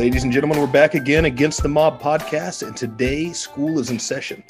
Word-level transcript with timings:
Ladies 0.00 0.24
and 0.24 0.32
gentlemen, 0.32 0.58
we're 0.58 0.66
back 0.66 0.94
again 0.94 1.26
against 1.26 1.62
the 1.62 1.68
Mob 1.68 2.00
podcast, 2.00 2.66
and 2.66 2.74
today 2.74 3.34
school 3.34 3.78
is 3.78 3.90
in 3.90 3.98
session. 3.98 4.42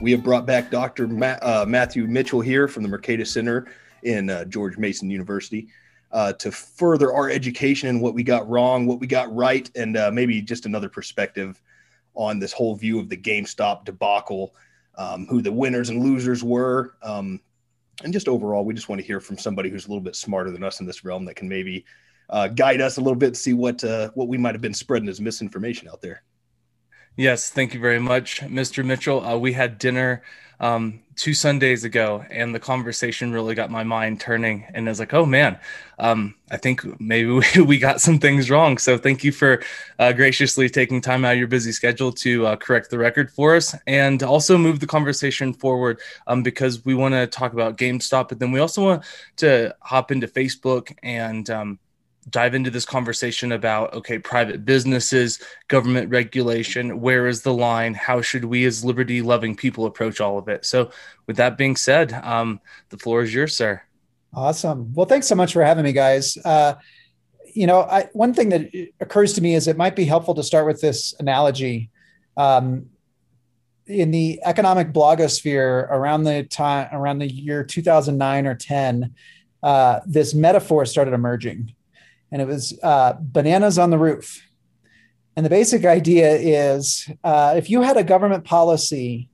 We 0.00 0.10
have 0.12 0.22
brought 0.22 0.46
back 0.46 0.70
Dr. 0.70 1.06
Ma- 1.06 1.36
uh, 1.42 1.66
Matthew 1.68 2.06
Mitchell 2.06 2.40
here 2.40 2.68
from 2.68 2.82
the 2.82 2.88
Mercatus 2.88 3.26
Center 3.26 3.66
in 4.02 4.30
uh, 4.30 4.46
George 4.46 4.78
Mason 4.78 5.10
University 5.10 5.68
uh, 6.10 6.32
to 6.32 6.50
further 6.50 7.12
our 7.12 7.28
education 7.28 7.90
and 7.90 8.00
what 8.00 8.14
we 8.14 8.22
got 8.22 8.48
wrong, 8.48 8.86
what 8.86 8.98
we 8.98 9.06
got 9.06 9.30
right, 9.36 9.70
and 9.76 9.98
uh, 9.98 10.10
maybe 10.10 10.40
just 10.40 10.64
another 10.64 10.88
perspective 10.88 11.60
on 12.14 12.38
this 12.38 12.54
whole 12.54 12.74
view 12.74 12.98
of 12.98 13.10
the 13.10 13.16
GameStop 13.18 13.84
debacle, 13.84 14.54
um, 14.94 15.26
who 15.26 15.42
the 15.42 15.52
winners 15.52 15.90
and 15.90 16.02
losers 16.02 16.42
were. 16.42 16.94
Um, 17.02 17.42
and 18.02 18.10
just 18.10 18.26
overall, 18.26 18.64
we 18.64 18.72
just 18.72 18.88
want 18.88 19.02
to 19.02 19.06
hear 19.06 19.20
from 19.20 19.36
somebody 19.36 19.68
who's 19.68 19.84
a 19.84 19.88
little 19.88 20.00
bit 20.00 20.16
smarter 20.16 20.50
than 20.50 20.64
us 20.64 20.80
in 20.80 20.86
this 20.86 21.04
realm 21.04 21.26
that 21.26 21.36
can 21.36 21.46
maybe 21.46 21.84
uh, 22.30 22.48
guide 22.48 22.80
us 22.80 22.96
a 22.96 23.00
little 23.00 23.16
bit, 23.16 23.36
see 23.36 23.52
what 23.52 23.82
uh, 23.84 24.10
what 24.14 24.28
we 24.28 24.38
might 24.38 24.54
have 24.54 24.62
been 24.62 24.74
spreading 24.74 25.08
as 25.08 25.20
misinformation 25.20 25.88
out 25.88 26.00
there. 26.00 26.22
Yes, 27.16 27.50
thank 27.50 27.74
you 27.74 27.80
very 27.80 28.00
much, 28.00 28.40
Mr. 28.40 28.84
Mitchell. 28.84 29.24
Uh, 29.24 29.36
we 29.36 29.52
had 29.52 29.78
dinner 29.78 30.22
um, 30.58 31.00
two 31.14 31.34
Sundays 31.34 31.84
ago, 31.84 32.24
and 32.30 32.52
the 32.54 32.58
conversation 32.58 33.32
really 33.32 33.54
got 33.54 33.70
my 33.70 33.84
mind 33.84 34.20
turning. 34.20 34.64
And 34.74 34.88
I 34.88 34.90
was 34.90 34.98
like, 34.98 35.14
"Oh 35.14 35.24
man, 35.24 35.58
um, 35.98 36.34
I 36.50 36.56
think 36.56 37.00
maybe 37.00 37.30
we, 37.56 37.62
we, 37.62 37.78
got 37.78 38.00
some 38.00 38.18
things 38.18 38.50
wrong." 38.50 38.78
So 38.78 38.98
thank 38.98 39.22
you 39.22 39.30
for 39.30 39.62
uh, 39.98 40.12
graciously 40.12 40.68
taking 40.68 41.00
time 41.00 41.24
out 41.24 41.34
of 41.34 41.38
your 41.38 41.46
busy 41.46 41.70
schedule 41.70 42.12
to 42.12 42.46
uh, 42.46 42.56
correct 42.56 42.90
the 42.90 42.98
record 42.98 43.30
for 43.30 43.54
us, 43.54 43.76
and 43.86 44.22
also 44.22 44.58
move 44.58 44.80
the 44.80 44.86
conversation 44.86 45.52
forward 45.52 46.00
um, 46.26 46.42
because 46.42 46.84
we 46.84 46.94
want 46.94 47.14
to 47.14 47.26
talk 47.26 47.52
about 47.52 47.76
GameStop, 47.78 48.28
but 48.28 48.38
then 48.38 48.50
we 48.50 48.60
also 48.60 48.84
want 48.84 49.04
to 49.36 49.74
hop 49.80 50.10
into 50.10 50.26
Facebook 50.26 50.96
and 51.02 51.48
um, 51.50 51.78
dive 52.30 52.54
into 52.54 52.70
this 52.70 52.84
conversation 52.84 53.52
about 53.52 53.92
okay 53.94 54.18
private 54.18 54.64
businesses 54.64 55.40
government 55.68 56.10
regulation 56.10 57.00
where 57.00 57.26
is 57.26 57.42
the 57.42 57.52
line? 57.52 57.94
How 57.94 58.20
should 58.20 58.44
we 58.44 58.64
as 58.64 58.84
liberty 58.84 59.22
loving 59.22 59.56
people 59.56 59.86
approach 59.86 60.20
all 60.20 60.38
of 60.38 60.48
it? 60.48 60.64
So 60.64 60.90
with 61.26 61.36
that 61.36 61.58
being 61.58 61.76
said 61.76 62.12
um, 62.12 62.60
the 62.88 62.98
floor 62.98 63.22
is 63.22 63.34
yours 63.34 63.56
sir. 63.56 63.82
Awesome. 64.32 64.92
Well 64.94 65.06
thanks 65.06 65.26
so 65.26 65.34
much 65.34 65.52
for 65.52 65.62
having 65.62 65.84
me 65.84 65.92
guys. 65.92 66.36
Uh, 66.44 66.74
you 67.54 67.66
know 67.66 67.82
I, 67.82 68.08
one 68.12 68.34
thing 68.34 68.48
that 68.50 68.70
occurs 69.00 69.32
to 69.34 69.40
me 69.40 69.54
is 69.54 69.68
it 69.68 69.76
might 69.76 69.96
be 69.96 70.04
helpful 70.04 70.34
to 70.34 70.42
start 70.42 70.66
with 70.66 70.80
this 70.80 71.14
analogy. 71.20 71.90
Um, 72.36 72.86
in 73.86 74.10
the 74.10 74.40
economic 74.44 74.92
blogosphere 74.92 75.90
around 75.90 76.24
the 76.24 76.44
time 76.44 76.88
around 76.92 77.18
the 77.18 77.30
year 77.30 77.62
2009 77.62 78.46
or 78.46 78.54
10 78.54 79.14
uh, 79.62 80.00
this 80.06 80.34
metaphor 80.34 80.86
started 80.86 81.12
emerging 81.12 81.74
and 82.32 82.42
it 82.42 82.48
was 82.48 82.78
uh, 82.82 83.14
bananas 83.20 83.78
on 83.78 83.90
the 83.90 83.98
roof. 83.98 84.42
And 85.36 85.44
the 85.44 85.50
basic 85.50 85.84
idea 85.84 86.36
is 86.36 87.10
uh, 87.24 87.54
if 87.56 87.68
you 87.68 87.82
had 87.82 87.96
a 87.96 88.04
government 88.04 88.44
policy 88.44 89.28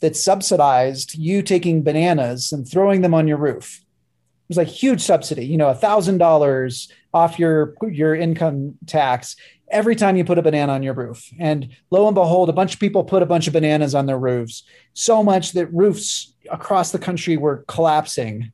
that 0.00 0.16
subsidized 0.16 1.14
you 1.14 1.42
taking 1.42 1.82
bananas 1.82 2.52
and 2.52 2.68
throwing 2.68 3.02
them 3.02 3.14
on 3.14 3.28
your 3.28 3.36
roof, 3.36 3.80
it 3.80 4.48
was 4.48 4.56
like 4.56 4.68
huge 4.68 5.00
subsidy, 5.00 5.46
you 5.46 5.56
know, 5.56 5.68
a 5.68 5.74
thousand 5.74 6.18
dollars 6.18 6.90
off 7.14 7.38
your 7.38 7.74
your 7.90 8.14
income 8.14 8.76
tax 8.86 9.36
every 9.70 9.96
time 9.96 10.16
you 10.16 10.24
put 10.24 10.38
a 10.38 10.42
banana 10.42 10.72
on 10.72 10.82
your 10.82 10.94
roof. 10.94 11.30
And 11.38 11.68
lo 11.90 12.06
and 12.06 12.14
behold, 12.14 12.48
a 12.48 12.52
bunch 12.52 12.74
of 12.74 12.80
people 12.80 13.04
put 13.04 13.22
a 13.22 13.26
bunch 13.26 13.46
of 13.46 13.52
bananas 13.52 13.94
on 13.94 14.06
their 14.06 14.18
roofs, 14.18 14.64
so 14.92 15.22
much 15.22 15.52
that 15.52 15.72
roofs 15.72 16.34
across 16.50 16.92
the 16.92 16.98
country 16.98 17.36
were 17.36 17.64
collapsing. 17.68 18.52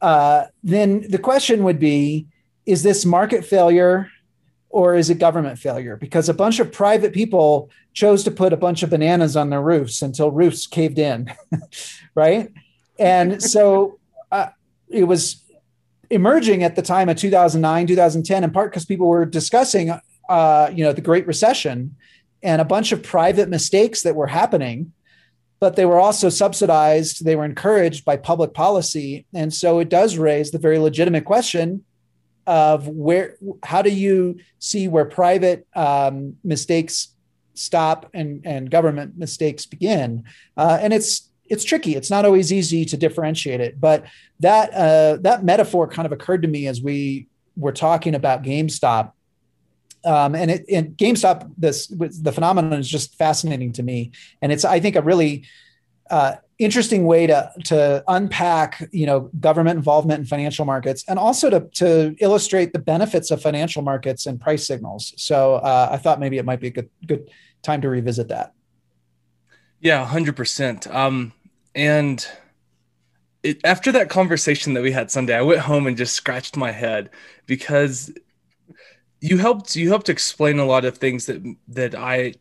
Uh, 0.00 0.46
then 0.62 1.08
the 1.08 1.18
question 1.18 1.64
would 1.64 1.78
be 1.78 2.26
is 2.66 2.82
this 2.82 3.04
market 3.04 3.44
failure 3.44 4.10
or 4.68 4.94
is 4.94 5.10
it 5.10 5.18
government 5.18 5.58
failure? 5.58 5.96
Because 5.96 6.28
a 6.28 6.34
bunch 6.34 6.58
of 6.58 6.72
private 6.72 7.12
people 7.12 7.70
chose 7.92 8.24
to 8.24 8.30
put 8.30 8.52
a 8.52 8.56
bunch 8.56 8.82
of 8.82 8.90
bananas 8.90 9.36
on 9.36 9.50
their 9.50 9.60
roofs 9.60 10.00
until 10.00 10.30
roofs 10.30 10.66
caved 10.66 10.98
in, 10.98 11.30
right? 12.14 12.50
And 12.98 13.42
so 13.42 13.98
uh, 14.30 14.48
it 14.88 15.04
was 15.04 15.44
emerging 16.08 16.62
at 16.62 16.76
the 16.76 16.82
time 16.82 17.08
of 17.08 17.16
2009, 17.16 17.86
2010, 17.86 18.44
in 18.44 18.50
part 18.50 18.70
because 18.70 18.84
people 18.84 19.08
were 19.08 19.26
discussing, 19.26 19.92
uh, 20.28 20.70
you 20.72 20.84
know, 20.84 20.92
the 20.92 21.00
Great 21.00 21.26
Recession 21.26 21.96
and 22.42 22.60
a 22.60 22.64
bunch 22.64 22.92
of 22.92 23.02
private 23.02 23.48
mistakes 23.48 24.02
that 24.02 24.16
were 24.16 24.26
happening, 24.26 24.92
but 25.60 25.76
they 25.76 25.86
were 25.86 26.00
also 26.00 26.28
subsidized. 26.28 27.24
They 27.24 27.36
were 27.36 27.44
encouraged 27.44 28.04
by 28.04 28.16
public 28.16 28.52
policy, 28.52 29.26
and 29.32 29.52
so 29.52 29.78
it 29.78 29.88
does 29.88 30.18
raise 30.18 30.50
the 30.50 30.58
very 30.58 30.78
legitimate 30.78 31.24
question 31.24 31.84
of 32.46 32.88
where 32.88 33.36
how 33.62 33.82
do 33.82 33.90
you 33.90 34.38
see 34.58 34.88
where 34.88 35.04
private 35.04 35.66
um, 35.74 36.36
mistakes 36.42 37.14
stop 37.54 38.10
and 38.14 38.44
and 38.44 38.70
government 38.70 39.16
mistakes 39.18 39.66
begin? 39.66 40.24
Uh, 40.56 40.78
and 40.80 40.92
it's 40.92 41.30
it's 41.44 41.64
tricky. 41.64 41.94
It's 41.96 42.10
not 42.10 42.24
always 42.24 42.52
easy 42.52 42.84
to 42.86 42.96
differentiate 42.96 43.60
it 43.60 43.80
but 43.80 44.04
that 44.40 44.72
uh, 44.72 45.18
that 45.22 45.44
metaphor 45.44 45.86
kind 45.86 46.06
of 46.06 46.12
occurred 46.12 46.42
to 46.42 46.48
me 46.48 46.66
as 46.66 46.80
we 46.80 47.28
were 47.56 47.72
talking 47.72 48.14
about 48.14 48.42
gamestop. 48.42 49.12
Um, 50.04 50.34
and 50.34 50.50
it 50.50 50.64
and 50.68 50.96
gamestop 50.96 51.48
this 51.56 51.86
the 51.86 52.32
phenomenon 52.32 52.80
is 52.80 52.88
just 52.88 53.16
fascinating 53.16 53.72
to 53.74 53.82
me. 53.82 54.10
And 54.40 54.50
it's 54.50 54.64
i 54.64 54.80
think 54.80 54.96
a 54.96 55.02
really 55.02 55.44
uh, 56.12 56.36
interesting 56.58 57.06
way 57.06 57.26
to 57.26 57.50
to 57.64 58.04
unpack 58.06 58.88
you 58.92 59.06
know 59.06 59.30
government 59.40 59.76
involvement 59.76 60.20
in 60.20 60.26
financial 60.26 60.64
markets 60.64 61.04
and 61.08 61.18
also 61.18 61.50
to 61.50 61.60
to 61.72 62.14
illustrate 62.20 62.72
the 62.72 62.78
benefits 62.78 63.30
of 63.30 63.40
financial 63.42 63.82
markets 63.82 64.26
and 64.26 64.40
price 64.40 64.66
signals. 64.66 65.14
So 65.16 65.54
uh, 65.54 65.88
i 65.90 65.96
thought 65.96 66.20
maybe 66.20 66.38
it 66.38 66.44
might 66.44 66.60
be 66.60 66.68
a 66.68 66.70
good 66.70 66.90
good 67.06 67.30
time 67.62 67.80
to 67.80 67.88
revisit 67.88 68.28
that. 68.28 68.52
Yeah 69.80 70.06
100% 70.06 70.94
um, 70.94 71.32
and 71.74 72.24
it, 73.42 73.58
after 73.64 73.90
that 73.92 74.08
conversation 74.08 74.74
that 74.74 74.82
we 74.82 74.92
had 74.92 75.10
sunday 75.10 75.34
i 75.34 75.42
went 75.42 75.60
home 75.60 75.86
and 75.86 75.96
just 75.96 76.14
scratched 76.14 76.56
my 76.56 76.70
head 76.70 77.10
because 77.46 78.12
you 79.20 79.38
helped 79.38 79.74
you 79.74 79.88
helped 79.88 80.08
explain 80.08 80.58
a 80.58 80.64
lot 80.64 80.84
of 80.84 80.98
things 80.98 81.26
that 81.26 81.42
that 81.66 81.94
i 81.94 82.34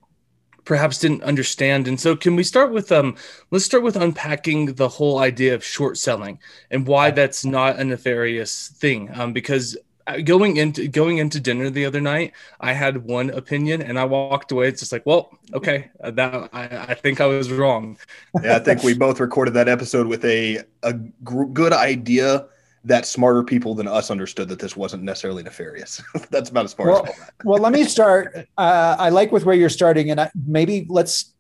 perhaps 0.66 1.00
didn't 1.00 1.24
understand. 1.24 1.88
And 1.88 2.00
so, 2.00 2.16
can 2.16 2.36
we 2.36 2.44
start 2.44 2.72
with 2.72 2.92
um? 2.92 3.16
Let's 3.52 3.66
start 3.66 3.84
with 3.84 3.96
unpacking 3.96 4.76
the 4.76 4.88
whole 4.88 5.20
idea 5.20 5.54
of 5.56 5.64
short 5.64 5.98
selling 5.98 6.40
and 6.70 6.88
why 6.88 7.12
that's 7.12 7.46
not 7.46 7.80
a 7.80 7.84
nefarious 7.84 8.70
thing. 8.70 9.10
Um, 9.14 9.34
because 9.34 9.78
uh, 10.08 10.18
going 10.18 10.58
into 10.58 10.88
going 10.88 11.18
into 11.18 11.40
dinner 11.40 11.70
the 11.70 11.86
other 11.86 12.02
night, 12.02 12.34
I 12.60 12.74
had 12.74 13.06
one 13.06 13.30
opinion 13.30 13.82
and 13.82 14.00
I 14.00 14.06
walked 14.06 14.52
away. 14.52 14.68
It's 14.68 14.80
just 14.80 14.92
like, 14.92 15.06
well, 15.06 15.38
okay, 15.54 15.90
uh, 16.04 16.12
that 16.12 16.50
I, 16.54 16.64
I 16.90 16.94
think 16.96 17.22
I 17.22 17.28
was 17.28 17.52
wrong. 17.52 17.98
yeah, 18.44 18.56
I 18.56 18.60
think 18.60 18.84
we 18.84 18.94
both 18.94 19.20
recorded 19.20 19.54
that 19.56 19.68
episode 19.68 20.08
with 20.08 20.26
a 20.26 20.64
a 20.84 20.94
gr- 21.24 21.46
good 21.46 21.74
idea 21.74 22.48
that 22.84 23.06
smarter 23.06 23.44
people 23.44 23.76
than 23.76 23.88
us 23.88 24.10
understood 24.10 24.50
that 24.50 24.60
this 24.60 24.76
wasn't 24.76 25.04
necessarily 25.04 25.44
nefarious. 25.44 26.02
That's 26.32 26.50
about 26.50 26.66
as 26.66 26.74
far 26.74 26.88
well, 26.88 27.06
as. 27.06 27.14
well, 27.44 27.62
let 27.62 27.74
me 27.74 27.84
start. 27.84 28.48
Uh, 28.58 28.96
I 28.98 29.10
like 29.10 29.32
with 29.32 29.46
where 29.46 29.56
you're 29.56 29.70
starting, 29.70 30.10
and 30.10 30.20
I, 30.20 30.32
maybe 30.48 30.86
let's 30.90 31.34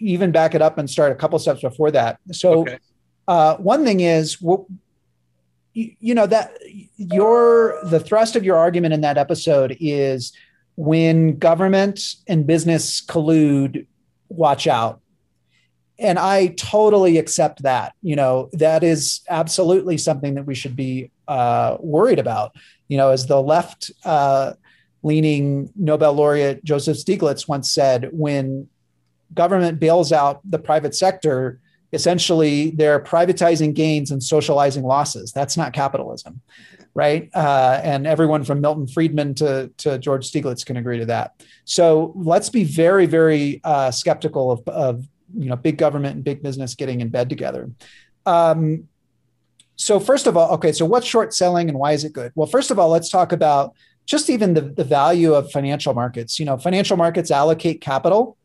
even 0.00 0.32
back 0.32 0.54
it 0.54 0.62
up 0.62 0.78
and 0.78 0.88
start 0.88 1.12
a 1.12 1.14
couple 1.14 1.38
steps 1.38 1.60
before 1.60 1.90
that. 1.92 2.18
So, 2.32 2.60
okay. 2.60 2.78
uh, 3.28 3.56
one 3.56 3.84
thing 3.84 4.00
is, 4.00 4.40
well, 4.42 4.66
you, 5.74 5.92
you 6.00 6.14
know 6.14 6.26
that 6.26 6.52
your 6.96 7.78
the 7.84 8.00
thrust 8.00 8.34
of 8.34 8.44
your 8.44 8.56
argument 8.56 8.94
in 8.94 9.02
that 9.02 9.16
episode 9.16 9.76
is 9.78 10.32
when 10.76 11.38
government 11.38 12.00
and 12.26 12.46
business 12.46 13.00
collude, 13.00 13.86
watch 14.28 14.66
out 14.66 15.00
and 15.98 16.18
I 16.18 16.48
totally 16.48 17.18
accept 17.18 17.62
that. 17.62 17.94
You 18.02 18.16
know, 18.16 18.50
that 18.52 18.84
is 18.84 19.20
absolutely 19.28 19.98
something 19.98 20.34
that 20.34 20.46
we 20.46 20.54
should 20.54 20.76
be 20.76 21.10
uh, 21.26 21.76
worried 21.80 22.18
about. 22.18 22.54
You 22.88 22.96
know, 22.96 23.10
as 23.10 23.26
the 23.26 23.42
left 23.42 23.90
uh, 24.04 24.52
leaning 25.02 25.72
Nobel 25.76 26.14
laureate 26.14 26.64
Joseph 26.64 26.96
Stiglitz 26.96 27.48
once 27.48 27.70
said, 27.70 28.08
when 28.12 28.68
government 29.34 29.78
bails 29.80 30.12
out 30.12 30.40
the 30.48 30.58
private 30.58 30.94
sector, 30.94 31.60
essentially 31.92 32.70
they're 32.70 33.00
privatizing 33.00 33.74
gains 33.74 34.10
and 34.10 34.22
socializing 34.22 34.84
losses. 34.84 35.32
That's 35.32 35.56
not 35.56 35.72
capitalism, 35.72 36.40
right? 36.94 37.28
Uh, 37.34 37.80
and 37.82 38.06
everyone 38.06 38.44
from 38.44 38.60
Milton 38.60 38.86
Friedman 38.86 39.34
to, 39.36 39.70
to 39.78 39.98
George 39.98 40.30
Stiglitz 40.30 40.64
can 40.64 40.76
agree 40.76 40.98
to 40.98 41.06
that. 41.06 41.42
So 41.64 42.12
let's 42.14 42.50
be 42.50 42.64
very, 42.64 43.06
very 43.06 43.60
uh, 43.64 43.90
skeptical 43.90 44.50
of, 44.50 44.68
of 44.68 45.08
you 45.36 45.48
know 45.48 45.56
big 45.56 45.78
government 45.78 46.16
and 46.16 46.24
big 46.24 46.42
business 46.42 46.74
getting 46.74 47.00
in 47.00 47.08
bed 47.08 47.28
together. 47.28 47.70
Um, 48.26 48.88
so 49.76 50.00
first 50.00 50.26
of 50.26 50.36
all, 50.36 50.52
okay, 50.54 50.72
so 50.72 50.84
what's 50.84 51.06
short 51.06 51.32
selling 51.32 51.68
and 51.68 51.78
why 51.78 51.92
is 51.92 52.04
it 52.04 52.12
good? 52.12 52.32
Well, 52.34 52.48
first 52.48 52.70
of 52.70 52.78
all, 52.78 52.88
let's 52.88 53.08
talk 53.08 53.32
about 53.32 53.74
just 54.06 54.28
even 54.28 54.54
the, 54.54 54.62
the 54.62 54.84
value 54.84 55.34
of 55.34 55.50
financial 55.52 55.94
markets. 55.94 56.38
You 56.38 56.46
know, 56.46 56.58
financial 56.58 56.96
markets 56.96 57.30
allocate 57.30 57.80
capital 57.80 58.36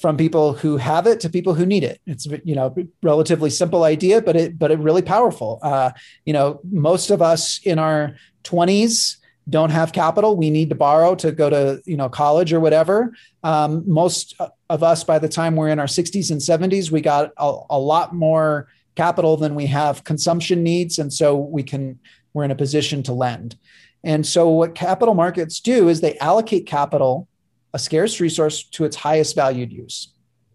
from 0.00 0.16
people 0.16 0.52
who 0.52 0.76
have 0.76 1.06
it 1.06 1.20
to 1.20 1.28
people 1.28 1.54
who 1.54 1.66
need 1.66 1.84
it. 1.84 2.00
It's 2.06 2.26
you 2.44 2.54
know 2.54 2.74
relatively 3.02 3.50
simple 3.50 3.84
idea, 3.84 4.22
but 4.22 4.36
it 4.36 4.58
but 4.58 4.70
it 4.70 4.78
really 4.78 5.02
powerful. 5.02 5.58
Uh, 5.62 5.90
you 6.24 6.32
know, 6.32 6.60
most 6.70 7.10
of 7.10 7.20
us 7.20 7.60
in 7.64 7.78
our 7.78 8.16
20s 8.44 9.17
don't 9.48 9.70
have 9.70 9.92
capital. 9.92 10.36
We 10.36 10.50
need 10.50 10.68
to 10.68 10.74
borrow 10.74 11.14
to 11.16 11.32
go 11.32 11.48
to 11.50 11.82
you 11.84 11.96
know 11.96 12.08
college 12.08 12.52
or 12.52 12.60
whatever. 12.60 13.14
Um, 13.42 13.82
most 13.86 14.38
of 14.68 14.82
us, 14.82 15.04
by 15.04 15.18
the 15.18 15.28
time 15.28 15.56
we're 15.56 15.68
in 15.68 15.78
our 15.78 15.86
60s 15.86 16.30
and 16.30 16.40
70s, 16.40 16.90
we 16.90 17.00
got 17.00 17.32
a, 17.36 17.60
a 17.70 17.78
lot 17.78 18.14
more 18.14 18.68
capital 18.94 19.36
than 19.36 19.54
we 19.54 19.66
have 19.66 20.04
consumption 20.04 20.62
needs, 20.62 20.98
and 20.98 21.12
so 21.12 21.36
we 21.36 21.62
can 21.62 21.98
we're 22.34 22.44
in 22.44 22.50
a 22.50 22.56
position 22.56 23.02
to 23.04 23.12
lend. 23.12 23.56
And 24.04 24.26
so 24.26 24.48
what 24.48 24.74
capital 24.74 25.14
markets 25.14 25.60
do 25.60 25.88
is 25.88 26.00
they 26.00 26.16
allocate 26.18 26.66
capital, 26.66 27.26
a 27.74 27.78
scarce 27.78 28.20
resource, 28.20 28.62
to 28.62 28.84
its 28.84 28.96
highest 28.96 29.34
valued 29.34 29.72
use. 29.72 30.08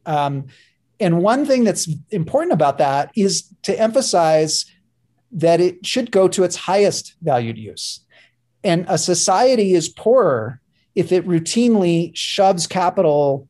Um, 0.06 0.46
and 1.00 1.22
one 1.22 1.46
thing 1.46 1.64
that's 1.64 1.90
important 2.12 2.54
about 2.54 2.78
that 2.78 3.12
is 3.16 3.50
to 3.64 3.78
emphasize 3.78 4.66
that 5.32 5.60
it 5.60 5.86
should 5.86 6.12
go 6.12 6.28
to 6.28 6.44
its 6.44 6.56
highest 6.56 7.16
valued 7.22 7.58
use. 7.58 8.02
And 8.64 8.86
a 8.88 8.98
society 8.98 9.74
is 9.74 9.90
poorer 9.90 10.62
if 10.96 11.12
it 11.12 11.28
routinely 11.28 12.16
shoves 12.16 12.68
capital 12.68 13.48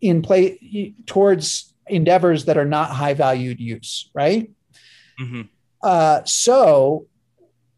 in 0.00 0.22
play 0.22 0.94
towards 1.06 1.72
endeavors 1.86 2.46
that 2.46 2.56
are 2.56 2.64
not 2.64 2.90
high 2.90 3.14
valued 3.14 3.60
use, 3.60 4.10
right? 4.14 4.50
Mm-hmm. 5.20 5.42
Uh, 5.82 6.22
so, 6.24 7.06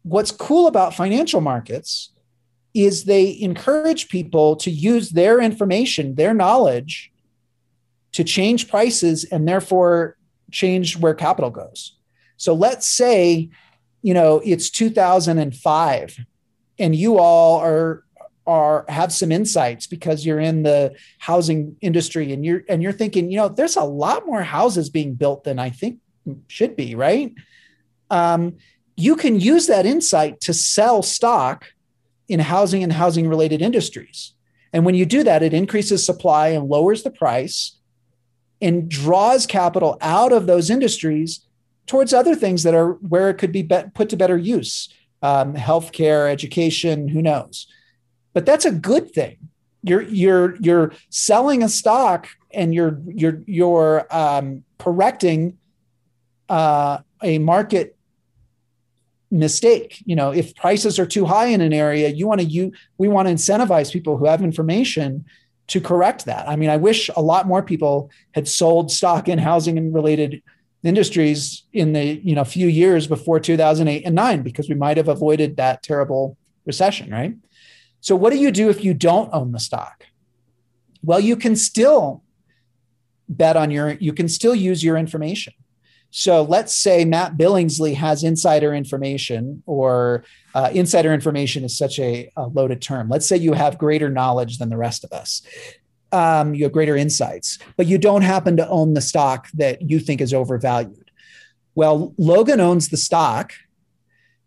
what's 0.03 0.31
cool 0.31 0.67
about 0.67 0.95
financial 0.95 1.41
markets 1.41 2.11
is 2.73 3.05
they 3.05 3.39
encourage 3.39 4.09
people 4.09 4.55
to 4.57 4.69
use 4.69 5.11
their 5.11 5.39
information, 5.39 6.15
their 6.15 6.33
knowledge, 6.33 7.11
to 8.11 8.23
change 8.23 8.67
prices 8.69 9.23
and 9.25 9.47
therefore 9.47 10.17
change 10.51 10.97
where 10.97 11.13
capital 11.13 11.49
goes. 11.49 11.95
So 12.37 12.53
let's 12.53 12.87
say, 12.87 13.49
you 14.01 14.13
know, 14.13 14.41
it's 14.43 14.69
2005 14.69 16.19
and 16.79 16.95
you 16.95 17.17
all 17.17 17.59
are 17.59 18.03
are 18.47 18.85
have 18.87 19.11
some 19.11 19.31
insights 19.31 19.87
because 19.87 20.25
you're 20.25 20.39
in 20.39 20.63
the 20.63 20.93
housing 21.17 21.75
industry 21.81 22.31
and 22.31 22.45
you're 22.45 22.63
and 22.69 22.83
you're 22.83 22.91
thinking, 22.91 23.31
you 23.31 23.37
know, 23.37 23.49
there's 23.49 23.75
a 23.75 23.83
lot 23.83 24.25
more 24.25 24.43
houses 24.43 24.89
being 24.89 25.15
built 25.15 25.43
than 25.43 25.57
I 25.57 25.69
think 25.69 25.99
should 26.47 26.75
be, 26.75 26.95
right? 26.95 27.33
Um, 28.09 28.57
you 28.95 29.15
can 29.15 29.39
use 29.39 29.67
that 29.67 29.85
insight 29.85 30.41
to 30.41 30.53
sell 30.53 31.01
stock 31.01 31.65
in 32.27 32.39
housing 32.39 32.83
and 32.83 32.93
housing 32.93 33.27
related 33.27 33.61
industries. 33.61 34.33
And 34.73 34.85
when 34.85 34.95
you 34.95 35.05
do 35.05 35.23
that, 35.23 35.43
it 35.43 35.53
increases 35.53 36.05
supply 36.05 36.49
and 36.49 36.67
lowers 36.67 37.03
the 37.03 37.11
price 37.11 37.77
and 38.61 38.89
draws 38.89 39.45
capital 39.45 39.97
out 40.01 40.31
of 40.31 40.47
those 40.47 40.69
industries 40.69 41.45
towards 41.87 42.13
other 42.13 42.35
things 42.35 42.63
that 42.63 42.73
are 42.73 42.93
where 42.93 43.29
it 43.29 43.35
could 43.35 43.51
be, 43.51 43.63
put 43.93 44.09
to 44.09 44.17
better 44.17 44.37
use 44.37 44.89
um, 45.25 45.55
healthcare 45.55 46.29
education 46.31 47.07
who 47.07 47.21
knows? 47.21 47.67
But 48.33 48.45
that's 48.45 48.65
a 48.65 48.71
good 48.71 49.11
thing. 49.11 49.37
You're 49.81 50.01
you're 50.01 50.55
you're 50.57 50.91
selling 51.09 51.63
a 51.63 51.69
stock 51.69 52.27
and 52.51 52.73
you're 52.73 52.99
you're 53.07 53.41
you're 53.45 54.07
um, 54.15 54.63
correcting 54.77 55.57
uh, 56.49 56.99
a 57.21 57.39
market 57.39 57.95
mistake. 59.31 60.03
You 60.05 60.15
know 60.15 60.31
if 60.31 60.55
prices 60.55 60.99
are 60.99 61.05
too 61.05 61.25
high 61.25 61.47
in 61.47 61.61
an 61.61 61.73
area 61.73 62.09
you 62.09 62.27
want 62.27 62.41
to 62.41 62.47
you 62.47 62.71
we 62.97 63.07
want 63.07 63.27
to 63.27 63.33
incentivize 63.33 63.91
people 63.91 64.17
who 64.17 64.25
have 64.25 64.41
information 64.41 65.25
to 65.67 65.81
correct 65.81 66.25
that. 66.25 66.47
I 66.47 66.55
mean 66.55 66.69
i 66.69 66.77
wish 66.77 67.09
a 67.15 67.21
lot 67.21 67.47
more 67.47 67.63
people 67.63 68.09
had 68.37 68.47
sold 68.47 68.91
stock 68.91 69.27
in 69.27 69.39
housing 69.39 69.77
and 69.77 69.93
related 69.93 70.41
industries 70.85 71.63
in 71.73 71.93
the 71.93 72.03
you 72.03 72.35
know 72.35 72.43
few 72.43 72.67
years 72.67 73.07
before 73.07 73.39
2008 73.39 74.03
and 74.05 74.15
9 74.15 74.41
because 74.41 74.69
we 74.69 74.75
might 74.75 74.97
have 74.97 75.07
avoided 75.07 75.57
that 75.57 75.83
terrible 75.83 76.37
recession 76.65 77.11
right? 77.11 77.35
So 78.01 78.15
what 78.15 78.31
do 78.31 78.39
you 78.39 78.51
do 78.51 78.69
if 78.69 78.83
you 78.83 78.93
don't 78.93 79.29
own 79.33 79.51
the 79.51 79.59
stock? 79.59 80.05
Well 81.03 81.19
you 81.19 81.35
can 81.35 81.55
still 81.55 82.23
bet 83.27 83.57
on 83.57 83.71
your 83.71 83.91
you 83.93 84.13
can 84.13 84.29
still 84.29 84.55
use 84.55 84.83
your 84.83 84.97
information. 84.97 85.53
So 86.11 86.43
let's 86.43 86.73
say 86.73 87.03
matt 87.03 87.35
billingsley 87.35 87.95
has 87.95 88.23
insider 88.23 88.73
information 88.73 89.63
or 89.65 90.23
uh, 90.53 90.69
insider 90.73 91.13
information 91.13 91.63
is 91.63 91.77
such 91.77 91.99
a, 91.99 92.31
a 92.37 92.47
loaded 92.47 92.81
term. 92.81 93.09
Let's 93.09 93.27
say 93.27 93.37
you 93.37 93.53
have 93.53 93.77
greater 93.77 94.09
knowledge 94.09 94.59
than 94.59 94.69
the 94.69 94.77
rest 94.77 95.03
of 95.03 95.11
us 95.11 95.41
um, 96.11 96.53
you 96.53 96.63
have 96.63 96.71
greater 96.71 96.95
insights, 96.95 97.59
but 97.77 97.87
you 97.87 97.97
don't 97.97 98.21
happen 98.21 98.57
to 98.57 98.67
own 98.69 98.93
the 98.93 99.01
stock 99.01 99.49
that 99.53 99.81
you 99.81 99.99
think 99.99 100.21
is 100.21 100.33
overvalued. 100.33 101.11
Well, 101.73 102.13
Logan 102.17 102.59
owns 102.59 102.89
the 102.89 102.97
stock. 102.97 103.53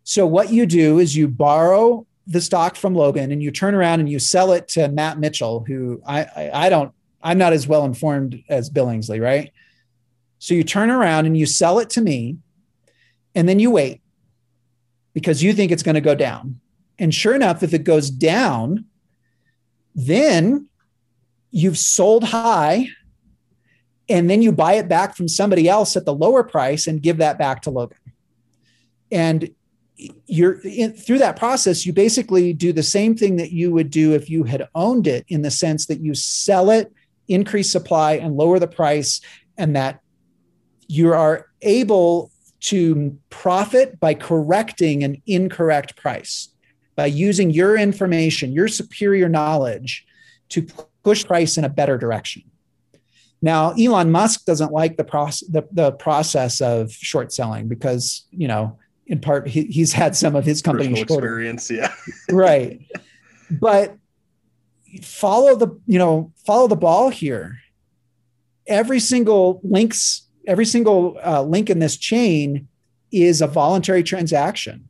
So 0.03 0.25
what 0.25 0.51
you 0.51 0.65
do 0.65 0.99
is 0.99 1.15
you 1.15 1.27
borrow 1.27 2.07
the 2.25 2.41
stock 2.41 2.75
from 2.75 2.95
Logan 2.95 3.31
and 3.31 3.43
you 3.43 3.51
turn 3.51 3.75
around 3.75 3.99
and 3.99 4.09
you 4.09 4.19
sell 4.19 4.51
it 4.53 4.67
to 4.69 4.87
Matt 4.87 5.19
Mitchell, 5.19 5.63
who 5.67 6.01
I, 6.05 6.21
I, 6.23 6.51
I 6.65 6.69
don't, 6.69 6.91
I'm 7.21 7.37
not 7.37 7.53
as 7.53 7.67
well 7.67 7.85
informed 7.85 8.43
as 8.49 8.69
Billingsley, 8.69 9.21
right? 9.21 9.51
So 10.39 10.53
you 10.53 10.63
turn 10.63 10.89
around 10.89 11.25
and 11.25 11.37
you 11.37 11.45
sell 11.45 11.79
it 11.79 11.89
to 11.91 12.01
me, 12.01 12.37
and 13.35 13.47
then 13.47 13.59
you 13.59 13.71
wait 13.71 14.01
because 15.13 15.43
you 15.43 15.53
think 15.53 15.71
it's 15.71 15.83
going 15.83 15.95
to 15.95 16.01
go 16.01 16.15
down. 16.15 16.59
And 16.97 17.13
sure 17.13 17.35
enough, 17.35 17.61
if 17.61 17.73
it 17.73 17.83
goes 17.83 18.09
down, 18.09 18.85
then 19.93 20.67
you've 21.51 21.77
sold 21.77 22.23
high 22.23 22.87
and 24.07 24.29
then 24.29 24.41
you 24.41 24.51
buy 24.51 24.73
it 24.73 24.87
back 24.87 25.15
from 25.15 25.27
somebody 25.27 25.69
else 25.69 25.95
at 25.95 26.05
the 26.05 26.13
lower 26.13 26.43
price 26.43 26.87
and 26.87 27.01
give 27.01 27.17
that 27.17 27.37
back 27.37 27.61
to 27.63 27.69
Logan. 27.69 27.97
And 29.11 29.53
you're 30.25 30.61
in, 30.61 30.93
through 30.93 31.19
that 31.19 31.35
process, 31.35 31.85
you 31.85 31.93
basically 31.93 32.53
do 32.53 32.71
the 32.71 32.83
same 32.83 33.15
thing 33.15 33.35
that 33.35 33.51
you 33.51 33.71
would 33.71 33.89
do 33.89 34.13
if 34.13 34.29
you 34.29 34.43
had 34.43 34.67
owned 34.73 35.07
it 35.07 35.25
in 35.27 35.41
the 35.41 35.51
sense 35.51 35.87
that 35.87 35.99
you 35.99 36.13
sell 36.15 36.69
it, 36.69 36.91
increase 37.27 37.71
supply, 37.71 38.13
and 38.13 38.35
lower 38.35 38.59
the 38.59 38.67
price, 38.67 39.21
and 39.57 39.75
that 39.75 39.99
you 40.87 41.11
are 41.13 41.47
able 41.61 42.31
to 42.61 43.17
profit 43.29 43.99
by 43.99 44.13
correcting 44.13 45.03
an 45.03 45.21
incorrect 45.25 45.95
price 45.95 46.49
by 46.95 47.05
using 47.05 47.49
your 47.49 47.77
information, 47.77 48.51
your 48.51 48.67
superior 48.67 49.29
knowledge 49.29 50.05
to 50.49 50.67
push 51.03 51.25
price 51.25 51.57
in 51.57 51.63
a 51.63 51.69
better 51.69 51.97
direction. 51.97 52.43
Now, 53.41 53.71
Elon 53.71 54.11
Musk 54.11 54.45
doesn't 54.45 54.71
like 54.71 54.97
the 54.97 55.03
process 55.03 55.47
the, 55.49 55.67
the 55.71 55.91
process 55.93 56.61
of 56.61 56.91
short 56.91 57.31
selling 57.31 57.67
because 57.67 58.25
you 58.31 58.47
know, 58.47 58.77
in 59.07 59.19
part, 59.19 59.47
he, 59.47 59.63
he's 59.63 59.93
had 59.93 60.15
some 60.15 60.35
of 60.35 60.45
his 60.45 60.61
company 60.61 60.99
experience, 60.99 61.71
yeah, 61.71 61.93
right. 62.31 62.81
But 63.49 63.95
follow 65.01 65.55
the 65.55 65.79
you 65.87 65.97
know 65.97 66.33
follow 66.45 66.67
the 66.67 66.75
ball 66.75 67.09
here. 67.09 67.59
Every 68.67 68.99
single 68.99 69.61
links, 69.63 70.27
every 70.45 70.65
single 70.65 71.17
uh, 71.25 71.41
link 71.41 71.69
in 71.69 71.79
this 71.79 71.97
chain 71.97 72.67
is 73.11 73.41
a 73.41 73.47
voluntary 73.47 74.03
transaction. 74.03 74.89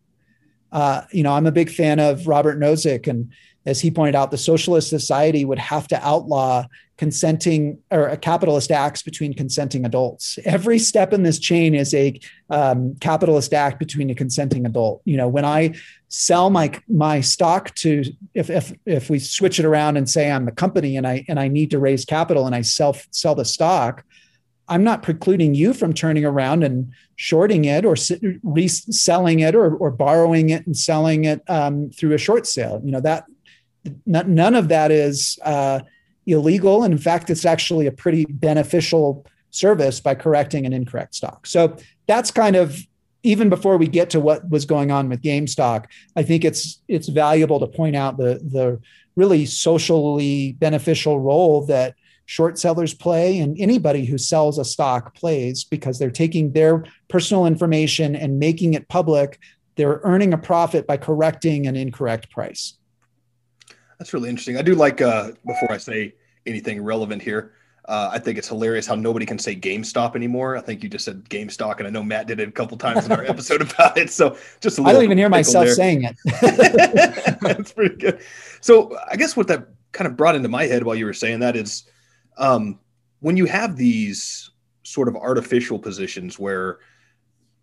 Uh, 0.71 1.03
you 1.11 1.23
know, 1.23 1.33
I'm 1.33 1.45
a 1.45 1.51
big 1.51 1.69
fan 1.69 1.99
of 1.99 2.27
Robert 2.27 2.59
Nozick 2.59 3.07
and 3.07 3.31
as 3.69 3.79
he 3.79 3.91
pointed 3.91 4.15
out, 4.15 4.31
the 4.31 4.37
socialist 4.37 4.89
society 4.89 5.45
would 5.45 5.59
have 5.59 5.87
to 5.89 6.05
outlaw 6.05 6.65
consenting 6.97 7.79
or 7.91 8.13
capitalist 8.17 8.71
acts 8.71 9.01
between 9.01 9.33
consenting 9.33 9.85
adults. 9.85 10.37
Every 10.43 10.77
step 10.77 11.13
in 11.13 11.23
this 11.23 11.39
chain 11.39 11.73
is 11.73 11.93
a 11.93 12.19
um, 12.49 12.95
capitalist 12.99 13.53
act 13.53 13.79
between 13.79 14.09
a 14.09 14.15
consenting 14.15 14.65
adult. 14.65 15.01
You 15.05 15.15
know, 15.15 15.29
when 15.29 15.45
I 15.45 15.75
sell 16.09 16.49
my 16.49 16.77
my 16.89 17.21
stock 17.21 17.73
to 17.75 18.03
if 18.33 18.49
if 18.49 18.73
if 18.85 19.09
we 19.09 19.19
switch 19.19 19.59
it 19.59 19.65
around 19.65 19.95
and 19.95 20.09
say 20.09 20.29
I'm 20.29 20.45
the 20.45 20.51
company 20.51 20.97
and 20.97 21.07
I 21.07 21.23
and 21.29 21.39
I 21.39 21.47
need 21.47 21.71
to 21.71 21.79
raise 21.79 22.03
capital 22.03 22.45
and 22.45 22.53
I 22.53 22.61
sell 22.63 22.97
sell 23.11 23.33
the 23.33 23.45
stock, 23.45 24.03
I'm 24.67 24.83
not 24.83 25.01
precluding 25.01 25.53
you 25.53 25.73
from 25.73 25.93
turning 25.93 26.25
around 26.25 26.63
and 26.63 26.91
shorting 27.15 27.63
it 27.63 27.85
or 27.85 27.95
reselling 28.43 29.39
it 29.39 29.55
or, 29.55 29.75
or 29.75 29.89
borrowing 29.89 30.49
it 30.49 30.65
and 30.65 30.75
selling 30.75 31.23
it 31.23 31.41
um, 31.49 31.91
through 31.91 32.13
a 32.13 32.17
short 32.17 32.45
sale. 32.45 32.81
You 32.83 32.91
know 32.91 33.01
that 33.01 33.23
none 34.05 34.55
of 34.55 34.67
that 34.67 34.91
is 34.91 35.39
uh, 35.43 35.79
illegal. 36.25 36.83
And 36.83 36.93
in 36.93 36.97
fact, 36.99 37.29
it's 37.29 37.45
actually 37.45 37.87
a 37.87 37.91
pretty 37.91 38.25
beneficial 38.25 39.25
service 39.51 39.99
by 39.99 40.15
correcting 40.15 40.65
an 40.65 40.73
incorrect 40.73 41.15
stock. 41.15 41.47
So 41.47 41.77
that's 42.07 42.31
kind 42.31 42.55
of 42.55 42.79
even 43.23 43.49
before 43.49 43.77
we 43.77 43.87
get 43.87 44.09
to 44.11 44.19
what 44.19 44.49
was 44.49 44.65
going 44.65 44.91
on 44.91 45.09
with 45.09 45.21
GameStop, 45.21 45.85
I 46.15 46.23
think 46.23 46.45
it's 46.45 46.81
it's 46.87 47.09
valuable 47.09 47.59
to 47.59 47.67
point 47.67 47.95
out 47.95 48.17
the 48.17 48.39
the 48.43 48.79
really 49.15 49.45
socially 49.45 50.53
beneficial 50.53 51.19
role 51.19 51.65
that 51.65 51.95
short 52.25 52.57
sellers 52.57 52.93
play 52.93 53.39
and 53.39 53.59
anybody 53.59 54.05
who 54.05 54.17
sells 54.17 54.57
a 54.57 54.63
stock 54.63 55.15
plays 55.15 55.63
because 55.63 55.99
they're 55.99 56.11
taking 56.11 56.53
their 56.53 56.85
personal 57.09 57.45
information 57.45 58.15
and 58.15 58.39
making 58.39 58.75
it 58.75 58.87
public. 58.87 59.39
They're 59.75 59.99
earning 60.03 60.33
a 60.33 60.37
profit 60.37 60.85
by 60.85 60.97
correcting 60.97 61.67
an 61.67 61.75
incorrect 61.75 62.29
price. 62.29 62.78
That's 63.99 64.13
really 64.13 64.29
interesting. 64.29 64.57
I 64.57 64.61
do 64.61 64.75
like 64.75 65.01
uh, 65.01 65.31
before 65.45 65.71
I 65.71 65.77
say 65.77 66.15
anything 66.45 66.81
relevant 66.81 67.21
here. 67.21 67.53
Uh, 67.85 68.09
I 68.13 68.19
think 68.19 68.37
it's 68.37 68.47
hilarious 68.47 68.85
how 68.85 68.95
nobody 68.95 69.25
can 69.25 69.39
say 69.39 69.55
GameStop 69.55 70.15
anymore. 70.15 70.55
I 70.55 70.61
think 70.61 70.83
you 70.83 70.89
just 70.89 71.05
said 71.05 71.27
GameStop, 71.27 71.79
and 71.79 71.87
I 71.87 71.89
know 71.89 72.03
Matt 72.03 72.27
did 72.27 72.39
it 72.39 72.47
a 72.47 72.51
couple 72.51 72.77
times 72.77 73.05
in 73.05 73.11
our 73.11 73.25
episode 73.27 73.61
about 73.61 73.97
it. 73.97 74.11
So 74.11 74.37
just 74.61 74.79
I 74.79 74.93
don't 74.93 75.03
even 75.03 75.17
hear 75.17 75.27
myself 75.27 75.65
there. 75.65 75.73
saying 75.73 76.03
it. 76.03 76.15
That's 77.41 77.71
pretty 77.73 77.95
good. 77.95 78.21
So 78.61 78.97
I 79.09 79.15
guess 79.15 79.35
what 79.35 79.47
that 79.47 79.69
kind 79.91 80.07
of 80.07 80.15
brought 80.15 80.35
into 80.35 80.49
my 80.49 80.65
head 80.65 80.83
while 80.83 80.95
you 80.95 81.05
were 81.05 81.13
saying 81.13 81.39
that 81.39 81.55
is 81.55 81.83
um, 82.37 82.79
when 83.21 83.37
you 83.37 83.45
have 83.45 83.75
these 83.75 84.51
sort 84.83 85.07
of 85.07 85.15
artificial 85.15 85.79
positions 85.79 86.37
where 86.37 86.79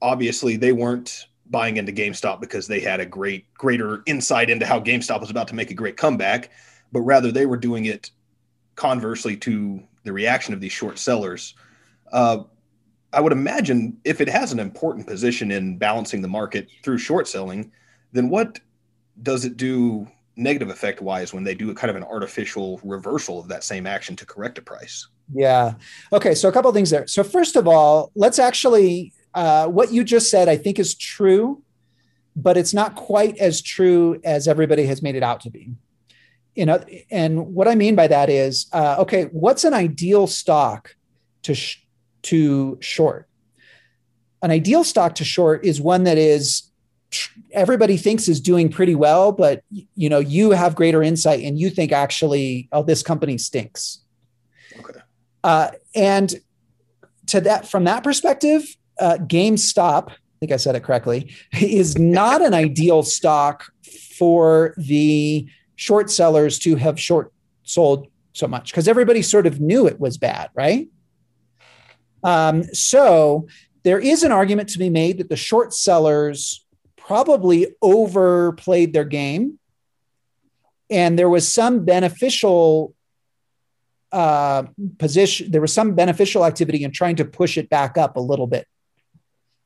obviously 0.02 0.56
they 0.56 0.72
weren't 0.72 1.26
buying 1.50 1.76
into 1.76 1.92
GameStop 1.92 2.40
because 2.40 2.66
they 2.66 2.80
had 2.80 3.00
a 3.00 3.06
great 3.06 3.52
greater 3.54 4.02
insight 4.06 4.50
into 4.50 4.66
how 4.66 4.80
GameStop 4.80 5.20
was 5.20 5.30
about 5.30 5.48
to 5.48 5.54
make 5.54 5.70
a 5.70 5.74
great 5.74 5.96
comeback, 5.96 6.50
but 6.92 7.00
rather 7.00 7.30
they 7.30 7.46
were 7.46 7.56
doing 7.56 7.86
it 7.86 8.10
conversely 8.74 9.36
to 9.36 9.82
the 10.04 10.12
reaction 10.12 10.54
of 10.54 10.60
these 10.60 10.72
short 10.72 10.98
sellers. 10.98 11.54
Uh, 12.12 12.44
I 13.12 13.20
would 13.20 13.32
imagine 13.32 13.98
if 14.04 14.20
it 14.20 14.28
has 14.28 14.52
an 14.52 14.58
important 14.58 15.06
position 15.06 15.50
in 15.50 15.78
balancing 15.78 16.20
the 16.20 16.28
market 16.28 16.68
through 16.82 16.98
short 16.98 17.26
selling, 17.26 17.72
then 18.12 18.28
what 18.28 18.60
does 19.22 19.44
it 19.44 19.56
do 19.56 20.06
negative 20.36 20.68
effect 20.68 21.00
wise 21.00 21.32
when 21.32 21.42
they 21.42 21.54
do 21.54 21.70
a 21.70 21.74
kind 21.74 21.90
of 21.90 21.96
an 21.96 22.04
artificial 22.04 22.78
reversal 22.84 23.40
of 23.40 23.48
that 23.48 23.64
same 23.64 23.86
action 23.86 24.14
to 24.16 24.26
correct 24.26 24.58
a 24.58 24.62
price? 24.62 25.08
Yeah. 25.32 25.74
Okay. 26.12 26.34
So 26.34 26.48
a 26.48 26.52
couple 26.52 26.70
things 26.72 26.90
there. 26.90 27.06
So 27.06 27.24
first 27.24 27.56
of 27.56 27.66
all, 27.66 28.12
let's 28.14 28.38
actually 28.38 29.12
uh, 29.36 29.68
what 29.68 29.92
you 29.92 30.02
just 30.02 30.30
said, 30.30 30.48
I 30.48 30.56
think, 30.56 30.78
is 30.78 30.94
true, 30.94 31.62
but 32.34 32.56
it's 32.56 32.72
not 32.72 32.96
quite 32.96 33.36
as 33.36 33.60
true 33.60 34.18
as 34.24 34.48
everybody 34.48 34.86
has 34.86 35.02
made 35.02 35.14
it 35.14 35.22
out 35.22 35.42
to 35.42 35.50
be. 35.50 35.74
You 36.54 36.64
know, 36.64 36.82
and 37.10 37.54
what 37.54 37.68
I 37.68 37.74
mean 37.74 37.94
by 37.94 38.06
that 38.06 38.30
is, 38.30 38.66
uh, 38.72 38.96
okay, 39.00 39.24
what's 39.24 39.64
an 39.64 39.74
ideal 39.74 40.26
stock 40.26 40.96
to 41.42 41.54
sh- 41.54 41.84
to 42.22 42.78
short? 42.80 43.28
An 44.40 44.50
ideal 44.50 44.84
stock 44.84 45.16
to 45.16 45.24
short 45.24 45.66
is 45.66 45.82
one 45.82 46.04
that 46.04 46.16
is 46.16 46.70
everybody 47.52 47.98
thinks 47.98 48.28
is 48.28 48.40
doing 48.40 48.70
pretty 48.70 48.94
well, 48.94 49.32
but 49.32 49.62
you 49.70 50.08
know 50.08 50.18
you 50.18 50.52
have 50.52 50.74
greater 50.74 51.02
insight 51.02 51.44
and 51.44 51.58
you 51.58 51.68
think 51.68 51.92
actually, 51.92 52.70
oh, 52.72 52.82
this 52.82 53.02
company 53.02 53.36
stinks. 53.36 54.00
Okay. 54.78 55.00
Uh, 55.44 55.72
and 55.94 56.34
to 57.26 57.42
that, 57.42 57.68
from 57.68 57.84
that 57.84 58.02
perspective, 58.02 58.76
uh, 59.00 59.18
GameStop, 59.20 60.10
I 60.10 60.14
think 60.40 60.52
I 60.52 60.56
said 60.56 60.74
it 60.74 60.82
correctly, 60.82 61.34
is 61.60 61.98
not 61.98 62.42
an 62.42 62.54
ideal 62.54 63.02
stock 63.02 63.70
for 64.18 64.74
the 64.76 65.46
short 65.76 66.10
sellers 66.10 66.58
to 66.60 66.76
have 66.76 66.98
short 66.98 67.32
sold 67.62 68.06
so 68.32 68.46
much 68.46 68.70
because 68.70 68.88
everybody 68.88 69.22
sort 69.22 69.46
of 69.46 69.60
knew 69.60 69.86
it 69.86 69.98
was 70.00 70.18
bad, 70.18 70.50
right? 70.54 70.88
Um, 72.22 72.64
so 72.74 73.46
there 73.82 73.98
is 73.98 74.22
an 74.22 74.32
argument 74.32 74.70
to 74.70 74.78
be 74.78 74.90
made 74.90 75.18
that 75.18 75.28
the 75.28 75.36
short 75.36 75.72
sellers 75.72 76.66
probably 76.96 77.68
overplayed 77.80 78.92
their 78.92 79.04
game 79.04 79.58
and 80.90 81.18
there 81.18 81.28
was 81.28 81.52
some 81.52 81.84
beneficial 81.84 82.94
uh, 84.12 84.64
position 84.98 85.50
there 85.50 85.60
was 85.60 85.72
some 85.72 85.94
beneficial 85.94 86.44
activity 86.44 86.84
in 86.84 86.90
trying 86.90 87.16
to 87.16 87.24
push 87.24 87.58
it 87.58 87.68
back 87.68 87.98
up 87.98 88.16
a 88.16 88.20
little 88.20 88.46
bit 88.46 88.66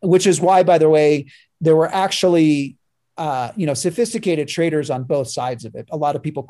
which 0.03 0.27
is 0.27 0.41
why, 0.41 0.63
by 0.63 0.79
the 0.79 0.89
way, 0.89 1.27
there 1.61 1.77
were 1.77 1.93
actually 1.93 2.77
uh, 3.17 3.53
you 3.57 3.67
know 3.67 3.75
sophisticated 3.75 4.49
traders 4.49 4.91
on 4.91 5.05
both 5.05 5.29
sides 5.29 5.65
of 5.65 5.75
it. 5.75 5.89
A 5.91 5.97
lot 5.97 6.17
of 6.17 6.23
people 6.23 6.49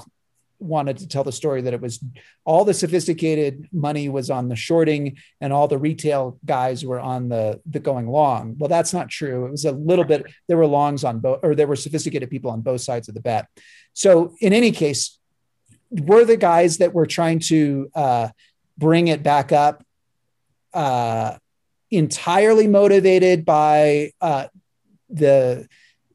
wanted 0.61 0.99
to 0.99 1.09
tell 1.09 1.25
the 1.25 1.33
story 1.33 1.63
that 1.63 1.73
it 1.73 1.81
was 1.81 2.05
all 2.45 2.65
the 2.65 2.75
sophisticated 2.75 3.67
money 3.73 4.09
was 4.09 4.31
on 4.31 4.49
the 4.49 4.57
shorting 4.57 5.17
and 5.41 5.53
all 5.53 5.67
the 5.67 5.79
retail 5.79 6.39
guys 6.45 6.85
were 6.85 7.01
on 7.01 7.29
the 7.29 7.61
the 7.67 7.81
going 7.81 8.09
long. 8.09 8.57
Well, 8.59 8.69
that's 8.69 8.93
not 8.93 9.09
true. 9.09 9.47
It 9.47 9.51
was 9.51 9.65
a 9.65 9.73
little 9.73 10.05
bit 10.05 10.27
there 10.49 10.59
were 10.59 10.67
longs 10.67 11.03
on 11.03 11.19
both 11.19 11.41
or 11.43 11.55
there 11.55 11.67
were 11.67 11.77
sophisticated 11.77 12.31
people 12.31 12.51
on 12.51 12.61
both 12.61 12.83
sides 12.83 13.09
of 13.09 13.15
the 13.15 13.21
bet. 13.21 13.49
So 13.95 14.35
in 14.41 14.53
any 14.53 14.71
case, 14.71 15.19
were 15.91 16.25
the 16.25 16.37
guys 16.37 16.79
that 16.79 16.95
were 16.95 17.07
trying 17.07 17.41
to 17.41 17.91
uh, 17.95 18.29
bring 18.79 19.09
it 19.09 19.23
back 19.23 19.53
up 19.53 19.85
uh, 20.73 21.37
entirely 21.91 22.67
motivated 22.67 23.45
by 23.45 24.13
uh, 24.21 24.47
the 25.09 25.69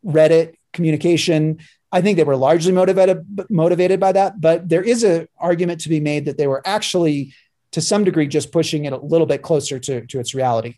Reddit 0.06 0.56
communication. 0.74 1.60
I 1.92 2.02
think 2.02 2.18
they 2.18 2.24
were 2.24 2.36
largely 2.36 2.72
motivated 2.72 3.26
motivated 3.50 4.00
by 4.00 4.12
that, 4.14 4.40
but 4.40 4.68
there 4.68 4.84
is 4.84 5.04
an 5.04 5.28
argument 5.38 5.82
to 5.82 5.90
be 5.90 6.00
made 6.00 6.26
that 6.26 6.38
they 6.38 6.48
were 6.48 6.62
actually, 6.66 7.34
to 7.72 7.82
some 7.82 8.04
degree, 8.04 8.28
just 8.28 8.52
pushing 8.52 8.86
it 8.86 8.94
a 8.94 8.98
little 8.98 9.28
bit 9.28 9.42
closer 9.42 9.80
to, 9.80 10.06
to 10.08 10.20
its 10.20 10.34
reality. 10.34 10.76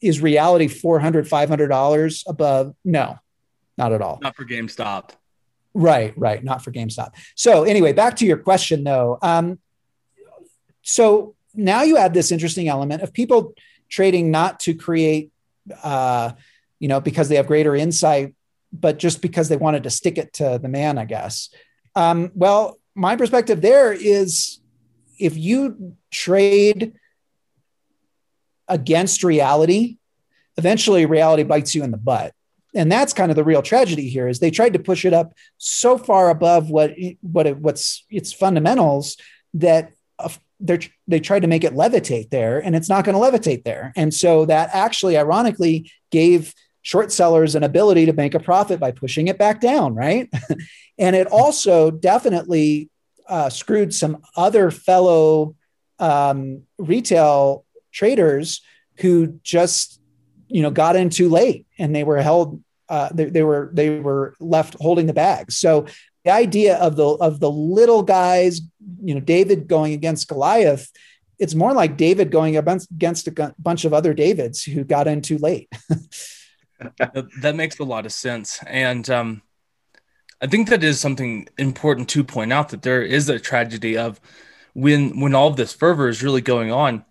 Is 0.00 0.20
reality 0.20 0.68
400 0.68 1.26
$500 1.26 2.22
above? 2.28 2.74
No, 2.84 3.18
not 3.76 3.92
at 3.92 4.02
all. 4.02 4.18
Not 4.22 4.36
for 4.36 4.44
GameStop. 4.44 5.10
Right, 5.74 6.12
right. 6.16 6.42
Not 6.42 6.62
for 6.62 6.72
GameStop. 6.72 7.14
So, 7.34 7.64
anyway, 7.64 7.92
back 7.92 8.16
to 8.16 8.26
your 8.26 8.38
question 8.38 8.84
though. 8.84 9.18
Um, 9.22 9.58
so 10.82 11.34
now 11.54 11.82
you 11.82 11.96
add 11.96 12.14
this 12.14 12.32
interesting 12.32 12.68
element 12.68 13.02
of 13.02 13.12
people 13.12 13.54
trading 13.90 14.30
not 14.30 14.60
to 14.60 14.74
create, 14.74 15.30
uh, 15.82 16.32
you 16.78 16.88
know, 16.88 17.00
because 17.00 17.28
they 17.28 17.36
have 17.36 17.46
greater 17.46 17.74
insight, 17.74 18.34
but 18.72 18.98
just 18.98 19.20
because 19.20 19.48
they 19.48 19.56
wanted 19.56 19.82
to 19.82 19.90
stick 19.90 20.16
it 20.16 20.32
to 20.34 20.58
the 20.62 20.68
man, 20.68 20.96
I 20.96 21.04
guess. 21.04 21.50
Um, 21.94 22.30
well, 22.34 22.78
my 22.94 23.16
perspective 23.16 23.60
there 23.60 23.92
is 23.92 24.60
if 25.18 25.36
you 25.36 25.96
trade 26.10 26.94
against 28.68 29.24
reality, 29.24 29.98
eventually 30.56 31.04
reality 31.06 31.42
bites 31.42 31.74
you 31.74 31.82
in 31.82 31.90
the 31.90 31.96
butt. 31.96 32.32
And 32.74 32.90
that's 32.90 33.12
kind 33.12 33.32
of 33.32 33.36
the 33.36 33.44
real 33.44 33.62
tragedy 33.62 34.08
here 34.08 34.28
is 34.28 34.38
they 34.38 34.52
tried 34.52 34.74
to 34.74 34.78
push 34.78 35.04
it 35.04 35.12
up 35.12 35.34
so 35.58 35.98
far 35.98 36.30
above 36.30 36.70
what 36.70 36.92
what 37.20 37.46
it, 37.48 37.58
what's 37.58 38.04
its 38.10 38.32
fundamentals 38.32 39.16
that 39.54 39.92
they 40.60 40.78
they 41.06 41.20
tried 41.20 41.40
to 41.40 41.48
make 41.48 41.64
it 41.64 41.74
levitate 41.74 42.30
there 42.30 42.58
and 42.58 42.76
it's 42.76 42.88
not 42.88 43.04
going 43.04 43.14
to 43.14 43.38
levitate 43.38 43.64
there. 43.64 43.92
And 43.96 44.12
so 44.12 44.44
that 44.46 44.70
actually 44.72 45.16
ironically 45.16 45.90
gave 46.10 46.54
short 46.82 47.12
sellers 47.12 47.54
an 47.54 47.62
ability 47.62 48.06
to 48.06 48.12
make 48.12 48.34
a 48.34 48.40
profit 48.40 48.80
by 48.80 48.90
pushing 48.90 49.28
it 49.28 49.38
back 49.38 49.60
down 49.60 49.94
right? 49.94 50.28
And 50.98 51.16
it 51.16 51.28
also 51.28 51.90
definitely 51.90 52.90
uh, 53.26 53.48
screwed 53.48 53.94
some 53.94 54.18
other 54.36 54.70
fellow 54.70 55.56
um, 55.98 56.64
retail 56.78 57.64
traders 57.90 58.60
who 58.98 59.40
just 59.42 60.00
you 60.48 60.60
know 60.62 60.70
got 60.70 60.96
in 60.96 61.08
too 61.08 61.30
late 61.30 61.66
and 61.78 61.96
they 61.96 62.04
were 62.04 62.20
held 62.20 62.62
uh, 62.90 63.08
they, 63.14 63.26
they 63.26 63.42
were 63.42 63.70
they 63.72 64.00
were 64.00 64.34
left 64.40 64.76
holding 64.80 65.06
the 65.06 65.14
bag. 65.14 65.52
So 65.52 65.86
the 66.24 66.32
idea 66.32 66.76
of 66.76 66.96
the 66.96 67.06
of 67.06 67.40
the 67.40 67.50
little 67.50 68.02
guys, 68.02 68.60
you 69.02 69.14
know, 69.14 69.20
David 69.20 69.68
going 69.68 69.92
against 69.92 70.28
Goliath, 70.28 70.90
it's 71.38 71.54
more 71.54 71.72
like 71.72 71.96
David 71.96 72.30
going 72.30 72.56
against 72.56 73.28
a 73.28 73.54
bunch 73.58 73.84
of 73.84 73.94
other 73.94 74.12
Davids 74.12 74.62
who 74.62 74.84
got 74.84 75.08
in 75.08 75.22
too 75.22 75.38
late. 75.38 75.68
that 76.98 77.54
makes 77.54 77.78
a 77.78 77.84
lot 77.84 78.06
of 78.06 78.12
sense, 78.12 78.60
and 78.66 79.08
um, 79.08 79.42
I 80.40 80.46
think 80.46 80.68
that 80.68 80.84
is 80.84 81.00
something 81.00 81.48
important 81.58 82.08
to 82.10 82.24
point 82.24 82.52
out 82.52 82.70
that 82.70 82.82
there 82.82 83.02
is 83.02 83.28
a 83.28 83.38
tragedy 83.38 83.96
of 83.96 84.20
when 84.74 85.20
when 85.20 85.34
all 85.34 85.48
of 85.48 85.56
this 85.56 85.72
fervor 85.72 86.08
is 86.08 86.22
really 86.22 86.40
going 86.40 86.70
on 86.70 87.04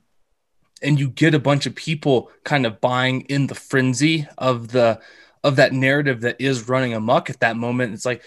and 0.81 0.99
you 0.99 1.09
get 1.09 1.33
a 1.33 1.39
bunch 1.39 1.65
of 1.65 1.75
people 1.75 2.31
kind 2.43 2.65
of 2.65 2.81
buying 2.81 3.21
in 3.21 3.47
the 3.47 3.55
frenzy 3.55 4.27
of 4.37 4.69
the 4.69 4.99
of 5.43 5.55
that 5.55 5.73
narrative 5.73 6.21
that 6.21 6.35
is 6.39 6.67
running 6.67 6.93
amok 6.93 7.29
at 7.29 7.39
that 7.39 7.55
moment. 7.55 7.93
It's 7.93 8.05
like 8.05 8.23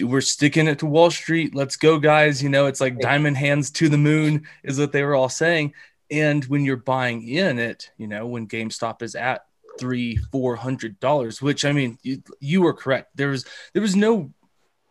we're 0.00 0.20
sticking 0.20 0.66
it 0.66 0.78
to 0.78 0.86
Wall 0.86 1.10
Street. 1.10 1.54
Let's 1.54 1.76
go, 1.76 1.98
guys. 1.98 2.42
You 2.42 2.48
know, 2.48 2.66
it's 2.66 2.80
like 2.80 3.00
diamond 3.00 3.36
hands 3.36 3.70
to 3.72 3.88
the 3.88 3.98
moon 3.98 4.46
is 4.62 4.78
what 4.78 4.92
they 4.92 5.02
were 5.02 5.14
all 5.14 5.28
saying. 5.28 5.74
And 6.10 6.44
when 6.46 6.64
you're 6.64 6.76
buying 6.76 7.26
in 7.26 7.58
it, 7.58 7.90
you 7.98 8.06
know, 8.06 8.26
when 8.26 8.46
GameStop 8.46 9.02
is 9.02 9.14
at 9.14 9.44
three, 9.78 10.16
four 10.16 10.56
hundred 10.56 11.00
dollars, 11.00 11.42
which 11.42 11.64
I 11.64 11.72
mean, 11.72 11.98
you, 12.02 12.22
you 12.40 12.62
were 12.62 12.74
correct. 12.74 13.16
There 13.16 13.28
was 13.28 13.44
there 13.72 13.82
was 13.82 13.96
no 13.96 14.32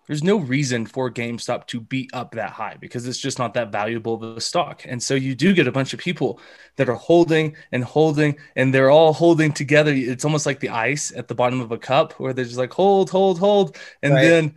there's 0.08 0.24
no 0.24 0.38
reason 0.38 0.86
for 0.86 1.10
GameStop 1.10 1.68
to 1.68 1.80
be 1.80 2.10
up 2.14 2.32
that 2.36 2.52
high 2.52 2.76
because 2.80 3.08
it's 3.08 3.20
just 3.20 3.40
not 3.40 3.54
that 3.54 3.72
valuable 3.72 4.16
of 4.16 4.38
a 4.38 4.42
stock. 4.42 4.84
And 4.86 5.02
so 5.02 5.14
you 5.14 5.34
do 5.34 5.54
get 5.54 5.68
a 5.68 5.72
bunch 5.72 5.94
of 5.94 6.00
people 6.00 6.40
that 6.76 6.90
are 6.90 6.96
holding 6.96 7.56
and 7.72 7.84
holding 7.84 8.38
and 8.56 8.74
they're 8.74 8.92
all 8.92 9.14
holding 9.14 9.54
together. 9.54 9.94
It's 9.94 10.26
almost 10.26 10.46
like 10.46 10.60
the 10.60 10.70
ice 10.70 11.14
at 11.16 11.28
the 11.28 11.36
bottom 11.36 11.62
of 11.62 11.72
a 11.72 11.78
cup 11.78 12.14
where 12.14 12.34
they're 12.34 12.46
just 12.46 12.58
like 12.58 12.74
hold, 12.74 13.10
hold, 13.10 13.40
hold. 13.40 13.78
And 14.02 14.14
right. 14.14 14.24
then 14.24 14.56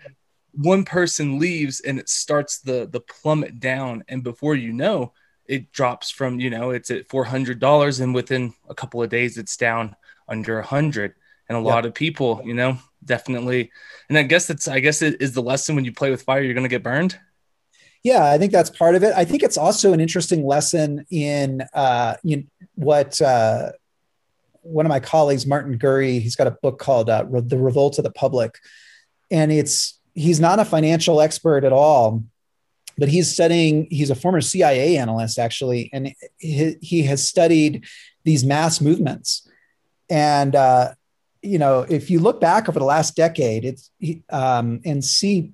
one 0.53 0.85
person 0.85 1.38
leaves 1.38 1.81
and 1.81 1.99
it 1.99 2.09
starts 2.09 2.59
the 2.59 2.88
the 2.91 3.00
plummet 3.00 3.61
down. 3.61 4.05
And 4.09 4.25
before 4.25 4.57
you 4.57 4.73
know, 4.73 5.12
it 5.47 5.71
drops 5.71 6.11
from, 6.11 6.41
you 6.41 6.50
know, 6.50 6.71
it's 6.71 6.91
at 6.91 7.09
$400 7.09 8.00
and 8.00 8.15
within 8.15 8.53
a 8.69 8.75
couple 8.75 9.03
of 9.03 9.11
days 9.11 9.38
it's 9.38 9.57
down 9.57 9.95
under 10.29 10.59
a 10.59 10.67
hundred. 10.67 11.15
And 11.49 11.57
a 11.57 11.61
yep. 11.61 11.67
lot 11.67 11.87
of 11.87 11.95
people, 11.95 12.43
you 12.45 12.55
know, 12.55 12.79
definitely. 13.06 13.70
And 14.08 14.18
I 14.18 14.22
guess 14.22 14.46
that's 14.46 14.68
I 14.68 14.80
guess 14.80 15.02
it 15.02 15.20
is 15.20 15.32
the 15.32 15.42
lesson 15.42 15.75
when 15.75 15.84
you 15.84 15.92
play 15.92 16.10
with 16.10 16.22
fire, 16.22 16.42
you're 16.42 16.54
going 16.54 16.64
to 16.64 16.68
get 16.68 16.82
burned. 16.82 17.18
Yeah, 18.02 18.25
I 18.25 18.38
think 18.38 18.52
that's 18.52 18.70
part 18.70 18.94
of 18.94 19.02
it. 19.02 19.14
I 19.16 19.25
think 19.25 19.42
it's 19.42 19.56
also 19.56 19.92
an 19.92 20.00
interesting 20.00 20.46
lesson 20.46 21.06
in 21.10 21.62
uh, 21.72 22.16
you 22.22 22.36
know, 22.36 22.42
what 22.75 23.20
uh, 23.20 23.72
one 24.62 24.86
of 24.86 24.90
my 24.90 25.00
colleagues, 25.00 25.46
Martin 25.46 25.78
Gurri, 25.78 26.20
he's 26.20 26.36
got 26.36 26.46
a 26.46 26.52
book 26.62 26.78
called 26.78 27.10
uh, 27.10 27.25
"The 27.28 27.58
Revolt 27.58 27.98
of 27.98 28.04
the 28.04 28.10
Public," 28.10 28.58
and 29.30 29.50
it's 29.50 29.98
he's 30.14 30.40
not 30.40 30.58
a 30.58 30.64
financial 30.64 31.20
expert 31.20 31.64
at 31.64 31.72
all, 31.72 32.22
but 32.98 33.08
he's 33.08 33.32
studying. 33.32 33.88
He's 33.90 34.10
a 34.10 34.14
former 34.14 34.40
CIA 34.40 34.98
analyst, 34.98 35.38
actually, 35.38 35.90
and 35.92 36.14
he, 36.38 36.76
he 36.80 37.02
has 37.04 37.26
studied 37.26 37.86
these 38.25 38.44
mass 38.44 38.80
movements. 38.80 39.48
And 40.08 40.54
uh, 40.54 40.94
you 41.47 41.59
know, 41.59 41.87
if 41.88 42.11
you 42.11 42.19
look 42.19 42.41
back 42.41 42.69
over 42.69 42.79
the 42.79 42.85
last 42.85 43.17
decade, 43.17 43.65
it's 43.65 43.91
um, 44.31 44.81
and 44.85 45.05
see 45.05 45.53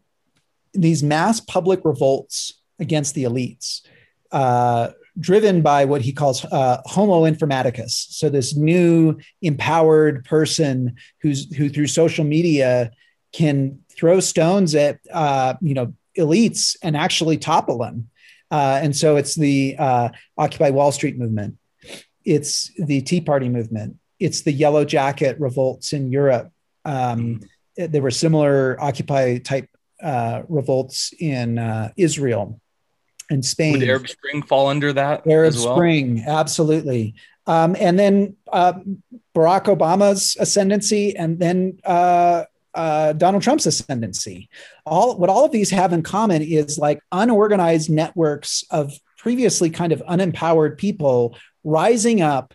these 0.74 1.02
mass 1.02 1.40
public 1.40 1.84
revolts 1.84 2.54
against 2.78 3.14
the 3.14 3.24
elites, 3.24 3.82
uh, 4.30 4.88
driven 5.18 5.62
by 5.62 5.84
what 5.84 6.00
he 6.00 6.12
calls 6.12 6.44
uh, 6.46 6.80
Homo 6.86 7.22
informaticus. 7.22 7.90
So 7.90 8.28
this 8.28 8.56
new 8.56 9.18
empowered 9.42 10.24
person 10.24 10.96
who's 11.20 11.54
who 11.54 11.68
through 11.68 11.88
social 11.88 12.24
media 12.24 12.90
can 13.32 13.80
throw 13.90 14.20
stones 14.20 14.74
at 14.74 14.98
uh, 15.12 15.54
you 15.60 15.74
know 15.74 15.94
elites 16.18 16.76
and 16.82 16.96
actually 16.96 17.38
topple 17.38 17.78
them. 17.78 18.08
Uh, 18.50 18.80
and 18.82 18.94
so 18.94 19.16
it's 19.16 19.34
the 19.34 19.76
uh, 19.78 20.10
Occupy 20.36 20.70
Wall 20.70 20.92
Street 20.92 21.18
movement. 21.18 21.56
It's 22.24 22.70
the 22.76 23.00
Tea 23.00 23.20
Party 23.20 23.48
movement. 23.48 23.96
It's 24.22 24.42
the 24.42 24.52
Yellow 24.52 24.84
Jacket 24.84 25.38
revolts 25.40 25.92
in 25.92 26.12
Europe. 26.12 26.50
Um, 26.84 27.40
there 27.76 28.02
were 28.02 28.10
similar 28.10 28.76
Occupy 28.80 29.38
type 29.38 29.68
uh, 30.02 30.42
revolts 30.48 31.12
in 31.18 31.58
uh, 31.58 31.90
Israel 31.96 32.60
and 33.30 33.44
Spain. 33.44 33.72
Would 33.72 33.88
Arab 33.88 34.08
Spring 34.08 34.42
fall 34.42 34.68
under 34.68 34.92
that? 34.92 35.26
Arab 35.26 35.54
well? 35.54 35.74
Spring, 35.74 36.24
absolutely. 36.26 37.14
Um, 37.46 37.76
and 37.78 37.98
then 37.98 38.36
uh, 38.52 38.74
Barack 39.34 39.64
Obama's 39.64 40.36
ascendancy, 40.38 41.16
and 41.16 41.38
then 41.38 41.78
uh, 41.84 42.44
uh, 42.74 43.12
Donald 43.14 43.42
Trump's 43.42 43.66
ascendancy. 43.66 44.48
All 44.86 45.16
what 45.18 45.30
all 45.30 45.44
of 45.44 45.52
these 45.52 45.70
have 45.70 45.92
in 45.92 46.02
common 46.02 46.42
is 46.42 46.78
like 46.78 47.00
unorganized 47.10 47.90
networks 47.90 48.64
of 48.70 48.92
previously 49.18 49.70
kind 49.70 49.92
of 49.92 50.02
unempowered 50.08 50.78
people 50.78 51.36
rising 51.64 52.22
up, 52.22 52.54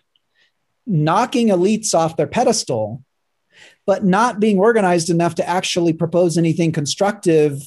knocking 0.88 1.48
elites 1.48 1.94
off 1.94 2.16
their 2.16 2.26
pedestal, 2.26 3.04
but 3.86 4.04
not 4.04 4.40
being 4.40 4.58
organized 4.58 5.10
enough 5.10 5.34
to 5.36 5.48
actually 5.48 5.92
propose 5.92 6.36
anything 6.36 6.72
constructive 6.72 7.60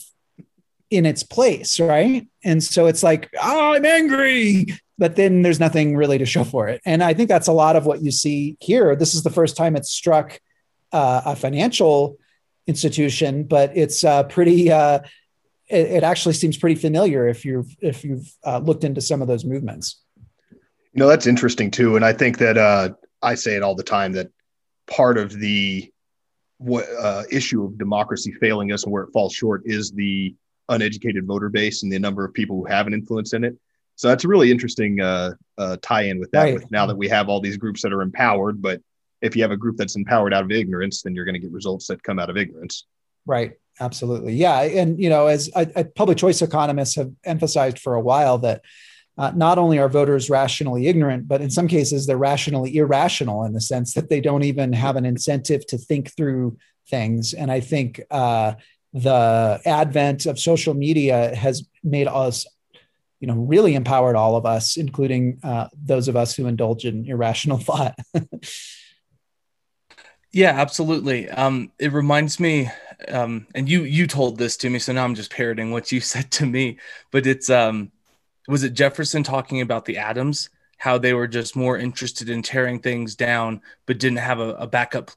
in 0.89 1.05
its 1.05 1.23
place, 1.23 1.79
right? 1.79 2.27
And 2.43 2.61
so 2.61 2.85
it's 2.87 3.01
like, 3.01 3.29
oh, 3.41 3.73
I'm 3.73 3.85
angry, 3.85 4.67
but 4.97 5.15
then 5.15 5.41
there's 5.41 5.59
nothing 5.59 5.95
really 5.95 6.17
to 6.17 6.25
show 6.25 6.43
for 6.43 6.67
it. 6.67 6.81
And 6.85 7.01
I 7.01 7.13
think 7.13 7.29
that's 7.29 7.47
a 7.47 7.53
lot 7.53 7.75
of 7.75 7.85
what 7.85 8.01
you 8.01 8.11
see 8.11 8.57
here. 8.59 8.95
This 8.95 9.15
is 9.15 9.23
the 9.23 9.29
first 9.29 9.55
time 9.55 9.75
it's 9.75 9.91
struck 9.91 10.39
uh, 10.91 11.21
a 11.25 11.35
financial 11.35 12.17
institution, 12.67 13.45
but 13.45 13.75
it's 13.75 14.03
uh, 14.03 14.23
pretty. 14.23 14.71
Uh, 14.71 14.99
it, 15.69 15.87
it, 15.87 16.03
actually 16.03 16.33
seems 16.33 16.57
pretty 16.57 16.75
familiar 16.75 17.27
if 17.27 17.45
you've 17.45 17.73
if 17.79 18.03
you've 18.03 18.29
uh, 18.45 18.57
looked 18.59 18.83
into 18.83 18.99
some 18.99 19.21
of 19.21 19.27
those 19.29 19.45
movements. 19.45 20.01
You 20.51 20.99
know 20.99 21.07
that's 21.07 21.27
interesting 21.27 21.71
too, 21.71 21.95
and 21.95 22.03
I 22.03 22.11
think 22.11 22.39
that 22.39 22.57
uh, 22.57 22.89
I 23.21 23.35
say 23.35 23.55
it 23.55 23.63
all 23.63 23.75
the 23.75 23.83
time 23.83 24.13
that 24.13 24.29
part 24.87 25.17
of 25.17 25.31
the 25.31 25.91
what 26.57 26.85
uh, 26.99 27.23
issue 27.31 27.63
of 27.63 27.77
democracy 27.77 28.31
failing 28.33 28.71
us 28.71 28.83
and 28.83 28.91
where 28.91 29.03
it 29.03 29.11
falls 29.11 29.33
short 29.33 29.63
is 29.65 29.91
the 29.91 30.35
uneducated 30.69 31.25
voter 31.25 31.49
base 31.49 31.83
and 31.83 31.91
the 31.91 31.99
number 31.99 32.23
of 32.23 32.33
people 32.33 32.55
who 32.57 32.65
have 32.65 32.87
an 32.87 32.93
influence 32.93 33.33
in 33.33 33.43
it. 33.43 33.55
So 33.95 34.07
that's 34.07 34.25
a 34.25 34.27
really 34.27 34.51
interesting 34.51 35.01
uh, 35.01 35.33
uh, 35.57 35.77
tie-in 35.81 36.19
with 36.19 36.31
that. 36.31 36.43
Right. 36.43 36.53
With 36.55 36.71
now 36.71 36.85
that 36.85 36.97
we 36.97 37.07
have 37.09 37.29
all 37.29 37.41
these 37.41 37.57
groups 37.57 37.81
that 37.81 37.93
are 37.93 38.01
empowered, 38.01 38.61
but 38.61 38.81
if 39.21 39.35
you 39.35 39.41
have 39.41 39.51
a 39.51 39.57
group 39.57 39.77
that's 39.77 39.95
empowered 39.95 40.33
out 40.33 40.43
of 40.43 40.51
ignorance, 40.51 41.01
then 41.01 41.13
you're 41.13 41.25
going 41.25 41.33
to 41.33 41.39
get 41.39 41.51
results 41.51 41.87
that 41.87 42.01
come 42.03 42.19
out 42.19 42.29
of 42.29 42.37
ignorance. 42.37 42.85
Right. 43.25 43.53
Absolutely. 43.79 44.33
Yeah. 44.33 44.61
And, 44.61 44.99
you 44.99 45.09
know, 45.09 45.27
as 45.27 45.49
I, 45.55 45.67
I, 45.75 45.83
public 45.83 46.17
choice 46.17 46.41
economists 46.41 46.95
have 46.95 47.11
emphasized 47.23 47.79
for 47.79 47.95
a 47.95 48.01
while 48.01 48.39
that 48.39 48.61
uh, 49.17 49.31
not 49.35 49.57
only 49.57 49.77
are 49.77 49.89
voters 49.89 50.29
rationally 50.29 50.87
ignorant, 50.87 51.27
but 51.27 51.41
in 51.41 51.49
some 51.49 51.67
cases 51.67 52.05
they're 52.05 52.17
rationally 52.17 52.75
irrational 52.75 53.43
in 53.43 53.53
the 53.53 53.61
sense 53.61 53.93
that 53.93 54.09
they 54.09 54.21
don't 54.21 54.43
even 54.43 54.73
have 54.73 54.95
an 54.95 55.05
incentive 55.05 55.65
to 55.67 55.77
think 55.77 56.15
through 56.15 56.57
things. 56.87 57.33
And 57.33 57.51
I 57.51 57.59
think 57.59 58.01
uh, 58.09 58.53
the 58.93 59.61
advent 59.65 60.25
of 60.25 60.39
social 60.39 60.73
media 60.73 61.35
has 61.35 61.67
made 61.83 62.07
us 62.07 62.45
you 63.19 63.27
know 63.27 63.35
really 63.35 63.75
empowered 63.75 64.15
all 64.15 64.35
of 64.35 64.47
us 64.47 64.77
including 64.77 65.39
uh, 65.43 65.67
those 65.79 66.07
of 66.07 66.15
us 66.15 66.35
who 66.35 66.47
indulge 66.47 66.85
in 66.85 67.05
irrational 67.05 67.57
thought 67.67 67.95
Yeah, 70.33 70.51
absolutely. 70.51 71.29
Um, 71.29 71.71
it 71.77 71.91
reminds 71.91 72.39
me, 72.39 72.69
um, 73.09 73.47
and 73.53 73.67
you 73.67 73.83
you 73.83 74.07
told 74.07 74.37
this 74.37 74.55
to 74.57 74.69
me, 74.69 74.79
so 74.79 74.93
now 74.93 75.03
I'm 75.03 75.15
just 75.15 75.31
parroting 75.31 75.71
what 75.71 75.91
you 75.91 75.99
said 75.99 76.31
to 76.31 76.45
me. 76.45 76.77
But 77.11 77.27
it's 77.27 77.49
um, 77.49 77.91
was 78.51 78.63
it 78.63 78.73
Jefferson 78.73 79.23
talking 79.23 79.61
about 79.61 79.85
the 79.85 79.97
Adams, 79.97 80.49
how 80.77 80.97
they 80.97 81.13
were 81.13 81.27
just 81.27 81.55
more 81.55 81.77
interested 81.77 82.29
in 82.29 82.43
tearing 82.43 82.79
things 82.79 83.15
down, 83.15 83.61
but 83.85 83.97
didn't 83.97 84.17
have 84.19 84.39
a, 84.39 84.49
a 84.55 84.67
backup 84.67 85.11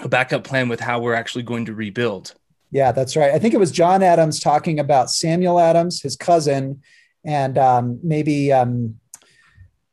a 0.00 0.08
backup 0.08 0.44
plan 0.44 0.68
with 0.68 0.80
how 0.80 1.00
we're 1.00 1.14
actually 1.14 1.44
going 1.44 1.64
to 1.64 1.74
rebuild. 1.74 2.34
Yeah, 2.72 2.90
that's 2.92 3.16
right. 3.16 3.32
I 3.32 3.38
think 3.38 3.54
it 3.54 3.60
was 3.60 3.70
John 3.70 4.02
Adams 4.02 4.40
talking 4.40 4.80
about 4.80 5.08
Samuel 5.08 5.60
Adams, 5.60 6.02
his 6.02 6.16
cousin, 6.16 6.82
and 7.24 7.56
um, 7.56 8.00
maybe 8.02 8.52
um, 8.52 8.96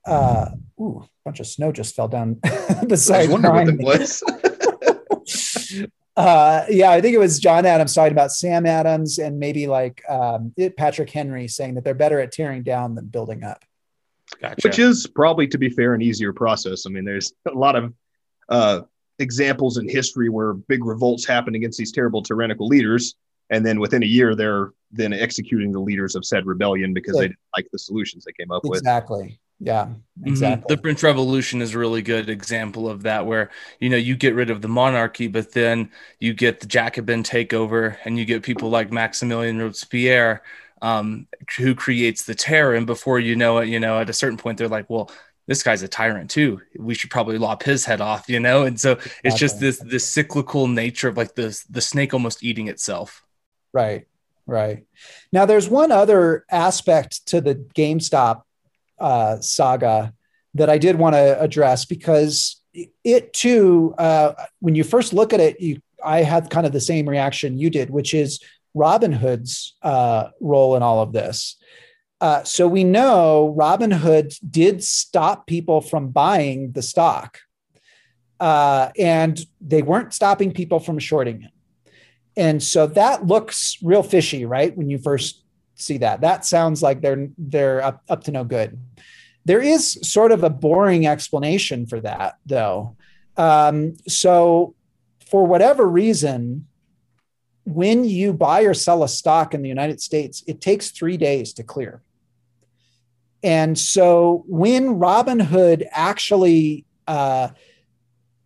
uh, 0.06 0.50
ooh, 0.80 1.04
a 1.04 1.10
bunch 1.24 1.40
of 1.40 1.48
snow 1.48 1.72
just 1.72 1.96
fell 1.96 2.08
down 2.08 2.42
beside. 2.88 3.30
I 3.30 3.32
wonder 3.32 3.52
what 3.52 3.70
it 3.70 3.80
was. 3.80 4.24
uh, 6.18 6.66
yeah, 6.70 6.92
I 6.92 7.02
think 7.02 7.16
it 7.16 7.20
was 7.20 7.40
John 7.40 7.66
Adams 7.66 7.94
talking 7.94 8.12
about 8.12 8.32
Sam 8.32 8.66
Adams 8.66 9.18
and 9.18 9.40
maybe 9.40 9.68
like 9.68 10.04
um, 10.10 10.54
Patrick 10.78 11.10
Henry 11.10 11.48
saying 11.48 11.76
that 11.76 11.84
they're 11.84 11.94
better 11.94 12.20
at 12.20 12.32
tearing 12.32 12.64
down 12.64 12.96
than 12.96 13.08
building 13.08 13.44
up. 13.44 13.64
Gotcha. 14.42 14.68
Which 14.68 14.80
is 14.80 15.08
probably, 15.08 15.48
to 15.48 15.58
be 15.58 15.70
fair, 15.70 15.94
an 15.94 16.02
easier 16.02 16.34
process. 16.34 16.86
I 16.86 16.90
mean, 16.90 17.06
there's 17.06 17.34
a 17.48 17.52
lot 17.52 17.76
of 17.76 17.94
uh, 18.50 18.82
examples 19.20 19.78
in 19.78 19.88
history 19.88 20.30
where 20.30 20.54
big 20.54 20.86
revolts 20.86 21.26
happen 21.26 21.56
against 21.56 21.78
these 21.78 21.92
terrible 21.92 22.22
tyrannical 22.24 22.68
leaders, 22.68 23.16
and 23.50 23.66
then 23.66 23.80
within 23.80 24.04
a 24.04 24.06
year, 24.08 24.36
they're 24.36 24.72
then 24.92 25.14
executing 25.14 25.72
the 25.72 25.80
leaders 25.80 26.16
of 26.16 26.26
said 26.26 26.46
rebellion 26.46 26.94
because 26.94 27.16
yeah. 27.16 27.22
they 27.22 27.28
didn't 27.28 27.40
like 27.56 27.68
the 27.72 27.80
solutions 27.80 28.26
they 28.26 28.32
came 28.34 28.52
up 28.52 28.64
exactly. 28.66 29.22
with. 29.22 29.28
Exactly. 29.28 29.40
Yeah, 29.64 29.86
mm-hmm. 29.86 30.28
exactly. 30.28 30.64
Mm-hmm. 30.64 30.74
The 30.74 30.82
French 30.82 31.04
Revolution 31.04 31.62
is 31.62 31.76
a 31.76 31.80
really 31.80 32.02
good 32.02 32.30
example 32.30 32.90
of 32.90 33.04
that, 33.04 33.28
where 33.28 33.52
you 33.80 33.90
know 33.90 33.98
you 33.98 34.16
get 34.16 34.34
rid 34.34 34.50
of 34.50 34.62
the 34.62 34.68
monarchy, 34.68 35.28
but 35.28 35.52
then 35.54 35.92
you 36.20 36.34
get 36.34 36.60
the 36.60 36.66
Jacobin 36.66 37.22
takeover, 37.22 37.96
and 38.04 38.18
you 38.18 38.26
get 38.26 38.42
people 38.42 38.70
like 38.70 38.92
Maximilian 38.92 39.60
Robespierre, 39.60 40.42
um, 40.82 41.28
who 41.58 41.76
creates 41.76 42.24
the 42.24 42.34
terror. 42.34 42.74
And 42.74 42.88
before 42.88 43.20
you 43.20 43.36
know 43.36 43.60
it, 43.60 43.70
you 43.70 43.80
know 43.80 44.00
at 44.00 44.10
a 44.10 44.14
certain 44.14 44.38
point 44.38 44.58
they're 44.58 44.68
like, 44.68 44.90
well, 44.90 45.12
this 45.46 45.62
guy's 45.62 45.84
a 45.84 45.88
tyrant 45.88 46.32
too. 46.32 46.60
We 46.76 46.96
should 46.96 47.12
probably 47.12 47.38
lop 47.38 47.62
his 47.62 47.86
head 47.86 48.02
off, 48.02 48.28
you 48.28 48.40
know. 48.40 48.64
And 48.64 48.80
so 48.80 48.94
exactly. 48.94 49.22
it's 49.26 49.38
just 49.38 49.60
this 49.60 49.78
this 49.78 50.10
cyclical 50.10 50.68
nature 50.68 51.08
of 51.08 51.18
like 51.18 51.36
this 51.36 51.66
the 51.66 51.82
snake 51.82 52.16
almost 52.16 52.44
eating 52.44 52.68
itself. 52.68 53.24
Right, 53.74 54.08
right. 54.48 54.86
Now 55.32 55.46
there's 55.46 55.70
one 55.70 55.92
other 55.92 56.46
aspect 56.50 57.28
to 57.28 57.42
the 57.42 57.54
GameStop 57.54 58.42
uh, 59.02 59.42
saga 59.42 60.14
that 60.54 60.70
I 60.70 60.78
did 60.78 60.98
want 60.98 61.16
to 61.16 61.42
address 61.42 61.86
because 61.86 62.62
it 63.04 63.34
too, 63.34 63.94
uh, 63.98 64.34
when 64.60 64.76
you 64.76 64.84
first 64.84 65.14
look 65.14 65.34
at 65.34 65.40
it, 65.40 65.60
you, 65.60 65.82
I 66.04 66.24
had 66.24 66.50
kind 66.50 66.66
of 66.66 66.72
the 66.72 66.82
same 66.82 67.08
reaction 67.08 67.58
you 67.58 67.70
did, 67.70 67.90
which 67.90 68.14
is 68.14 68.40
Robinhood's 68.76 69.76
uh, 69.82 70.30
role 70.40 70.76
in 70.76 70.84
all 70.84 71.02
of 71.02 71.12
this. 71.12 71.58
Uh, 72.20 72.44
so 72.44 72.68
we 72.68 72.84
know 72.84 73.56
Robinhood 73.58 74.38
did 74.50 74.84
stop 74.84 75.48
people 75.48 75.82
from 75.82 76.10
buying 76.10 76.72
the 76.72 76.82
stock, 76.82 77.40
uh, 78.40 78.90
and 78.98 79.44
they 79.60 79.82
weren't 79.82 80.14
stopping 80.14 80.52
people 80.52 80.80
from 80.80 81.00
shorting 81.00 81.44
it. 81.44 81.52
And 82.38 82.62
so 82.62 82.88
that 82.88 83.26
looks 83.26 83.78
real 83.82 84.04
fishy, 84.04 84.46
right? 84.46 84.76
When 84.78 84.90
you 84.90 85.00
first 85.00 85.44
see 85.76 85.98
that. 85.98 86.22
That 86.22 86.46
sounds 86.46 86.82
like 86.82 87.02
they're 87.02 87.30
they're 87.38 87.84
up, 87.84 88.04
up 88.08 88.24
to 88.26 88.32
no 88.32 88.44
good. 88.44 88.80
There 89.46 89.62
is 89.62 90.00
sort 90.04 90.32
of 90.32 90.44
a 90.44 90.50
boring 90.50 91.08
explanation 91.08 91.86
for 91.86 92.00
that, 92.02 92.38
though. 92.46 92.96
Um, 93.38 93.98
so, 94.08 94.76
for 95.30 95.46
whatever 95.46 95.88
reason, 95.88 96.68
when 97.66 98.04
you 98.04 98.34
buy 98.34 98.62
or 98.62 98.74
sell 98.74 99.04
a 99.04 99.08
stock 99.08 99.54
in 99.54 99.62
the 99.62 99.70
United 99.70 100.02
States, 100.02 100.44
it 100.48 100.62
takes 100.62 100.92
three 100.92 101.18
days 101.18 101.54
to 101.54 101.64
clear. 101.64 102.02
And 103.42 103.78
so, 103.78 104.44
when 104.48 105.00
Robinhood 105.00 105.88
actually, 105.92 106.86
uh, 107.08 107.50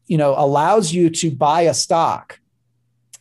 you 0.07 0.17
know, 0.17 0.35
allows 0.37 0.93
you 0.93 1.09
to 1.09 1.31
buy 1.31 1.61
a 1.61 1.73
stock, 1.73 2.39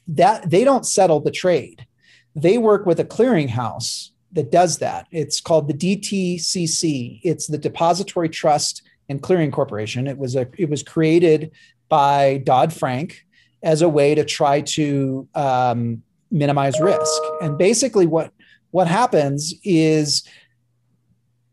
that 0.06 0.48
they 0.48 0.64
don't 0.64 0.86
settle 0.86 1.20
the 1.20 1.30
trade 1.30 1.86
they 2.34 2.58
work 2.58 2.86
with 2.86 3.00
a 3.00 3.04
clearinghouse 3.04 4.10
that 4.34 4.50
does 4.50 4.78
that. 4.78 5.06
It's 5.10 5.40
called 5.40 5.68
the 5.68 5.74
DTCC. 5.74 7.20
It's 7.22 7.46
the 7.46 7.58
Depository 7.58 8.28
Trust 8.28 8.82
and 9.08 9.22
Clearing 9.22 9.50
Corporation. 9.50 10.06
It 10.06 10.18
was 10.18 10.36
a 10.36 10.48
it 10.58 10.68
was 10.68 10.82
created 10.82 11.52
by 11.88 12.42
Dodd 12.44 12.72
Frank 12.72 13.24
as 13.62 13.80
a 13.82 13.88
way 13.88 14.14
to 14.14 14.24
try 14.24 14.60
to 14.60 15.28
um, 15.34 16.02
minimize 16.30 16.80
risk. 16.80 17.22
And 17.40 17.56
basically, 17.56 18.06
what 18.06 18.32
what 18.72 18.88
happens 18.88 19.54
is 19.62 20.24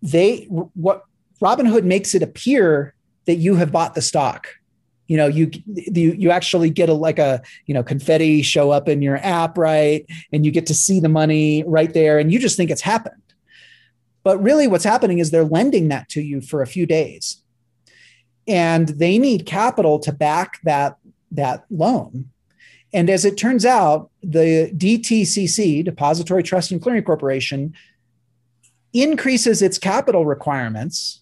they 0.01 0.45
what 0.49 1.03
Robinhood 1.41 1.83
makes 1.83 2.15
it 2.15 2.23
appear 2.23 2.95
that 3.25 3.35
you 3.35 3.55
have 3.55 3.71
bought 3.71 3.93
the 3.93 4.01
stock. 4.01 4.47
You 5.12 5.17
know, 5.17 5.28
you 5.28 5.52
you 5.65 6.13
you 6.13 6.32
actually 6.32 6.69
get 6.69 6.88
a 6.88 6.93
like 6.93 7.19
a 7.19 7.41
you 7.65 7.74
know 7.74 7.84
confetti 7.84 8.41
show 8.41 8.71
up 8.71 8.88
in 8.88 9.02
your 9.02 9.17
app, 9.17 9.58
right? 9.58 10.06
And 10.32 10.45
you 10.45 10.52
get 10.54 10.67
to 10.67 10.74
see 10.74 11.02
the 11.02 11.10
money 11.10 11.65
right 11.67 11.93
there, 11.93 12.17
and 12.17 12.32
you 12.32 12.39
just 12.39 12.56
think 12.56 12.71
it's 12.71 12.80
happened. 12.80 13.21
But 14.24 14.41
really, 14.41 14.67
what's 14.67 14.86
happening 14.86 15.19
is 15.19 15.30
they're 15.30 15.43
lending 15.43 15.89
that 15.89 16.08
to 16.12 16.21
you 16.21 16.39
for 16.39 16.62
a 16.62 16.65
few 16.65 16.86
days, 16.86 17.43
and 18.47 18.88
they 18.88 19.19
need 19.19 19.45
capital 19.45 20.00
to 20.00 20.13
back 20.13 20.62
that 20.63 20.95
that 21.32 21.65
loan. 21.69 22.30
And 22.93 23.10
as 23.10 23.26
it 23.26 23.36
turns 23.36 23.65
out, 23.65 24.12
the 24.24 24.71
DTCC, 24.74 25.84
Depository 25.84 26.41
Trust 26.41 26.71
and 26.71 26.82
Clearing 26.82 27.04
Corporation, 27.04 27.74
increases 28.93 29.62
its 29.62 29.78
capital 29.78 30.26
requirements 30.26 31.20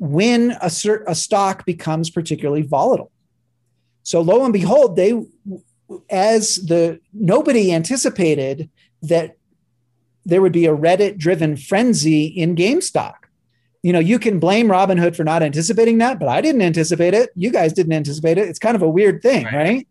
when 0.00 0.52
a, 0.62 0.70
a 1.06 1.14
stock 1.14 1.66
becomes 1.66 2.10
particularly 2.10 2.62
volatile. 2.62 3.12
So 4.02 4.22
lo 4.22 4.42
and 4.44 4.52
behold, 4.52 4.96
they 4.96 5.12
as 6.08 6.56
the 6.56 7.00
nobody 7.12 7.72
anticipated 7.72 8.70
that 9.02 9.36
there 10.24 10.40
would 10.40 10.52
be 10.52 10.66
a 10.66 10.76
Reddit 10.76 11.18
driven 11.18 11.56
frenzy 11.56 12.26
in 12.26 12.56
GameStop. 12.56 13.14
You 13.82 13.92
know, 13.92 13.98
you 13.98 14.18
can 14.18 14.38
blame 14.38 14.68
Robinhood 14.68 15.16
for 15.16 15.24
not 15.24 15.42
anticipating 15.42 15.98
that, 15.98 16.18
but 16.18 16.28
I 16.28 16.40
didn't 16.40 16.62
anticipate 16.62 17.14
it. 17.14 17.30
You 17.34 17.50
guys 17.50 17.72
didn't 17.72 17.92
anticipate 17.92 18.38
it. 18.38 18.48
It's 18.48 18.58
kind 18.58 18.76
of 18.76 18.82
a 18.82 18.88
weird 18.88 19.22
thing, 19.22 19.44
right? 19.44 19.54
right? 19.54 19.88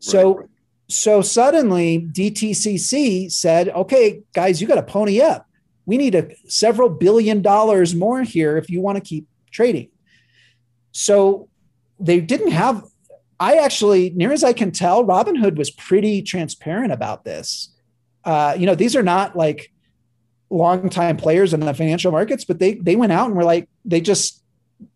So 0.00 0.38
right. 0.38 0.48
so 0.88 1.22
suddenly 1.22 2.08
DTCC 2.12 3.30
said, 3.30 3.68
"Okay, 3.68 4.22
guys, 4.32 4.60
you 4.60 4.66
got 4.66 4.76
to 4.76 4.82
pony 4.82 5.20
up. 5.20 5.46
We 5.86 5.98
need 5.98 6.16
a 6.16 6.30
several 6.48 6.88
billion 6.88 7.42
dollars 7.42 7.94
more 7.94 8.22
here 8.22 8.56
if 8.56 8.68
you 8.70 8.80
want 8.80 8.96
to 8.96 9.00
keep 9.00 9.26
trading." 9.52 9.88
So 10.92 11.48
they 12.00 12.20
didn't 12.20 12.50
have 12.50 12.84
I 13.42 13.56
actually, 13.56 14.10
near 14.10 14.30
as 14.30 14.44
I 14.44 14.52
can 14.52 14.70
tell, 14.70 15.04
Robinhood 15.04 15.56
was 15.56 15.68
pretty 15.68 16.22
transparent 16.22 16.92
about 16.92 17.24
this. 17.24 17.74
Uh, 18.24 18.54
you 18.56 18.66
know, 18.66 18.76
these 18.76 18.94
are 18.94 19.02
not 19.02 19.34
like 19.34 19.72
longtime 20.48 21.16
players 21.16 21.52
in 21.52 21.58
the 21.58 21.74
financial 21.74 22.12
markets, 22.12 22.44
but 22.44 22.60
they 22.60 22.74
they 22.74 22.94
went 22.94 23.10
out 23.10 23.26
and 23.26 23.34
were 23.34 23.42
like, 23.42 23.68
they 23.84 24.00
just 24.00 24.44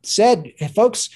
said, 0.04 0.52
hey, 0.58 0.68
folks, 0.68 1.10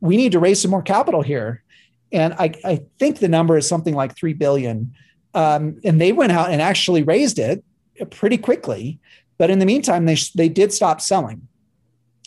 we 0.00 0.16
need 0.16 0.30
to 0.30 0.38
raise 0.38 0.62
some 0.62 0.70
more 0.70 0.80
capital 0.80 1.22
here. 1.22 1.64
And 2.12 2.34
I, 2.34 2.52
I 2.64 2.82
think 3.00 3.18
the 3.18 3.26
number 3.26 3.56
is 3.56 3.66
something 3.66 3.94
like 3.96 4.14
three 4.14 4.34
billion. 4.34 4.94
Um, 5.34 5.80
and 5.82 6.00
they 6.00 6.12
went 6.12 6.30
out 6.30 6.50
and 6.50 6.62
actually 6.62 7.02
raised 7.02 7.40
it 7.40 7.64
pretty 8.10 8.38
quickly. 8.38 9.00
But 9.38 9.50
in 9.50 9.58
the 9.58 9.66
meantime, 9.66 10.06
they 10.06 10.18
they 10.36 10.48
did 10.48 10.72
stop 10.72 11.00
selling. 11.00 11.48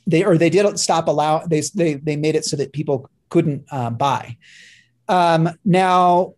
They 0.05 0.23
or 0.23 0.37
they 0.37 0.49
did 0.49 0.79
stop 0.79 1.07
allow 1.07 1.45
they 1.45 1.61
they 1.73 1.95
they 1.95 2.15
made 2.15 2.35
it 2.35 2.45
so 2.45 2.57
that 2.57 2.73
people 2.73 3.09
couldn't 3.29 3.65
uh, 3.71 3.89
buy. 3.89 4.37
Um, 5.07 5.49
now 5.65 6.35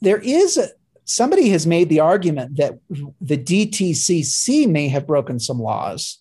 there 0.00 0.18
is 0.18 0.56
a, 0.56 0.68
somebody 1.04 1.48
has 1.50 1.66
made 1.66 1.88
the 1.88 2.00
argument 2.00 2.56
that 2.56 2.78
the 3.20 3.38
DTCC 3.38 4.68
may 4.68 4.88
have 4.88 5.06
broken 5.06 5.38
some 5.38 5.58
laws 5.58 6.18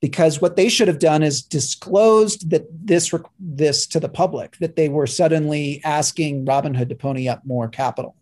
because 0.00 0.40
what 0.40 0.56
they 0.56 0.68
should 0.68 0.88
have 0.88 0.98
done 0.98 1.22
is 1.22 1.42
disclosed 1.42 2.50
that 2.50 2.66
this 2.70 3.14
this 3.38 3.86
to 3.86 4.00
the 4.00 4.08
public 4.08 4.56
that 4.58 4.76
they 4.76 4.88
were 4.88 5.06
suddenly 5.06 5.80
asking 5.84 6.46
Robinhood 6.46 6.88
to 6.88 6.94
pony 6.94 7.28
up 7.28 7.44
more 7.44 7.68
capital. 7.68 8.16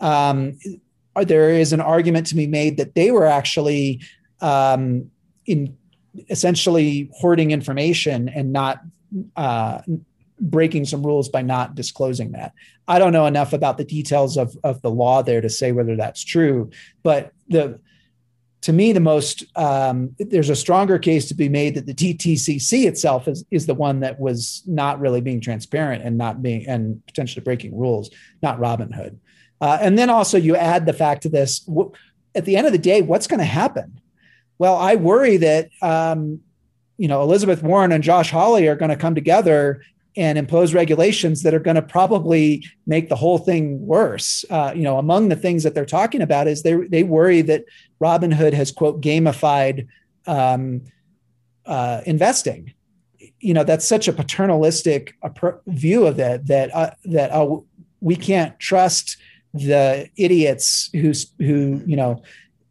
Um, 0.00 0.58
there 1.16 1.50
is 1.50 1.72
an 1.72 1.80
argument 1.80 2.28
to 2.28 2.36
be 2.36 2.46
made 2.46 2.76
that 2.76 2.94
they 2.94 3.10
were 3.10 3.26
actually 3.26 4.00
um, 4.40 5.10
in 5.46 5.76
essentially 6.28 7.10
hoarding 7.14 7.50
information 7.50 8.28
and 8.28 8.52
not 8.52 8.80
uh, 9.36 9.80
breaking 10.40 10.84
some 10.84 11.04
rules 11.04 11.28
by 11.28 11.42
not 11.42 11.74
disclosing 11.74 12.32
that. 12.32 12.52
I 12.88 12.98
don't 12.98 13.12
know 13.12 13.26
enough 13.26 13.52
about 13.52 13.78
the 13.78 13.84
details 13.84 14.36
of, 14.36 14.56
of 14.64 14.80
the 14.82 14.90
law 14.90 15.22
there 15.22 15.40
to 15.40 15.50
say 15.50 15.72
whether 15.72 15.96
that's 15.96 16.24
true, 16.24 16.70
but 17.02 17.32
the 17.48 17.80
to 18.62 18.74
me 18.74 18.92
the 18.92 19.00
most 19.00 19.44
um, 19.56 20.14
there's 20.18 20.50
a 20.50 20.56
stronger 20.56 20.98
case 20.98 21.26
to 21.28 21.34
be 21.34 21.48
made 21.48 21.74
that 21.76 21.86
the 21.86 21.94
DTCC 21.94 22.86
itself 22.86 23.26
is 23.26 23.44
is 23.50 23.66
the 23.66 23.74
one 23.74 24.00
that 24.00 24.20
was 24.20 24.62
not 24.66 25.00
really 25.00 25.20
being 25.20 25.40
transparent 25.40 26.02
and 26.02 26.18
not 26.18 26.42
being 26.42 26.66
and 26.66 27.04
potentially 27.06 27.42
breaking 27.42 27.76
rules, 27.78 28.10
not 28.42 28.58
Robinhood. 28.58 29.16
Uh, 29.62 29.78
and 29.80 29.98
then 29.98 30.10
also 30.10 30.36
you 30.36 30.56
add 30.56 30.84
the 30.84 30.92
fact 30.92 31.22
to 31.22 31.28
this 31.28 31.66
at 32.34 32.44
the 32.44 32.56
end 32.56 32.66
of 32.66 32.72
the 32.72 32.78
day, 32.78 33.02
what's 33.02 33.26
going 33.26 33.40
to 33.40 33.44
happen? 33.44 34.00
Well, 34.60 34.76
I 34.76 34.96
worry 34.96 35.38
that 35.38 35.70
um, 35.80 36.38
you 36.98 37.08
know 37.08 37.22
Elizabeth 37.22 37.62
Warren 37.62 37.92
and 37.92 38.04
Josh 38.04 38.30
Hawley 38.30 38.68
are 38.68 38.76
going 38.76 38.90
to 38.90 38.96
come 38.96 39.14
together 39.14 39.80
and 40.18 40.36
impose 40.36 40.74
regulations 40.74 41.44
that 41.44 41.54
are 41.54 41.60
going 41.60 41.76
to 41.76 41.82
probably 41.82 42.66
make 42.86 43.08
the 43.08 43.16
whole 43.16 43.38
thing 43.38 43.86
worse. 43.86 44.44
Uh, 44.50 44.74
you 44.76 44.82
know, 44.82 44.98
among 44.98 45.30
the 45.30 45.36
things 45.36 45.62
that 45.62 45.74
they're 45.74 45.86
talking 45.86 46.20
about 46.20 46.46
is 46.46 46.62
they 46.62 46.74
they 46.74 47.04
worry 47.04 47.40
that 47.40 47.64
Robinhood 48.02 48.52
has 48.52 48.70
quote 48.70 49.00
gamified 49.00 49.88
um, 50.26 50.82
uh, 51.64 52.02
investing. 52.04 52.74
You 53.38 53.54
know, 53.54 53.64
that's 53.64 53.86
such 53.86 54.08
a 54.08 54.12
paternalistic 54.12 55.14
view 55.68 56.06
of 56.06 56.18
that 56.18 56.48
that 56.48 56.74
uh, 56.74 56.90
that 57.06 57.30
uh, 57.32 57.56
we 58.02 58.14
can't 58.14 58.60
trust 58.60 59.16
the 59.54 60.10
idiots 60.18 60.90
who 60.92 61.14
who 61.38 61.82
you 61.86 61.96
know 61.96 62.22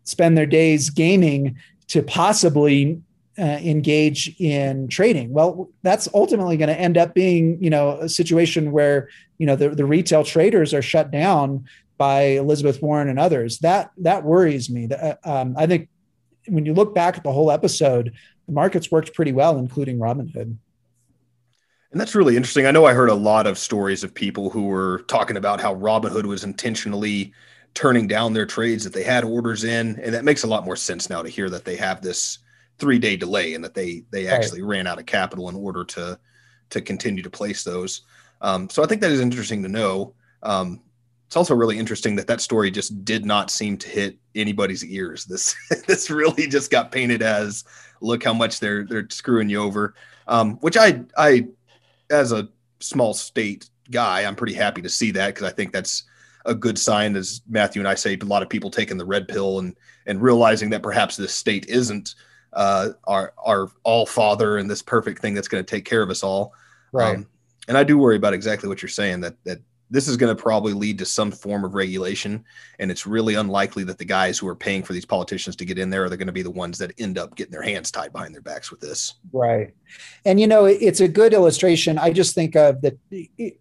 spend 0.04 0.38
their 0.38 0.46
days 0.46 0.92
gaming 0.92 1.58
to 1.90 2.02
possibly 2.02 3.02
uh, 3.38 3.42
engage 3.42 4.36
in 4.40 4.88
trading. 4.88 5.32
Well, 5.32 5.70
that's 5.82 6.10
ultimately 6.14 6.58
going 6.58 6.70
to 6.70 6.80
end 6.80 6.98
up 6.98 7.14
being, 7.14 7.62
you 7.64 7.70
know, 7.70 8.00
a 8.00 8.10
situation 8.10 8.72
where, 8.72 9.10
you 9.38 9.46
know, 9.46 9.56
the, 9.56 9.70
the 9.70 9.86
retail 9.86 10.24
traders 10.24 10.74
are 10.74 10.82
shut 10.82 11.12
down 11.12 11.66
by 11.98 12.22
Elizabeth 12.22 12.82
Warren 12.82 13.10
and 13.10 13.20
others. 13.20 13.60
That 13.60 13.92
that 13.98 14.24
worries 14.24 14.70
me. 14.70 14.90
Uh, 14.90 15.16
um, 15.24 15.56
I 15.58 15.68
think 15.68 15.90
when 16.48 16.66
you 16.66 16.74
look 16.74 16.96
back 16.96 17.18
at 17.18 17.24
the 17.24 17.32
whole 17.32 17.52
episode, 17.52 18.14
the 18.46 18.54
markets 18.54 18.92
worked 18.92 19.14
pretty 19.14 19.32
well, 19.32 19.58
including 19.58 20.00
Robinhood. 20.00 20.56
And 21.92 22.00
that's 22.00 22.16
really 22.16 22.36
interesting. 22.36 22.66
I 22.66 22.72
know 22.72 22.86
I 22.86 22.94
heard 22.94 23.10
a 23.10 23.16
lot 23.16 23.48
of 23.48 23.58
stories 23.58 24.04
of 24.04 24.14
people 24.14 24.50
who 24.50 24.68
were 24.68 25.04
talking 25.08 25.38
about 25.38 25.60
how 25.60 25.74
Robinhood 25.76 26.26
was 26.26 26.44
intentionally 26.44 27.34
turning 27.74 28.08
down 28.08 28.34
their 28.34 28.46
trades 28.46 28.84
that 28.84 28.94
they 28.94 29.04
had 29.04 29.24
orders 29.24 29.64
in, 29.64 30.00
and 30.00 30.14
that 30.14 30.26
makes 30.26 30.44
a 30.44 30.48
lot 30.48 30.66
more 30.66 30.76
sense 30.76 31.10
now 31.10 31.22
to 31.22 31.30
hear 31.30 31.50
that 31.50 31.66
they 31.66 31.76
have 31.76 32.02
this 32.02 32.40
three 32.78 33.00
day 33.00 33.16
delay 33.16 33.54
and 33.54 33.64
that 33.64 33.74
they 33.74 34.04
they 34.12 34.28
actually 34.28 34.62
right. 34.62 34.70
ran 34.70 34.88
out 34.88 35.00
of 35.00 35.06
capital 35.06 35.50
in 35.50 35.56
order 35.56 35.84
to 35.84 36.18
to 36.70 36.82
continue 36.82 37.24
to 37.24 37.30
place 37.30 37.64
those. 37.64 38.02
Um, 38.42 38.70
so 38.70 38.84
I 38.84 38.88
think 38.88 39.02
that 39.02 39.12
is 39.12 39.20
interesting 39.20 39.64
to 39.64 39.70
know. 39.70 40.14
Um, 40.44 40.82
it's 41.28 41.36
also 41.36 41.54
really 41.54 41.78
interesting 41.78 42.16
that 42.16 42.28
that 42.28 42.42
story 42.42 42.72
just 42.72 43.06
did 43.06 43.24
not 43.26 43.52
seem 43.52 43.78
to 43.78 43.90
hit 43.90 44.18
anybody's 44.34 44.84
ears. 44.84 45.26
This 45.30 45.56
this 45.88 46.10
really 46.10 46.48
just 46.48 46.72
got 46.72 46.92
painted 46.92 47.22
as 47.22 47.66
look 48.02 48.24
how 48.24 48.34
much 48.34 48.60
they're 48.60 48.86
they're 48.86 49.08
screwing 49.10 49.50
you 49.50 49.62
over. 49.62 49.94
Um, 50.28 50.56
which 50.58 50.78
I 50.78 51.04
I 51.18 51.48
as 52.10 52.32
a 52.32 52.50
small 52.80 53.14
state 53.14 53.70
guy, 53.92 54.26
I'm 54.26 54.36
pretty 54.36 54.54
happy 54.54 54.82
to 54.82 54.90
see 54.90 55.12
that 55.12 55.36
because 55.36 55.48
I 55.48 55.54
think 55.54 55.72
that's 55.72 56.04
a 56.46 56.56
good 56.56 56.78
sign, 56.78 57.16
as 57.16 57.42
Matthew 57.48 57.82
and 57.82 57.88
I 57.88 57.96
say, 57.96 58.18
a 58.20 58.26
lot 58.26 58.44
of 58.44 58.50
people 58.50 58.70
taking 58.70 58.98
the 58.98 59.06
red 59.06 59.28
pill 59.28 59.60
and 59.60 59.76
and 60.06 60.22
realizing 60.22 60.70
that 60.72 60.84
perhaps 60.84 61.16
this 61.16 61.34
state 61.34 61.68
isn't 61.68 62.16
uh, 62.54 62.90
our 63.06 63.34
our 63.44 63.70
all 63.84 64.06
father 64.06 64.58
and 64.58 64.70
this 64.70 64.82
perfect 64.82 65.22
thing 65.22 65.34
that's 65.34 65.48
going 65.48 65.64
to 65.64 65.70
take 65.70 65.86
care 65.86 66.02
of 66.02 66.10
us 66.10 66.24
all. 66.24 66.54
Right. 66.92 67.18
Um, 67.18 67.28
and 67.68 67.78
I 67.78 67.84
do 67.84 67.98
worry 67.98 68.16
about 68.16 68.34
exactly 68.34 68.68
what 68.68 68.82
you're 68.82 68.90
saying 68.90 69.22
that 69.22 69.36
that 69.44 69.60
this 69.92 70.08
is 70.08 70.18
going 70.18 70.36
to 70.36 70.40
probably 70.40 70.74
lead 70.74 71.00
to 71.00 71.06
some 71.06 71.32
form 71.32 71.66
of 71.66 71.74
regulation, 71.74 72.44
and 72.78 72.92
it's 72.92 73.08
really 73.08 73.36
unlikely 73.36 73.84
that 73.86 73.98
the 73.98 74.06
guys 74.06 74.38
who 74.38 74.48
are 74.48 74.56
paying 74.56 74.84
for 74.84 74.94
these 74.94 75.06
politicians 75.06 75.56
to 75.56 75.66
get 75.66 75.80
in 75.80 75.90
there 75.90 76.06
are 76.06 76.10
going 76.10 76.28
to 76.28 76.32
be 76.32 76.44
the 76.44 76.52
ones 76.52 76.78
that 76.78 76.92
end 77.00 77.18
up 77.18 77.36
getting 77.36 77.52
their 77.52 77.64
hands 77.64 77.90
tied 77.90 78.12
behind 78.12 78.34
their 78.34 78.42
backs 78.42 78.70
with 78.70 78.80
this. 78.80 79.16
Right. 79.32 79.74
And 80.26 80.40
you 80.40 80.48
know, 80.48 80.66
it's 80.66 81.00
a 81.00 81.08
good 81.08 81.34
illustration. 81.34 81.98
I 81.98 82.12
just 82.12 82.36
think 82.36 82.56
of 82.56 82.82
that. 82.82 82.98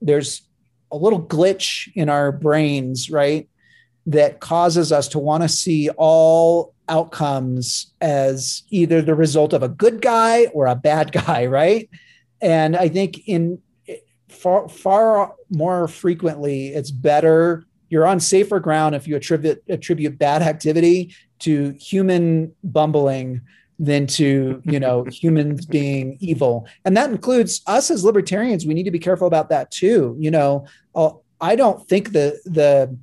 There's 0.02 0.42
a 0.90 0.96
little 0.96 1.22
glitch 1.22 1.90
in 1.94 2.08
our 2.08 2.32
brains, 2.32 3.10
right? 3.10 3.48
That 4.06 4.40
causes 4.40 4.90
us 4.90 5.08
to 5.08 5.18
want 5.18 5.42
to 5.42 5.48
see 5.48 5.90
all 5.90 6.74
outcomes 6.88 7.92
as 8.00 8.62
either 8.70 9.02
the 9.02 9.14
result 9.14 9.52
of 9.52 9.62
a 9.62 9.68
good 9.68 10.00
guy 10.00 10.46
or 10.46 10.66
a 10.66 10.74
bad 10.74 11.12
guy, 11.26 11.46
right? 11.46 11.88
And 12.40 12.76
I 12.76 12.88
think 12.88 13.28
in 13.28 13.60
far 14.28 14.68
far 14.68 15.34
more 15.50 15.88
frequently, 15.88 16.68
it's 16.68 16.90
better 16.90 17.64
you're 17.90 18.06
on 18.06 18.20
safer 18.20 18.60
ground 18.60 18.94
if 18.94 19.08
you 19.08 19.16
attribute 19.16 19.62
attribute 19.68 20.18
bad 20.18 20.42
activity 20.42 21.14
to 21.40 21.70
human 21.80 22.54
bumbling 22.62 23.40
than 23.78 24.06
to 24.06 24.60
you 24.64 24.80
know 24.80 25.04
humans 25.10 25.66
being 25.66 26.16
evil. 26.20 26.66
And 26.84 26.96
that 26.96 27.10
includes 27.10 27.62
us 27.66 27.90
as 27.90 28.04
libertarians. 28.04 28.66
We 28.66 28.74
need 28.74 28.84
to 28.84 28.90
be 28.90 28.98
careful 28.98 29.26
about 29.26 29.48
that 29.50 29.70
too 29.70 30.16
you 30.18 30.30
know. 30.30 30.66
Uh, 30.94 31.10
i 31.40 31.54
don't 31.54 31.86
think 31.88 32.10
the 32.12 32.36
the 32.46 32.96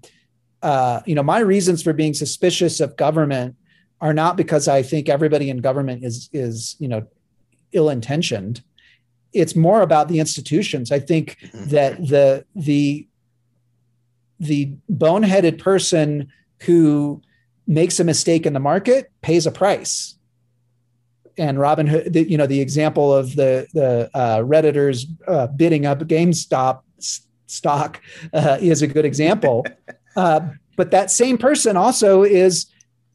uh, 0.62 1.00
you 1.06 1.16
know 1.16 1.24
my 1.24 1.40
reasons 1.40 1.82
for 1.82 1.94
being 1.94 2.14
suspicious 2.14 2.82
of 2.82 2.98
government 2.98 3.56
are 4.02 4.14
not 4.14 4.36
because 4.36 4.68
i 4.68 4.82
think 4.82 5.08
everybody 5.08 5.50
in 5.50 5.58
government 5.58 6.04
is 6.04 6.30
is 6.34 6.76
you 6.80 6.90
know 6.90 7.08
ill 7.72 7.90
intentioned 7.90 8.62
it's 9.36 9.56
more 9.56 9.82
about 9.82 10.08
the 10.08 10.20
institutions. 10.20 10.92
I 10.92 11.00
think 11.00 11.38
mm-hmm. 11.42 11.66
that 11.70 11.98
the 11.98 12.46
the 12.56 13.08
the 14.40 14.74
boneheaded 14.92 15.60
person 15.60 16.32
who 16.62 17.22
makes 17.68 18.00
a 18.00 18.04
mistake 18.04 18.46
in 18.46 18.54
the 18.54 18.60
market 18.60 19.12
pays 19.22 19.46
a 19.46 19.52
price 19.52 20.16
and 21.38 21.58
Robinhood, 21.58 22.14
the, 22.14 22.30
you 22.30 22.38
know, 22.38 22.48
the 22.48 22.62
example 22.62 23.14
of 23.14 23.36
the 23.36 23.68
the 23.74 24.10
uh, 24.14 24.40
redditors 24.40 25.06
uh, 25.28 25.48
bidding 25.48 25.86
up 25.86 26.00
GameStop 26.00 26.82
stock 27.48 28.02
uh, 28.34 28.58
is 28.62 28.82
a 28.82 28.88
good 28.88 29.06
example. 29.06 29.66
Uh, 30.18 30.40
but 30.78 30.92
that 30.92 31.12
same 31.12 31.38
person 31.38 31.76
also 31.76 32.24
is, 32.24 32.68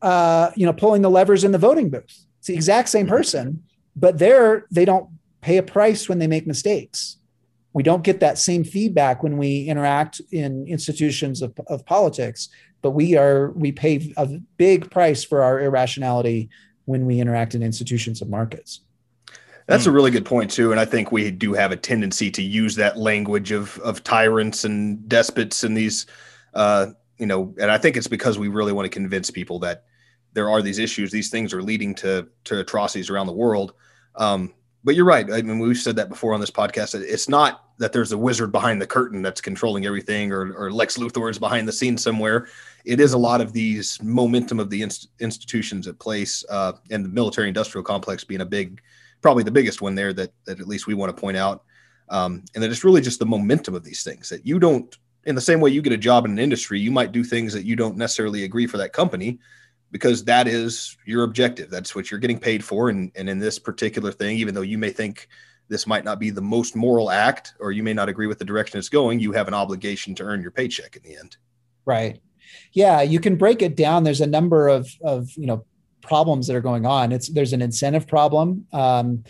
uh, 0.03 0.51
you 0.55 0.67
know, 0.67 0.73
pulling 0.75 1.01
the 1.01 1.09
levers 1.09 1.45
in 1.45 1.51
the 1.51 1.57
voting 1.57 1.89
booth. 1.89 2.27
It's 2.39 2.49
the 2.49 2.55
exact 2.55 2.91
same 2.91 3.07
mm-hmm. 3.07 3.17
person, 3.17 3.63
but 3.97 4.19
there 4.19 4.67
they 4.71 4.85
don't 4.85 5.09
pay 5.41 5.57
a 5.57 5.63
price 5.63 6.11
when 6.11 6.19
they 6.19 6.27
make 6.27 6.47
mistakes. 6.47 7.17
We 7.73 7.83
don't 7.83 8.05
get 8.05 8.21
that 8.21 8.37
same 8.37 8.65
feedback 8.65 9.23
when 9.23 9.39
we 9.39 9.65
interact 9.65 10.21
in 10.31 10.67
institutions 10.67 11.41
of, 11.41 11.59
of 11.69 11.87
politics, 11.87 12.51
but 12.83 12.91
we 12.91 13.17
are 13.17 13.53
we 13.53 13.73
pay 13.73 14.13
a 14.19 14.27
big 14.59 14.91
price 14.91 15.25
for 15.25 15.43
our 15.43 15.59
irrationality 15.61 16.51
when 16.91 17.07
we 17.07 17.21
interact 17.21 17.55
in 17.55 17.63
institutions 17.63 18.21
and 18.21 18.31
markets. 18.31 18.81
That's 19.67 19.87
a 19.87 19.93
really 19.93 20.11
good 20.11 20.27
point 20.27 20.51
too, 20.51 20.73
and 20.73 20.81
I 20.81 20.85
think 20.85 21.13
we 21.13 21.31
do 21.31 21.53
have 21.53 21.71
a 21.71 21.77
tendency 21.77 22.29
to 22.33 22.43
use 22.43 22.75
that 22.75 22.97
language 22.97 23.53
of 23.53 23.79
of 23.79 24.03
tyrants 24.03 24.65
and 24.65 25.09
despots 25.09 25.63
and 25.63 25.77
these, 25.77 26.07
uh, 26.55 26.89
you 27.19 27.27
know, 27.27 27.55
and 27.61 27.71
I 27.71 27.79
think 27.79 27.97
it's 27.97 28.09
because 28.09 28.37
we 28.37 28.49
really 28.49 28.73
want 28.73 28.87
to 28.87 28.91
convince 29.01 29.31
people 29.31 29.61
that 29.61 29.85
there 30.33 30.51
are 30.51 30.61
these 30.61 30.81
issues, 30.81 31.13
these 31.13 31.31
things 31.31 31.55
are 31.55 31.63
leading 31.63 31.95
to 31.97 32.27
to 32.45 32.59
atrocities 32.59 33.11
around 33.11 33.29
the 33.29 33.33
world. 33.33 33.75
Um, 34.17 34.53
but 34.83 34.97
you're 34.97 35.05
right. 35.05 35.31
I 35.31 35.43
mean, 35.43 35.61
we've 35.61 35.77
said 35.77 35.97
that 35.97 36.09
before 36.09 36.35
on 36.35 36.41
this 36.41 36.51
podcast. 36.51 37.01
It's 37.01 37.29
not 37.29 37.65
that 37.79 37.93
there's 37.93 38.13
a 38.13 38.19
wizard 38.19 38.51
behind 38.51 38.83
the 38.83 38.87
curtain 38.87 39.23
that's 39.23 39.41
controlling 39.41 39.87
everything, 39.87 40.33
or, 40.33 40.53
or 40.55 40.73
Lex 40.73 40.99
Luthor 40.99 41.31
is 41.31 41.39
behind 41.39 41.69
the 41.69 41.73
scenes 41.73 42.03
somewhere 42.03 42.49
it 42.85 43.01
is 43.01 43.13
a 43.13 43.19
lot 43.19 43.41
of 43.41 43.53
these 43.53 44.03
momentum 44.03 44.61
of 44.61 44.71
the 44.71 44.83
inst- 44.83 45.11
institutions 45.21 45.87
at 45.87 45.99
place, 45.99 46.45
uh, 46.49 46.73
and 46.91 47.05
the 47.05 47.09
military 47.09 47.49
industrial 47.49 47.85
complex 47.85 48.25
being 48.25 48.41
a 48.41 48.47
big, 48.47 48.81
probably 49.23 49.43
the 49.43 49.51
biggest 49.51 49.83
one 49.83 49.95
there 49.95 50.13
that 50.13 50.33
that 50.47 50.61
at 50.61 50.69
least 50.69 50.87
we 50.87 50.95
want 50.95 51.15
to 51.15 51.21
point 51.21 51.37
out, 51.37 51.65
um, 52.09 52.45
and 52.55 52.63
that 52.63 52.71
it's 52.71 52.85
really 52.85 53.01
just 53.01 53.19
the 53.19 53.27
momentum 53.27 53.75
of 53.75 53.85
these 53.85 54.03
things 54.03 54.29
that 54.29 54.47
you 54.47 54.59
don't. 54.59 54.97
In 55.25 55.35
the 55.35 55.41
same 55.41 55.61
way 55.61 55.71
you 55.71 55.83
get 55.83 55.93
a 55.93 55.99
job 55.99 56.25
in 56.25 56.31
an 56.31 56.39
industry, 56.39 56.81
you 56.81 56.91
might 56.91 57.13
do 57.13 57.23
things 57.23 57.53
that 57.53 57.67
you 57.67 57.77
don't 57.77 57.97
necessarily 57.97 58.45
agree 58.45 58.67
for 58.67 58.79
that 58.79 58.95
company, 58.95 59.39
because 59.91 60.25
that 60.25 60.49
is 60.49 60.97
your 61.05 61.25
objective. 61.25 61.69
That's 61.69 61.95
what 61.95 62.11
you're 62.11 62.21
getting 62.21 62.39
paid 62.39 62.65
for. 62.65 62.89
And, 62.89 63.13
and 63.17 63.29
in 63.29 63.39
this 63.39 63.59
particular 63.59 64.13
thing, 64.13 64.39
even 64.39 64.55
though 64.55 64.63
you 64.63 64.79
may 64.79 64.91
think 64.91 65.29
this 65.69 65.87
might 65.87 66.05
not 66.05 66.19
be 66.19 66.31
the 66.31 66.41
most 66.41 66.75
moral 66.75 67.11
act, 67.11 67.55
or 67.61 67.71
you 67.71 67.83
may 67.83 67.93
not 67.93 68.09
agree 68.09 68.29
with 68.29 68.39
the 68.39 68.45
direction 68.45 68.79
it's 68.79 68.89
going, 68.89 69.21
you 69.21 69.33
have 69.33 69.47
an 69.47 69.55
obligation 69.55 70.15
to 70.15 70.23
earn 70.23 70.41
your 70.41 70.53
paycheck 70.53 70.97
in 70.97 71.03
the 71.03 71.17
end. 71.17 71.37
Right. 71.85 72.21
Yeah, 72.73 73.03
you 73.03 73.21
can 73.21 73.37
break 73.37 73.63
it 73.63 73.77
down. 73.77 74.05
There's 74.05 74.21
a 74.21 74.27
number 74.27 74.69
of 74.69 74.89
of 75.03 75.31
you 75.37 75.47
know 75.47 75.65
problems 76.03 76.47
that 76.47 76.57
are 76.57 76.61
going 76.61 76.87
on. 76.87 77.13
It's 77.13 77.29
there's 77.29 77.53
an 77.53 77.63
incentive 77.63 78.07
problem, 78.07 78.67
um, 78.73 79.25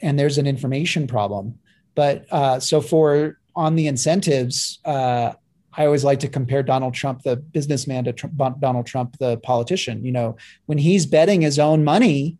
and 0.00 0.18
there's 0.18 0.38
an 0.38 0.46
information 0.46 1.06
problem. 1.06 1.58
But 1.94 2.26
uh, 2.30 2.60
so 2.60 2.80
for 2.80 3.38
on 3.56 3.74
the 3.74 3.86
incentives, 3.86 4.78
uh, 4.84 5.32
I 5.72 5.86
always 5.86 6.04
like 6.04 6.20
to 6.20 6.28
compare 6.28 6.62
Donald 6.62 6.94
Trump, 6.94 7.22
the 7.22 7.36
businessman, 7.36 8.04
to 8.04 8.12
Trump, 8.12 8.60
Donald 8.60 8.86
Trump, 8.86 9.16
the 9.18 9.36
politician. 9.38 10.04
You 10.04 10.12
know, 10.12 10.36
when 10.66 10.78
he's 10.78 11.06
betting 11.06 11.40
his 11.40 11.58
own 11.58 11.84
money, 11.84 12.36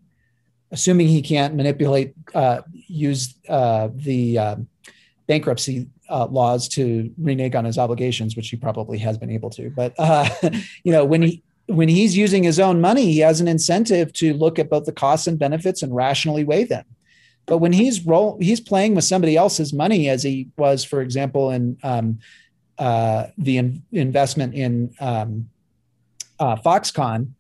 assuming 0.71 1.09
he 1.09 1.23
can't 1.23 1.55
manipulate, 1.55 2.15
uh, 2.35 2.63
use 2.89 3.35
uh, 3.49 3.89
the 3.95 4.39
uh, 4.39 4.57
bankruptcy 5.27 5.87
uh, 6.09 6.27
laws 6.27 6.69
to 6.69 7.13
renege 7.19 7.55
on 7.55 7.65
his 7.65 7.79
obligations, 7.79 8.37
which 8.37 8.49
he 8.49 8.57
probably 8.57 8.99
has 8.99 9.19
been 9.19 9.31
able 9.31 9.51
to. 9.51 9.71
But 9.71 9.95
uh, 9.99 10.29
you 10.85 10.93
know, 10.93 11.05
when 11.05 11.23
he 11.23 11.43
when 11.67 11.89
he's 11.89 12.17
using 12.17 12.43
his 12.43 12.59
own 12.59 12.81
money, 12.81 13.13
he 13.13 13.19
has 13.19 13.41
an 13.41 13.49
incentive 13.49 14.13
to 14.15 14.33
look 14.35 14.59
at 14.59 14.71
both 14.71 14.87
the 14.87 14.93
costs 14.93 15.27
and 15.27 15.39
benefits 15.39 15.83
and 15.83 15.95
rationally 15.95 16.43
weigh 16.43 16.65
them. 16.65 16.85
But 17.45 17.59
when 17.59 17.73
he's 17.73 18.05
roll, 18.05 18.39
he's 18.41 18.61
playing 18.61 18.95
with 18.95 19.05
somebody 19.05 19.37
else's 19.37 19.73
money, 19.73 20.09
as 20.09 20.23
he 20.23 20.49
was, 20.57 20.85
for 20.85 21.01
example, 21.01 21.51
in 21.51 21.79
um, 21.83 22.19
uh, 22.79 23.27
the 23.37 23.59
in, 23.59 23.83
investment 23.93 24.55
in 24.55 24.95
um, 25.01 25.49
uh, 26.39 26.57
Foxconn 26.57 27.33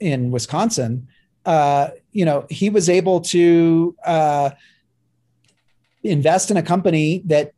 in 0.00 0.30
Wisconsin. 0.30 1.08
Uh, 1.44 1.88
you 2.12 2.24
know, 2.24 2.46
he 2.48 2.70
was 2.70 2.88
able 2.88 3.20
to 3.20 3.94
uh, 4.04 4.50
invest 6.02 6.50
in 6.50 6.56
a 6.56 6.62
company 6.62 7.22
that 7.26 7.52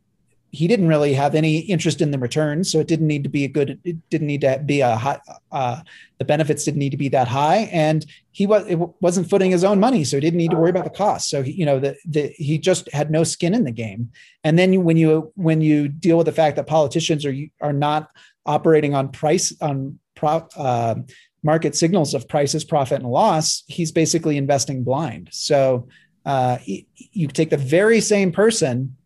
he 0.51 0.67
didn't 0.67 0.87
really 0.87 1.13
have 1.13 1.35
any 1.35 1.59
interest 1.59 2.01
in 2.01 2.11
the 2.11 2.17
returns, 2.17 2.71
so 2.71 2.79
it 2.79 2.87
didn't 2.87 3.07
need 3.07 3.23
to 3.23 3.29
be 3.29 3.43
a 3.43 3.47
good. 3.47 3.79
It 3.83 3.97
didn't 4.09 4.27
need 4.27 4.41
to 4.41 4.61
be 4.65 4.81
a 4.81 4.95
high. 4.95 5.19
Uh, 5.51 5.81
the 6.19 6.25
benefits 6.25 6.63
didn't 6.63 6.79
need 6.79 6.91
to 6.91 6.97
be 6.97 7.09
that 7.09 7.27
high, 7.27 7.69
and 7.71 8.05
he 8.31 8.47
was 8.47 8.65
it 8.67 8.79
wasn't 9.01 9.29
footing 9.29 9.51
his 9.51 9.63
own 9.63 9.79
money, 9.79 10.03
so 10.03 10.17
he 10.17 10.21
didn't 10.21 10.37
need 10.37 10.51
to 10.51 10.57
worry 10.57 10.69
about 10.69 10.85
the 10.85 10.89
cost. 10.89 11.29
So 11.29 11.43
he, 11.43 11.51
you 11.51 11.65
know, 11.65 11.79
the, 11.79 11.95
the 12.05 12.27
he 12.37 12.57
just 12.57 12.91
had 12.93 13.11
no 13.11 13.23
skin 13.23 13.53
in 13.53 13.65
the 13.65 13.71
game. 13.71 14.11
And 14.43 14.57
then 14.57 14.83
when 14.83 14.97
you 14.97 15.31
when 15.35 15.61
you 15.61 15.87
deal 15.87 16.17
with 16.17 16.25
the 16.25 16.31
fact 16.31 16.55
that 16.55 16.67
politicians 16.67 17.25
are 17.25 17.35
are 17.61 17.73
not 17.73 18.09
operating 18.45 18.95
on 18.95 19.09
price 19.09 19.53
on 19.61 19.99
pro, 20.15 20.47
uh, 20.55 20.95
market 21.43 21.75
signals 21.75 22.13
of 22.13 22.27
prices, 22.27 22.63
profit, 22.63 23.01
and 23.01 23.09
loss, 23.09 23.63
he's 23.67 23.91
basically 23.91 24.37
investing 24.37 24.83
blind. 24.83 25.29
So 25.31 25.87
uh, 26.25 26.57
you 26.65 27.27
take 27.27 27.49
the 27.49 27.57
very 27.57 28.01
same 28.01 28.33
person 28.33 28.96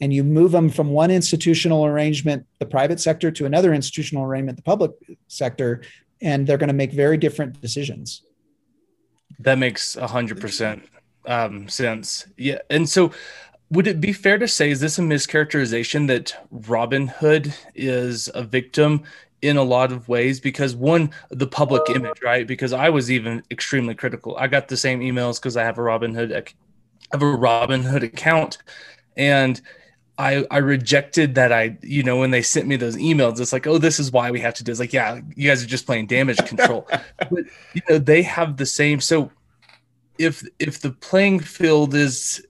and 0.00 0.12
you 0.12 0.22
move 0.22 0.52
them 0.52 0.68
from 0.68 0.90
one 0.90 1.10
institutional 1.10 1.86
arrangement, 1.86 2.46
the 2.58 2.66
private 2.66 3.00
sector, 3.00 3.30
to 3.30 3.46
another 3.46 3.72
institutional 3.72 4.24
arrangement, 4.24 4.56
the 4.56 4.62
public 4.62 4.92
sector, 5.28 5.82
and 6.20 6.46
they're 6.46 6.58
going 6.58 6.68
to 6.68 6.74
make 6.74 6.92
very 6.92 7.16
different 7.16 7.60
decisions. 7.60 8.22
That 9.38 9.58
makes 9.58 9.96
a 9.96 10.06
hundred 10.06 10.40
percent 10.40 10.88
um, 11.26 11.68
sense. 11.68 12.26
Yeah, 12.36 12.58
and 12.70 12.88
so 12.88 13.12
would 13.70 13.86
it 13.86 14.00
be 14.00 14.12
fair 14.12 14.38
to 14.38 14.48
say 14.48 14.70
is 14.70 14.80
this 14.80 14.98
a 14.98 15.02
mischaracterization 15.02 16.06
that 16.08 16.34
Robinhood 16.54 17.52
is 17.74 18.30
a 18.34 18.42
victim 18.42 19.02
in 19.42 19.56
a 19.56 19.62
lot 19.62 19.92
of 19.92 20.08
ways? 20.08 20.40
Because 20.40 20.76
one, 20.76 21.10
the 21.30 21.46
public 21.46 21.88
image, 21.90 22.22
right? 22.22 22.46
Because 22.46 22.72
I 22.72 22.88
was 22.90 23.10
even 23.10 23.42
extremely 23.50 23.94
critical. 23.94 24.36
I 24.36 24.46
got 24.46 24.68
the 24.68 24.76
same 24.76 25.00
emails 25.00 25.40
because 25.40 25.56
I 25.56 25.64
have 25.64 25.78
a 25.78 25.82
Robinhood, 25.82 26.32
I 26.32 26.44
have 27.12 27.22
a 27.22 27.24
Robinhood 27.24 28.02
account, 28.02 28.58
and 29.16 29.60
I 30.18 30.46
I 30.50 30.58
rejected 30.58 31.34
that 31.34 31.52
I 31.52 31.76
you 31.82 32.02
know 32.02 32.16
when 32.18 32.30
they 32.30 32.42
sent 32.42 32.66
me 32.66 32.76
those 32.76 32.96
emails 32.96 33.40
it's 33.40 33.52
like 33.52 33.66
oh 33.66 33.78
this 33.78 34.00
is 34.00 34.10
why 34.10 34.30
we 34.30 34.40
have 34.40 34.54
to 34.54 34.64
do 34.64 34.70
it's 34.70 34.80
like 34.80 34.92
yeah 34.92 35.20
you 35.34 35.48
guys 35.48 35.62
are 35.62 35.66
just 35.66 35.86
playing 35.86 36.06
damage 36.06 36.38
control. 36.46 36.88
But 37.18 37.44
you 37.74 37.82
know 37.88 37.98
they 37.98 38.22
have 38.22 38.56
the 38.56 38.66
same 38.66 39.00
so 39.00 39.30
if 40.18 40.46
if 40.58 40.80
the 40.80 40.90
playing 40.90 41.40
field 41.40 41.94
is 41.94 42.46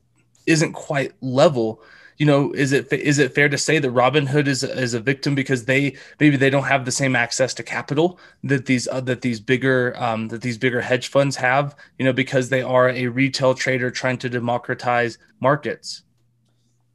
isn't 0.46 0.72
quite 0.72 1.12
level 1.20 1.83
you 2.18 2.26
know 2.26 2.52
is 2.52 2.72
it 2.72 2.90
is 2.92 3.18
it 3.18 3.35
fair 3.35 3.48
to 3.48 3.59
say 3.59 3.79
that 3.79 3.90
Robinhood 3.90 4.46
is 4.46 4.62
is 4.62 4.94
a 4.94 5.00
victim 5.00 5.35
because 5.35 5.64
they 5.64 5.96
maybe 6.20 6.37
they 6.37 6.50
don't 6.50 6.64
have 6.64 6.85
the 6.85 6.92
same 6.92 7.16
access 7.16 7.52
to 7.55 7.62
capital 7.62 8.18
that 8.44 8.66
these 8.66 8.88
uh, 8.88 9.00
that 9.00 9.22
these 9.22 9.40
bigger 9.40 9.94
um, 9.96 10.29
that 10.29 10.42
these 10.42 10.59
bigger 10.59 10.81
hedge 10.81 11.09
funds 11.09 11.37
have 11.37 11.74
you 11.98 12.05
know 12.05 12.12
because 12.12 12.48
they 12.48 12.62
are 12.62 12.88
a 12.90 13.09
retail 13.09 13.55
trader 13.55 13.90
trying 13.90 14.18
to 14.18 14.29
democratize 14.29 15.18
markets 15.40 16.02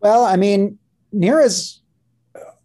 well, 0.02 0.26
I 0.26 0.36
mean, 0.36 0.80
near 1.12 1.40
as 1.40 1.80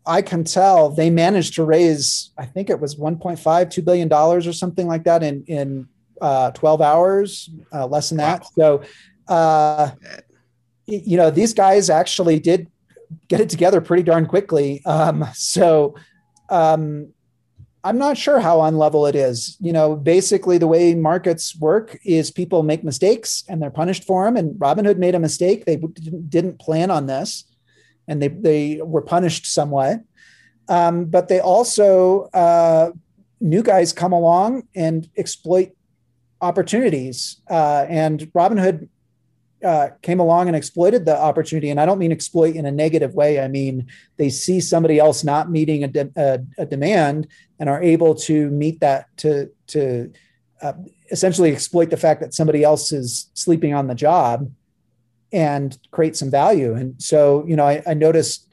I 0.07 0.23
can 0.23 0.45
tell, 0.45 0.91
they 0.91 1.11
managed 1.11 1.55
to 1.55 1.65
raise, 1.65 2.31
I 2.39 2.47
think 2.47 2.71
it 2.71 2.81
was 2.81 2.97
1.5, 2.97 3.39
$2 3.39 3.85
billion 3.85 4.13
or 4.13 4.53
something 4.53 4.87
like 4.87 5.05
that 5.05 5.23
in, 5.23 5.45
in 5.47 5.89
uh, 6.21 6.53
12 6.53 6.81
hours, 6.81 7.51
uh, 7.73 7.87
less 7.87 8.09
than 8.09 8.19
that. 8.19 8.47
So, 8.55 8.83
uh, 9.29 9.91
you 10.87 11.17
know, 11.17 11.31
these 11.31 11.53
guys 11.53 11.91
actually 11.91 12.39
did 12.39 12.71
get 13.29 13.41
it 13.41 13.51
together 13.51 13.81
pretty 13.81 14.05
darn 14.05 14.27
quickly. 14.27 14.85
Um, 14.85 15.27
so, 15.35 15.97
um, 16.49 17.13
I'm 17.87 17.99
not 17.99 18.17
sure 18.25 18.41
how 18.41 18.57
unlevel 18.69 19.09
it 19.09 19.15
is. 19.15 19.57
You 19.61 19.73
know, 19.73 19.97
basically 20.15 20.59
the 20.59 20.67
way 20.75 20.95
markets 20.95 21.45
work 21.69 21.89
is 22.05 22.31
people 22.31 22.63
make 22.63 22.83
mistakes 22.83 23.45
and 23.49 23.57
they're 23.61 23.79
punished 23.83 24.05
for 24.05 24.25
them. 24.25 24.37
And 24.37 24.49
Robinhood 24.67 24.99
made 24.99 25.15
a 25.15 25.21
mistake; 25.29 25.65
they 25.65 25.77
didn't 26.37 26.59
plan 26.67 26.91
on 26.91 27.07
this, 27.07 27.45
and 28.09 28.21
they 28.21 28.29
they 28.29 28.63
were 28.83 29.03
punished 29.03 29.45
somewhat. 29.59 30.01
um, 30.69 31.05
but 31.07 31.29
they 31.29 31.41
also 31.41 32.29
uh, 32.35 32.91
new 33.41 33.63
guys 33.63 33.93
come 33.93 34.13
along 34.13 34.67
and 34.75 35.09
exploit 35.17 35.71
opportunities. 36.41 37.41
Uh, 37.49 37.87
and 37.89 38.21
Robinhood 38.33 38.89
uh, 39.67 39.91
came 40.03 40.21
along 40.21 40.47
and 40.47 40.57
exploited 40.57 41.05
the 41.05 41.19
opportunity. 41.19 41.71
And 41.71 41.81
I 41.81 41.87
don't 41.87 41.99
mean 41.99 42.13
exploit 42.13 42.55
in 42.55 42.67
a 42.67 42.71
negative 42.71 43.15
way. 43.15 43.41
I 43.41 43.49
mean 43.49 43.89
they 44.17 44.31
see 44.31 44.61
somebody 44.61 44.99
else 44.99 45.25
not 45.25 45.51
meeting 45.51 45.85
a, 45.85 45.89
de- 45.89 46.13
a, 46.17 46.39
a 46.63 46.67
demand 46.67 47.27
and 47.59 47.69
are 47.69 47.83
able 47.83 48.15
to 48.15 48.51
meet 48.51 48.79
that 48.81 49.15
to 49.19 49.51
to 49.69 50.13
uh, 50.63 50.75
essentially 51.11 51.53
exploit 51.53 51.91
the 51.91 51.97
fact 51.97 52.21
that 52.21 52.33
somebody 52.33 52.63
else 52.63 52.93
is 52.93 53.31
sleeping 53.35 53.75
on 53.75 53.89
the 53.89 53.95
job 53.95 54.51
and 55.33 55.79
create 55.91 56.17
some 56.17 56.31
value. 56.31 56.75
And 56.75 57.01
so, 57.03 57.45
you 57.47 57.57
know, 57.57 57.67
I, 57.67 57.83
I 57.87 57.95
noticed 57.95 58.49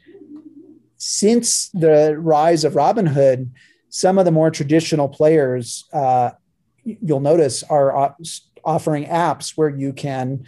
since 0.97 1.69
the 1.69 2.17
rise 2.17 2.63
of 2.63 2.73
Robinhood, 2.73 3.49
some 3.89 4.17
of 4.17 4.26
the 4.26 4.32
more 4.32 4.49
traditional 4.49 5.08
players, 5.08 5.86
uh, 5.93 6.32
you'll 6.84 7.19
notice, 7.19 7.63
are 7.63 8.15
offering 8.65 9.06
apps 9.06 9.52
where 9.56 9.69
you 9.69 9.93
can 9.93 10.45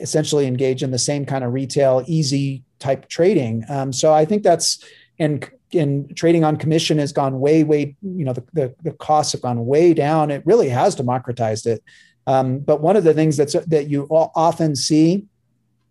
essentially 0.00 0.46
engage 0.46 0.82
in 0.82 0.90
the 0.90 0.98
same 0.98 1.24
kind 1.24 1.44
of 1.44 1.52
retail, 1.52 2.02
easy 2.06 2.62
type 2.78 3.08
trading. 3.08 3.64
Um, 3.68 3.92
so 3.92 4.12
I 4.12 4.24
think 4.24 4.42
that's 4.42 4.84
and 5.18 5.48
in 5.70 6.12
trading 6.14 6.44
on 6.44 6.56
commission 6.56 6.98
has 6.98 7.12
gone 7.12 7.40
way, 7.40 7.64
way, 7.64 7.96
you 8.02 8.24
know, 8.24 8.32
the, 8.32 8.44
the, 8.52 8.74
the 8.82 8.92
costs 8.92 9.32
have 9.32 9.40
gone 9.40 9.64
way 9.66 9.94
down. 9.94 10.30
It 10.30 10.42
really 10.44 10.68
has 10.68 10.94
democratized 10.94 11.66
it. 11.66 11.82
Um, 12.26 12.58
but 12.58 12.80
one 12.80 12.96
of 12.96 13.04
the 13.04 13.14
things 13.14 13.36
that's 13.36 13.54
that 13.54 13.88
you 13.88 14.06
often 14.10 14.76
see 14.76 15.26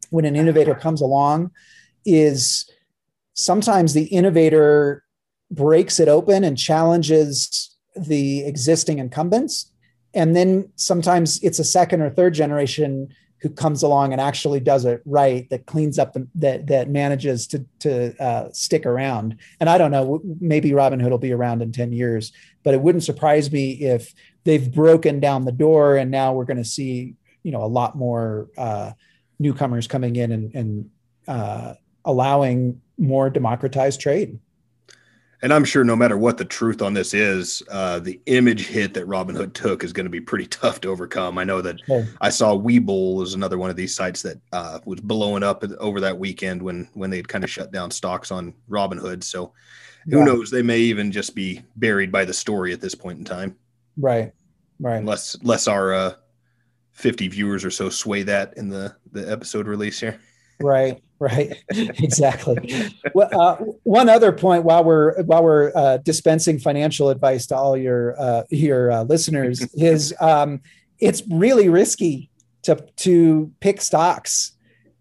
when 0.10 0.26
an 0.26 0.36
innovator 0.36 0.76
comes 0.76 1.02
along 1.02 1.52
is 2.06 2.70
sometimes 3.34 3.94
the 3.94 4.06
innovator 4.06 5.04
breaks 5.50 6.00
it 6.00 6.08
open 6.08 6.44
and 6.44 6.58
challenges 6.58 7.76
the 7.96 8.46
existing 8.46 9.00
incumbents. 9.00 9.72
And 10.14 10.36
then 10.36 10.70
sometimes 10.76 11.42
it's 11.44 11.60
a 11.60 11.64
second 11.64 12.02
or 12.02 12.10
third 12.10 12.34
generation 12.34 13.14
who 13.42 13.50
comes 13.50 13.84
along 13.84 14.12
and 14.12 14.22
actually 14.22 14.60
does 14.60 14.86
it 14.86 15.02
right 15.06 15.50
that 15.50 15.66
cleans 15.66 15.98
up 15.98 16.14
the, 16.14 16.28
that 16.36 16.68
that 16.68 16.90
manages 16.90 17.48
to 17.48 17.66
to 17.80 18.16
uh, 18.24 18.50
stick 18.52 18.86
around 18.86 19.38
and 19.60 19.70
i 19.70 19.78
don't 19.78 19.92
know 19.92 20.22
maybe 20.40 20.72
robinhood 20.72 21.10
will 21.10 21.18
be 21.18 21.34
around 21.34 21.62
in 21.62 21.72
10 21.72 21.92
years 21.92 22.32
but 22.64 22.74
it 22.74 22.82
wouldn't 22.82 23.04
surprise 23.04 23.52
me 23.52 23.72
if 23.72 24.14
they've 24.44 24.72
broken 24.72 25.20
down 25.20 25.46
the 25.46 25.52
door 25.52 25.98
and 25.98 26.12
now 26.12 26.34
we're 26.34 26.46
going 26.46 26.58
to 26.58 26.64
see 26.64 27.16
you 27.44 27.52
know 27.52 27.64
a 27.64 27.66
lot 27.66 27.96
more 27.96 28.50
uh, 28.58 28.92
newcomers 29.42 29.88
coming 29.88 30.16
in 30.16 30.32
and, 30.32 30.56
and 30.56 30.90
uh, 31.28 31.74
allowing 32.06 32.82
more 32.98 33.30
democratized 33.30 34.00
trade. 34.00 34.40
And 35.44 35.52
I'm 35.52 35.66
sure 35.66 35.84
no 35.84 35.96
matter 35.96 36.18
what 36.18 36.38
the 36.38 36.46
truth 36.46 36.84
on 36.84 36.94
this 36.94 37.16
is, 37.16 37.64
uh, 37.72 38.00
the 38.00 38.22
image 38.28 38.68
hit 38.68 38.94
that 38.94 39.08
Robinhood 39.08 39.54
took 39.54 39.84
is 39.84 39.92
going 39.92 40.06
to 40.06 40.12
be 40.12 40.22
pretty 40.22 40.46
tough 40.48 40.82
to 40.82 40.90
overcome. 40.90 41.38
I 41.38 41.44
know 41.44 41.62
that 41.62 41.78
I 42.22 42.30
saw 42.30 42.56
Webull 42.56 43.24
is 43.24 43.34
another 43.34 43.58
one 43.58 43.70
of 43.70 43.76
these 43.76 43.96
sites 43.96 44.22
that 44.22 44.40
uh, 44.52 44.80
was 44.86 45.02
blowing 45.02 45.44
up 45.44 45.64
over 45.80 46.00
that 46.02 46.20
weekend 46.20 46.62
when 46.62 46.88
when 46.94 47.10
they 47.10 47.18
had 47.18 47.28
kind 47.28 47.44
of 47.44 47.50
shut 47.50 47.72
down 47.72 47.90
stocks 47.92 48.32
on 48.32 48.54
Robinhood. 48.70 49.24
So 49.24 49.54
who 50.10 50.20
yeah. 50.20 50.26
knows? 50.26 50.50
They 50.52 50.62
may 50.62 50.80
even 50.80 51.12
just 51.12 51.36
be 51.36 51.62
buried 51.76 52.12
by 52.12 52.26
the 52.26 52.34
story 52.34 52.74
at 52.74 52.82
this 52.82 52.96
point 52.96 53.20
in 53.20 53.26
time. 53.26 53.56
Right, 53.98 54.32
right. 54.80 54.98
Unless, 54.98 55.36
unless 55.36 55.68
our 55.68 55.94
uh, 55.94 56.14
50 56.94 57.28
viewers 57.28 57.66
or 57.66 57.72
so 57.72 57.90
sway 57.90 58.24
that 58.24 58.56
in 58.58 58.70
the 58.70 58.96
the 59.12 59.30
episode 59.32 59.68
release 59.68 60.00
here. 60.00 60.20
Right, 60.64 61.02
right, 61.22 61.56
exactly. 61.70 62.92
well, 63.14 63.30
uh, 63.40 63.56
one 63.84 64.10
other 64.10 64.32
point 64.32 64.64
while 64.64 64.84
we're 64.84 65.22
while 65.24 65.44
we're 65.44 65.72
uh, 65.76 65.98
dispensing 65.98 66.58
financial 66.58 67.10
advice 67.10 67.46
to 67.48 67.56
all 67.56 67.78
your 67.78 68.20
uh, 68.20 68.44
your 68.50 68.92
uh, 68.92 69.04
listeners 69.04 69.62
is 69.76 70.14
um, 70.20 70.60
it's 71.00 71.22
really 71.30 71.70
risky 71.70 72.30
to 72.64 72.76
to 72.98 73.52
pick 73.60 73.82
stocks, 73.82 74.54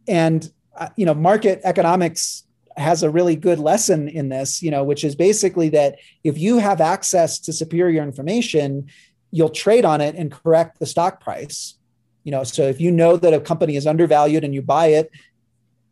and 0.07 0.53
uh, 0.77 0.91
you 0.97 1.07
know 1.07 1.15
market 1.15 1.61
economics 1.65 2.45
has 2.77 3.03
a 3.03 3.11
really 3.11 3.35
good 3.35 3.59
lesson 3.59 4.07
in 4.07 4.29
this. 4.29 4.63
You 4.63 4.71
know, 4.71 4.85
which 4.85 5.05
is 5.05 5.17
basically 5.17 5.71
that 5.71 5.99
if 6.23 6.37
you 6.37 6.59
have 6.59 6.83
access 6.83 7.39
to 7.41 7.53
superior 7.53 8.03
information, 8.03 8.89
you'll 9.31 9.49
trade 9.49 9.87
on 9.87 10.03
it 10.03 10.15
and 10.17 10.31
correct 10.31 10.81
the 10.81 10.87
stock 10.87 11.21
price 11.21 11.79
you 12.25 12.31
know 12.31 12.45
so 12.45 12.63
if 12.63 12.81
you 12.81 12.91
know 12.91 13.17
that 13.17 13.33
a 13.33 13.41
company 13.41 13.77
is 13.77 13.87
undervalued 13.87 14.45
and 14.45 14.55
you 14.55 14.63
buy 14.63 14.89
it 14.89 15.11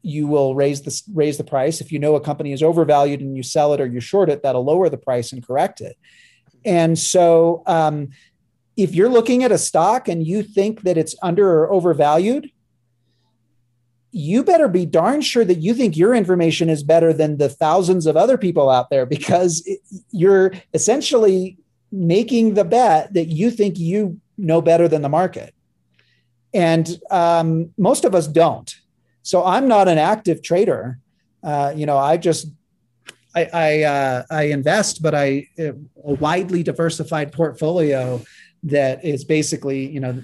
you 0.09 0.27
will 0.27 0.55
raise 0.55 0.83
the 0.83 1.03
raise 1.13 1.39
the 1.39 1.45
price. 1.45 1.81
If 1.81 1.93
you 1.93 1.99
know 1.99 2.15
a 2.15 2.21
company 2.21 2.53
is 2.53 2.63
overvalued 2.63 3.21
and 3.21 3.37
you 3.37 3.43
sell 3.43 3.73
it 3.75 3.81
or 3.81 3.87
you 3.87 4.01
short 4.01 4.29
it 4.31 4.43
that'll 4.43 4.65
lower 4.65 4.89
the 4.89 4.97
price 4.97 5.33
and 5.33 5.47
correct 5.47 5.81
it. 5.81 5.97
And 6.65 6.99
so 6.99 7.63
um, 7.67 8.09
if 8.77 8.95
you're 8.95 9.09
looking 9.09 9.45
at 9.45 9.53
a 9.53 9.59
stock 9.59 10.09
and 10.09 10.27
you 10.27 10.43
think 10.43 10.83
that 10.83 10.99
it's 10.99 11.15
under 11.23 11.49
or 11.49 11.71
overvalued 11.71 12.51
you 14.11 14.43
better 14.43 14.69
be 14.69 14.87
darn 14.87 15.21
sure 15.21 15.45
that 15.45 15.59
you 15.59 15.75
think 15.75 15.97
your 15.97 16.15
information 16.15 16.71
is 16.71 16.83
better 16.83 17.13
than 17.13 17.37
the 17.37 17.49
thousands 17.49 18.07
of 18.07 18.17
other 18.17 18.39
people 18.39 18.71
out 18.71 18.91
there 18.91 19.07
because 19.07 19.63
it, 19.67 19.81
you're 20.11 20.53
essentially 20.75 21.59
making 21.93 22.55
the 22.55 22.65
bet 22.65 23.13
that 23.15 23.27
you 23.27 23.51
think 23.51 23.79
you 23.79 24.21
know 24.37 24.61
better 24.63 24.89
than 24.89 25.03
the 25.03 25.09
market. 25.09 25.55
And 26.55 26.99
um, 27.11 27.71
most 27.77 28.05
of 28.05 28.15
us 28.15 28.27
don't. 28.27 28.75
So 29.29 29.45
I'm 29.45 29.69
not 29.69 29.89
an 29.89 29.99
active 29.99 30.43
trader. 30.43 30.99
Uh, 31.45 31.71
you 31.77 31.85
know, 31.85 31.99
I 31.99 32.17
just 32.17 32.47
I 33.37 33.51
I, 33.53 33.83
uh, 33.83 34.23
I 34.31 34.43
invest, 34.45 35.03
but 35.03 35.15
I 35.15 35.47
a 35.59 35.75
widely 35.95 36.63
diversified 36.63 37.31
portfolio 37.31 38.23
that 38.63 39.05
is 39.05 39.25
basically 39.25 39.87
you 39.87 40.01
know 40.01 40.23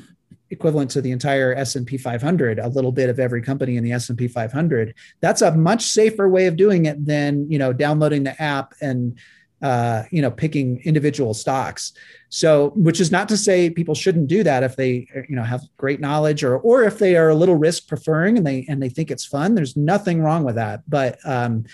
equivalent 0.49 0.91
to 0.93 1.03
the 1.03 1.11
entire 1.11 1.55
S&P 1.55 1.99
500 1.99 2.59
a 2.59 2.69
little 2.69 2.93
bit 2.93 3.11
of 3.11 3.19
every 3.19 3.43
company 3.43 3.77
in 3.77 3.83
the 3.83 3.93
S&P 3.93 4.29
500 4.29 4.95
that's 5.21 5.43
a 5.43 5.51
much 5.51 5.83
safer 5.83 6.29
way 6.29 6.47
of 6.47 6.57
doing 6.57 6.85
it 6.85 7.05
than 7.05 7.51
you 7.51 7.59
know 7.59 7.73
downloading 7.73 8.23
the 8.23 8.41
app 8.41 8.73
and 8.81 9.19
uh, 9.65 10.03
you 10.11 10.21
know, 10.21 10.31
picking 10.31 10.83
individual 10.85 11.33
stocks. 11.33 11.95
So, 12.35 12.73
which 12.75 13.01
is 13.01 13.13
not 13.13 13.29
to 13.29 13.37
say 13.37 13.71
people 13.71 13.95
shouldn't 13.95 14.27
do 14.27 14.43
that 14.43 14.65
if 14.65 14.75
they, 14.75 15.07
you 15.29 15.37
know, 15.37 15.45
have 15.45 15.63
great 15.77 16.01
knowledge 16.01 16.43
or 16.43 16.59
or 16.59 16.83
if 16.83 16.99
they 16.99 17.15
are 17.15 17.29
a 17.29 17.35
little 17.35 17.55
risk 17.55 17.87
preferring 17.87 18.37
and 18.37 18.45
they 18.45 18.67
and 18.69 18.83
they 18.83 18.89
think 18.89 19.13
it's 19.13 19.25
fun. 19.25 19.55
There's 19.55 19.77
nothing 19.77 20.21
wrong 20.21 20.43
with 20.43 20.57
that. 20.57 20.83
But 20.91 21.21
um, 21.25 21.65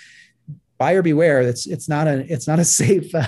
buyer 0.77 1.01
beware. 1.01 1.41
It's 1.41 1.67
it's 1.67 1.89
not 1.89 2.07
a 2.07 2.31
it's 2.31 2.47
not 2.47 2.59
a 2.59 2.65
safe 2.83 3.15
uh, 3.15 3.27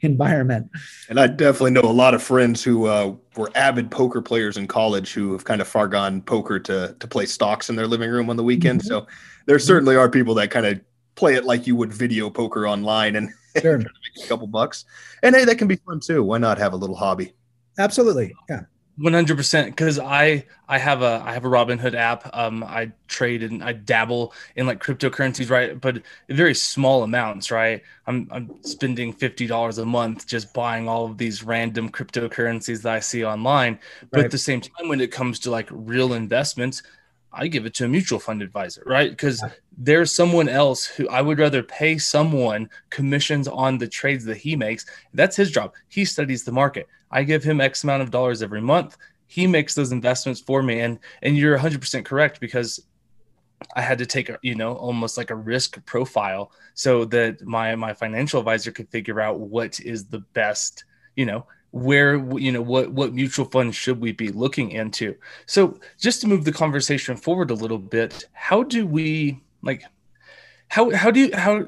environment. 0.00 0.70
And 1.10 1.20
I 1.20 1.26
definitely 1.26 1.72
know 1.72 1.82
a 1.82 1.92
lot 1.92 2.14
of 2.14 2.22
friends 2.22 2.64
who 2.64 2.86
uh, 2.86 3.16
were 3.36 3.50
avid 3.54 3.90
poker 3.90 4.22
players 4.22 4.56
in 4.56 4.66
college 4.66 5.12
who 5.12 5.32
have 5.32 5.44
kind 5.44 5.60
of 5.60 5.68
far 5.68 5.88
gone 5.88 6.22
poker 6.22 6.58
to 6.60 6.96
to 6.98 7.06
play 7.06 7.26
stocks 7.26 7.68
in 7.68 7.76
their 7.76 7.86
living 7.86 8.08
room 8.08 8.30
on 8.30 8.38
the 8.38 8.44
weekend. 8.44 8.80
Mm-hmm. 8.80 8.88
So 8.88 9.06
there 9.44 9.58
certainly 9.58 9.94
are 9.94 10.08
people 10.08 10.32
that 10.36 10.50
kind 10.50 10.64
of 10.64 10.80
play 11.16 11.34
it 11.34 11.44
like 11.44 11.66
you 11.66 11.76
would 11.76 11.92
video 11.92 12.30
poker 12.30 12.66
online 12.66 13.14
and 13.14 13.28
sure. 13.60 13.76
a 13.76 14.28
couple 14.28 14.46
bucks. 14.46 14.84
And 15.22 15.34
hey, 15.34 15.44
that 15.44 15.56
can 15.56 15.68
be 15.68 15.76
fun 15.76 16.00
too. 16.00 16.22
Why 16.22 16.38
not 16.38 16.58
have 16.58 16.72
a 16.72 16.76
little 16.76 16.96
hobby? 16.96 17.32
Absolutely. 17.78 18.34
Yeah. 18.48 18.62
100% 19.00 19.66
because 19.66 19.98
i 19.98 20.44
i 20.68 20.76
have 20.76 21.00
a 21.00 21.22
i 21.24 21.32
have 21.32 21.46
a 21.46 21.48
robinhood 21.48 21.94
app 21.94 22.28
um 22.36 22.62
i 22.62 22.92
trade 23.08 23.42
and 23.42 23.64
i 23.64 23.72
dabble 23.72 24.34
in 24.56 24.66
like 24.66 24.84
cryptocurrencies 24.84 25.48
right 25.48 25.80
but 25.80 26.02
very 26.28 26.54
small 26.54 27.02
amounts 27.02 27.50
right 27.50 27.82
i'm 28.06 28.28
i'm 28.30 28.62
spending 28.62 29.14
$50 29.14 29.78
a 29.78 29.86
month 29.86 30.26
just 30.26 30.52
buying 30.52 30.88
all 30.88 31.06
of 31.06 31.16
these 31.16 31.42
random 31.42 31.88
cryptocurrencies 31.88 32.82
that 32.82 32.92
i 32.92 33.00
see 33.00 33.24
online 33.24 33.78
but 34.10 34.18
right. 34.18 34.24
at 34.26 34.30
the 34.30 34.36
same 34.36 34.60
time 34.60 34.88
when 34.88 35.00
it 35.00 35.10
comes 35.10 35.38
to 35.38 35.50
like 35.50 35.68
real 35.70 36.12
investments 36.12 36.82
I 37.34 37.46
give 37.46 37.64
it 37.66 37.74
to 37.74 37.84
a 37.84 37.88
mutual 37.88 38.18
fund 38.18 38.42
advisor, 38.42 38.82
right? 38.84 39.10
Because 39.10 39.42
there's 39.76 40.14
someone 40.14 40.48
else 40.48 40.84
who 40.84 41.08
I 41.08 41.22
would 41.22 41.38
rather 41.38 41.62
pay 41.62 41.98
someone 41.98 42.68
commissions 42.90 43.48
on 43.48 43.78
the 43.78 43.88
trades 43.88 44.24
that 44.26 44.36
he 44.36 44.54
makes. 44.54 44.84
That's 45.14 45.36
his 45.36 45.50
job. 45.50 45.72
He 45.88 46.04
studies 46.04 46.44
the 46.44 46.52
market. 46.52 46.88
I 47.10 47.22
give 47.22 47.42
him 47.42 47.60
X 47.60 47.84
amount 47.84 48.02
of 48.02 48.10
dollars 48.10 48.42
every 48.42 48.60
month. 48.60 48.96
He 49.26 49.46
makes 49.46 49.74
those 49.74 49.92
investments 49.92 50.40
for 50.40 50.62
me. 50.62 50.80
And 50.80 50.98
and 51.22 51.36
you're 51.36 51.58
100% 51.58 52.04
correct 52.04 52.40
because 52.40 52.80
I 53.76 53.80
had 53.80 53.98
to 53.98 54.06
take 54.06 54.28
a, 54.28 54.38
you 54.42 54.54
know 54.54 54.74
almost 54.74 55.16
like 55.16 55.30
a 55.30 55.36
risk 55.36 55.82
profile 55.86 56.52
so 56.74 57.04
that 57.06 57.42
my 57.42 57.74
my 57.76 57.94
financial 57.94 58.40
advisor 58.40 58.72
could 58.72 58.88
figure 58.88 59.20
out 59.20 59.40
what 59.40 59.80
is 59.80 60.06
the 60.06 60.20
best, 60.34 60.84
you 61.16 61.24
know, 61.24 61.46
where 61.72 62.16
you 62.38 62.52
know 62.52 62.62
what 62.62 62.92
what 62.92 63.14
mutual 63.14 63.46
funds 63.46 63.74
should 63.74 64.00
we 64.00 64.12
be 64.12 64.28
looking 64.28 64.70
into 64.72 65.14
so 65.46 65.78
just 65.98 66.20
to 66.20 66.26
move 66.26 66.44
the 66.44 66.52
conversation 66.52 67.16
forward 67.16 67.50
a 67.50 67.54
little 67.54 67.78
bit 67.78 68.24
how 68.32 68.62
do 68.62 68.86
we 68.86 69.40
like 69.62 69.82
how 70.68 70.90
how 70.90 71.10
do 71.10 71.20
you 71.20 71.36
how 71.36 71.66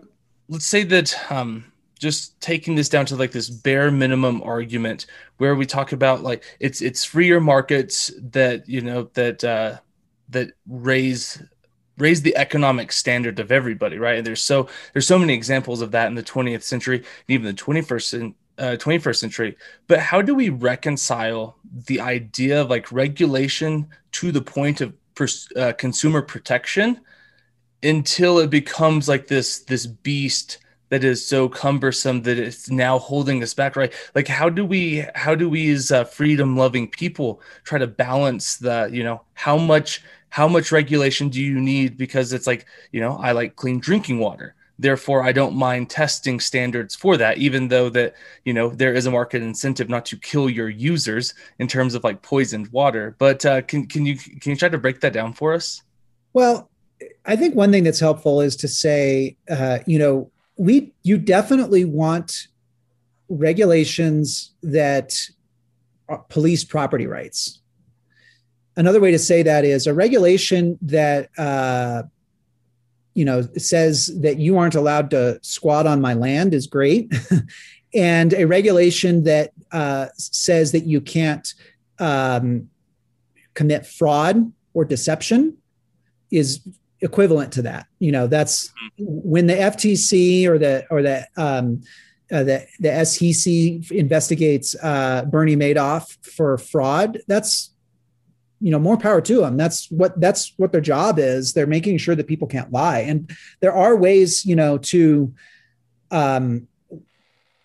let's 0.48 0.66
say 0.66 0.84
that 0.84 1.14
um 1.30 1.64
just 1.98 2.38
taking 2.40 2.74
this 2.74 2.90
down 2.90 3.06
to 3.06 3.16
like 3.16 3.32
this 3.32 3.48
bare 3.48 3.90
minimum 3.90 4.42
argument 4.42 5.06
where 5.38 5.54
we 5.54 5.64
talk 5.64 5.92
about 5.92 6.22
like 6.22 6.44
it's 6.60 6.82
it's 6.82 7.02
freer 7.02 7.40
markets 7.40 8.12
that 8.20 8.68
you 8.68 8.82
know 8.82 9.08
that 9.14 9.42
uh 9.42 9.78
that 10.28 10.50
raise 10.68 11.42
raise 11.96 12.22
the 12.22 12.36
economic 12.36 12.90
standard 12.90 13.38
of 13.38 13.52
everybody, 13.52 13.98
right? 13.98 14.18
And 14.18 14.26
there's 14.26 14.42
so 14.42 14.68
there's 14.92 15.06
so 15.06 15.18
many 15.18 15.32
examples 15.32 15.80
of 15.80 15.92
that 15.92 16.08
in 16.08 16.14
the 16.14 16.22
20th 16.22 16.62
century 16.62 16.98
and 16.98 17.06
even 17.28 17.46
the 17.46 17.62
21st 17.62 18.34
uh, 18.58 18.76
21st 18.78 19.16
century. 19.16 19.56
But 19.86 20.00
how 20.00 20.22
do 20.22 20.34
we 20.34 20.48
reconcile 20.48 21.56
the 21.86 22.00
idea 22.00 22.60
of 22.60 22.70
like 22.70 22.90
regulation 22.92 23.88
to 24.12 24.32
the 24.32 24.42
point 24.42 24.80
of 24.80 24.92
pers- 25.14 25.48
uh, 25.56 25.72
consumer 25.72 26.22
protection 26.22 27.00
until 27.82 28.38
it 28.38 28.50
becomes 28.50 29.08
like 29.08 29.26
this 29.26 29.60
this 29.60 29.86
beast 29.86 30.58
that 30.88 31.04
is 31.04 31.26
so 31.26 31.48
cumbersome 31.48 32.22
that 32.22 32.38
it's 32.38 32.70
now 32.70 32.98
holding 32.98 33.42
us 33.42 33.52
back 33.52 33.76
right 33.76 33.92
like 34.14 34.28
how 34.28 34.48
do 34.48 34.64
we 34.64 35.04
how 35.14 35.34
do 35.34 35.48
we 35.48 35.70
as 35.70 35.90
uh, 35.92 36.04
freedom 36.04 36.56
loving 36.56 36.88
people 36.88 37.40
try 37.64 37.78
to 37.78 37.86
balance 37.86 38.56
the 38.56 38.88
you 38.92 39.02
know 39.02 39.20
how 39.34 39.56
much 39.56 40.02
how 40.30 40.48
much 40.48 40.72
regulation 40.72 41.28
do 41.28 41.42
you 41.42 41.60
need 41.60 41.96
because 41.96 42.32
it's 42.32 42.46
like 42.46 42.64
you 42.92 43.00
know 43.00 43.18
i 43.18 43.32
like 43.32 43.56
clean 43.56 43.78
drinking 43.78 44.18
water 44.18 44.54
therefore 44.78 45.22
i 45.22 45.32
don't 45.32 45.54
mind 45.54 45.88
testing 45.88 46.40
standards 46.40 46.94
for 46.94 47.16
that 47.16 47.38
even 47.38 47.68
though 47.68 47.88
that 47.88 48.14
you 48.44 48.52
know 48.52 48.68
there 48.70 48.92
is 48.94 49.06
a 49.06 49.10
market 49.10 49.42
incentive 49.42 49.88
not 49.88 50.04
to 50.04 50.16
kill 50.16 50.50
your 50.50 50.68
users 50.68 51.34
in 51.58 51.68
terms 51.68 51.94
of 51.94 52.02
like 52.04 52.22
poisoned 52.22 52.68
water. 52.68 53.14
But 53.18 53.44
uh, 53.46 53.62
can, 53.62 53.86
can 53.86 54.04
you 54.04 54.16
can 54.16 54.50
you 54.50 54.56
try 54.56 54.68
to 54.68 54.78
break 54.78 55.00
that 55.00 55.12
down 55.12 55.32
for 55.32 55.54
us? 55.54 55.82
Well 56.32 56.70
i 57.26 57.36
think 57.36 57.54
one 57.54 57.70
thing 57.70 57.84
that's 57.84 58.00
helpful 58.00 58.40
is 58.40 58.56
to 58.56 58.68
say 58.68 59.36
uh, 59.50 59.78
you 59.86 59.98
know 59.98 60.30
we 60.56 60.92
you 61.02 61.18
definitely 61.18 61.84
want 61.84 62.48
regulations 63.28 64.52
that 64.62 65.14
police 66.28 66.64
property 66.64 67.06
rights. 67.06 67.60
Another 68.76 69.00
way 69.00 69.10
to 69.10 69.18
say 69.18 69.42
that 69.42 69.64
is 69.64 69.86
a 69.86 69.94
regulation 69.94 70.78
that 70.82 71.30
uh, 71.38 72.02
you 73.14 73.24
know 73.24 73.42
says 73.56 74.10
that 74.20 74.38
you 74.38 74.58
aren't 74.58 74.74
allowed 74.74 75.10
to 75.10 75.38
squat 75.42 75.86
on 75.86 76.00
my 76.00 76.14
land 76.14 76.52
is 76.52 76.66
great 76.66 77.12
and 77.94 78.32
a 78.34 78.44
regulation 78.44 79.24
that 79.24 79.52
uh, 79.72 80.06
says 80.16 80.72
that 80.72 80.84
you 80.84 81.00
can't 81.00 81.54
um, 81.98 82.68
commit 83.54 83.86
fraud 83.86 84.52
or 84.74 84.84
deception 84.84 85.56
is 86.30 86.60
equivalent 87.00 87.52
to 87.52 87.62
that 87.62 87.86
you 87.98 88.10
know 88.10 88.26
that's 88.26 88.72
when 88.98 89.46
the 89.46 89.54
ftc 89.54 90.46
or 90.46 90.58
the 90.58 90.84
or 90.90 91.02
the 91.02 91.26
um, 91.36 91.82
uh, 92.32 92.42
the 92.42 92.66
the 92.80 93.04
SEC 93.04 93.92
investigates 93.92 94.74
uh, 94.82 95.24
Bernie 95.26 95.56
Madoff 95.56 96.16
for 96.24 96.56
fraud. 96.56 97.18
That's 97.28 97.73
you 98.64 98.70
know 98.70 98.78
more 98.78 98.96
power 98.96 99.20
to 99.20 99.42
them 99.42 99.58
that's 99.58 99.90
what 99.90 100.18
that's 100.18 100.54
what 100.56 100.72
their 100.72 100.80
job 100.80 101.18
is. 101.18 101.52
They're 101.52 101.66
making 101.66 101.98
sure 101.98 102.14
that 102.14 102.26
people 102.26 102.48
can't 102.48 102.72
lie. 102.72 103.00
And 103.00 103.30
there 103.60 103.74
are 103.74 103.94
ways 103.94 104.46
you 104.46 104.56
know 104.56 104.78
to 104.78 105.34
um, 106.10 106.66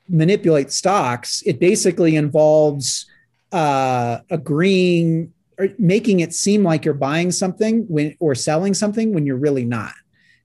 manipulate 0.10 0.74
stocks. 0.74 1.42
It 1.46 1.58
basically 1.58 2.18
involves 2.18 3.06
uh, 3.54 4.20
agreeing 4.30 5.32
or 5.58 5.70
making 5.78 6.20
it 6.20 6.34
seem 6.34 6.64
like 6.64 6.84
you're 6.84 6.94
buying 6.94 7.32
something 7.32 7.86
when 7.88 8.18
or 8.20 8.36
selling 8.36 8.74
something 8.74 9.14
when 9.14 9.26
you're 9.26 9.38
really 9.38 9.66
not. 9.66 9.94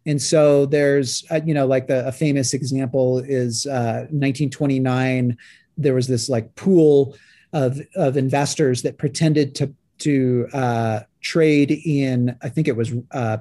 And 0.07 0.23
so 0.23 0.67
there's 0.67 1.25
uh, 1.33 1.41
you 1.45 1.55
know 1.55 1.67
like 1.67 1.89
the, 1.89 2.07
a 2.07 2.13
famous 2.13 2.55
example 2.55 3.19
is 3.19 3.67
uh, 3.67 4.07
1929 4.11 5.37
there 5.77 5.95
was 5.95 6.07
this 6.07 6.29
like 6.29 6.55
pool 6.55 7.17
of, 7.53 7.81
of 7.97 8.17
investors 8.17 8.83
that 8.83 8.97
pretended 8.97 9.57
to 9.57 9.75
to 9.99 10.49
uh, 10.53 11.01
trade 11.21 11.71
in, 11.71 12.37
I 12.43 12.49
think 12.49 12.69
it 12.69 12.77
was 12.77 12.93
uh, 13.13 13.39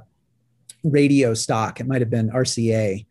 radio 0.83 1.33
stock. 1.33 1.79
It 1.79 1.87
might 1.87 2.01
have 2.01 2.09
been 2.09 2.29
RCA. 2.29 3.05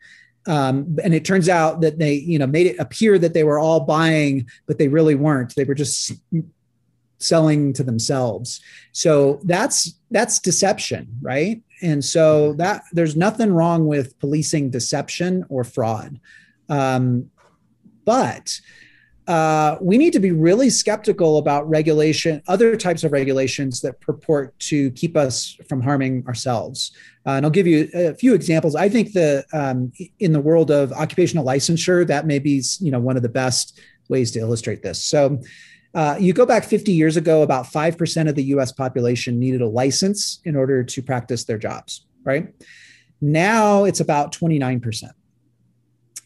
Um, 0.47 0.97
and 1.03 1.15
it 1.15 1.25
turns 1.25 1.49
out 1.49 1.81
that 1.83 1.99
they, 1.99 2.15
you 2.15 2.39
know, 2.39 2.47
made 2.47 2.67
it 2.67 2.79
appear 2.79 3.19
that 3.19 3.33
they 3.33 3.45
were 3.45 3.59
all 3.59 3.81
buying, 3.81 4.47
but 4.67 4.79
they 4.79 4.89
really 4.89 5.15
weren't. 5.15 5.55
They 5.55 5.65
were 5.65 5.75
just 5.75 6.13
selling 7.19 7.73
to 7.75 7.85
themselves. 7.85 8.61
So 8.91 9.41
that's 9.45 9.95
that's 10.11 10.41
deception, 10.41 11.09
right? 11.21 11.63
And 11.81 12.05
so 12.05 12.55
that 12.55 12.83
there's 12.93 13.17
nothing 13.17 13.53
wrong 13.53 13.87
with 13.87 14.19
policing 14.19 14.71
deception 14.71 15.45
or 15.49 15.65
fraud, 15.65 16.21
um, 16.69 17.31
but 18.05 18.61
uh, 19.29 19.77
we 19.81 19.99
need 19.99 20.13
to 20.13 20.19
be 20.19 20.33
really 20.33 20.69
skeptical 20.69 21.39
about 21.39 21.69
regulation, 21.69 22.43
other 22.49 22.77
types 22.77 23.05
of 23.05 23.13
regulations 23.13 23.81
that 23.81 24.01
purport 24.01 24.59
to 24.59 24.91
keep 24.93 25.17
us 25.17 25.57
from 25.69 25.81
harming 25.81 26.25
ourselves. 26.27 26.91
Uh, 27.25 27.31
and 27.31 27.47
I'll 27.47 27.51
give 27.51 27.67
you 27.67 27.89
a 27.95 28.15
few 28.15 28.35
examples. 28.35 28.75
I 28.75 28.89
think 28.89 29.13
the 29.13 29.45
um, 29.53 29.93
in 30.19 30.33
the 30.33 30.41
world 30.41 30.71
of 30.71 30.93
occupational 30.93 31.45
licensure, 31.45 32.07
that 32.07 32.27
may 32.27 32.41
be 32.41 32.63
you 32.81 32.91
know 32.91 32.99
one 32.99 33.17
of 33.17 33.23
the 33.23 33.29
best 33.29 33.81
ways 34.09 34.31
to 34.33 34.41
illustrate 34.41 34.83
this. 34.83 35.05
So. 35.05 35.41
Uh, 35.95 36.17
you 36.19 36.33
go 36.33 36.47
back 36.47 36.65
50 36.65 36.91
years 36.91 37.19
ago, 37.19 37.43
about 37.43 37.67
5% 37.67 38.27
of 38.27 38.35
the 38.35 38.45
US 38.45 38.73
population 38.73 39.39
needed 39.39 39.61
a 39.61 39.69
license 39.69 40.41
in 40.47 40.57
order 40.57 40.83
to 40.83 41.03
practice 41.03 41.45
their 41.45 41.59
jobs, 41.59 42.07
right? 42.25 42.49
Now 43.21 43.85
it's 43.85 44.01
about 44.01 44.33
29%. 44.33 45.11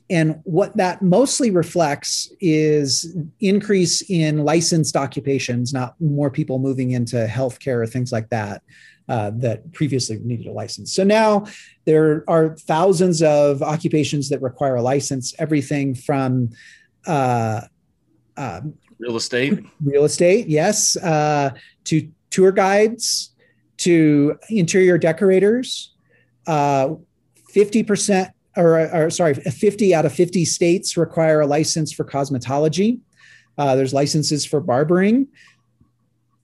And 0.08 0.40
what 0.44 0.76
that 0.76 1.02
mostly 1.02 1.50
reflects 1.50 2.30
is 2.40 3.16
increase 3.40 4.02
in 4.08 4.44
licensed 4.44 4.96
occupations, 4.96 5.72
not 5.72 5.94
more 6.00 6.30
people 6.30 6.58
moving 6.58 6.92
into 6.92 7.26
healthcare 7.26 7.82
or 7.82 7.86
things 7.86 8.12
like 8.12 8.28
that. 8.30 8.62
Uh, 9.08 9.30
that 9.36 9.72
previously 9.72 10.18
needed 10.24 10.48
a 10.48 10.50
license. 10.50 10.92
So 10.92 11.04
now 11.04 11.46
there 11.84 12.24
are 12.26 12.56
thousands 12.56 13.22
of 13.22 13.62
occupations 13.62 14.28
that 14.30 14.42
require 14.42 14.74
a 14.74 14.82
license, 14.82 15.32
everything 15.38 15.94
from 15.94 16.50
uh, 17.06 17.60
uh, 18.36 18.60
real 18.98 19.14
estate, 19.14 19.64
real 19.80 20.06
estate, 20.06 20.48
yes, 20.48 20.96
uh, 20.96 21.50
to 21.84 22.10
tour 22.30 22.50
guides, 22.50 23.30
to 23.76 24.40
interior 24.50 24.98
decorators. 24.98 25.94
Uh, 26.48 26.96
fifty 27.50 27.84
percent 27.84 28.30
or, 28.56 28.94
or, 28.94 29.10
sorry, 29.10 29.34
50 29.34 29.94
out 29.94 30.06
of 30.06 30.12
50 30.12 30.44
states 30.44 30.96
require 30.96 31.40
a 31.40 31.46
license 31.46 31.92
for 31.92 32.04
cosmetology. 32.04 33.00
Uh, 33.58 33.76
there's 33.76 33.94
licenses 33.94 34.44
for 34.44 34.60
barbering. 34.60 35.28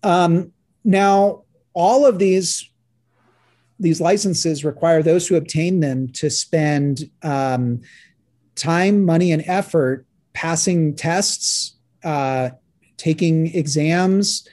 Um, 0.02 0.52
now, 0.84 1.44
all 1.74 2.06
of 2.06 2.18
these 2.18 2.68
these 3.78 4.00
licenses 4.00 4.64
require 4.64 5.02
those 5.02 5.26
who 5.26 5.34
obtain 5.34 5.80
them 5.80 6.06
to 6.06 6.30
spend 6.30 7.10
um, 7.22 7.80
time, 8.54 9.04
money, 9.04 9.32
and 9.32 9.42
effort 9.46 10.06
passing 10.34 10.94
tests, 10.94 11.76
uh, 12.04 12.50
taking 12.96 13.52
exams, 13.54 14.46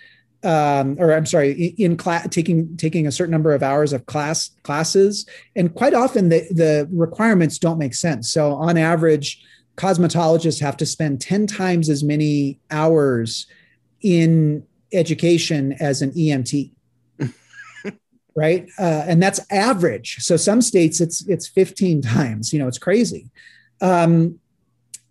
um, 0.43 0.95
or 0.99 1.13
I'm 1.13 1.25
sorry, 1.25 1.51
in 1.77 1.97
class, 1.97 2.27
taking 2.29 2.77
taking 2.77 3.07
a 3.07 3.11
certain 3.11 3.31
number 3.31 3.53
of 3.53 3.61
hours 3.61 3.91
of 3.91 4.05
class 4.05 4.51
classes, 4.63 5.25
and 5.55 5.73
quite 5.73 5.93
often 5.93 6.29
the 6.29 6.47
the 6.51 6.87
requirements 6.91 7.57
don't 7.57 7.77
make 7.77 7.93
sense. 7.93 8.31
So 8.31 8.53
on 8.53 8.77
average, 8.77 9.43
cosmetologists 9.75 10.61
have 10.61 10.77
to 10.77 10.85
spend 10.85 11.19
ten 11.19 11.45
times 11.45 11.89
as 11.89 12.03
many 12.03 12.59
hours 12.71 13.47
in 14.01 14.65
education 14.93 15.73
as 15.79 16.01
an 16.01 16.11
EMT. 16.11 16.71
right 18.35 18.67
uh, 18.79 19.03
and 19.07 19.21
that's 19.21 19.39
average 19.51 20.17
so 20.19 20.37
some 20.37 20.61
states 20.61 21.01
it's 21.01 21.27
it's 21.27 21.47
15 21.47 22.01
times 22.01 22.53
you 22.53 22.59
know 22.59 22.67
it's 22.67 22.77
crazy 22.77 23.29
um, 23.81 24.39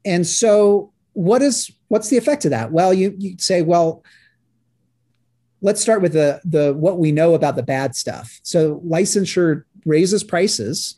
and 0.04 0.26
so 0.26 0.92
what 1.12 1.42
is 1.42 1.70
what's 1.88 2.08
the 2.08 2.16
effect 2.16 2.44
of 2.44 2.52
that 2.52 2.72
well 2.72 2.94
you 2.94 3.14
you 3.18 3.36
say 3.38 3.60
well 3.60 4.02
let's 5.60 5.80
start 5.80 6.02
with 6.02 6.12
the 6.12 6.40
the 6.44 6.74
what 6.74 6.98
we 6.98 7.12
know 7.12 7.34
about 7.34 7.56
the 7.56 7.62
bad 7.62 7.94
stuff. 7.94 8.40
So 8.42 8.80
licensure 8.86 9.64
raises 9.84 10.22
prices 10.22 10.96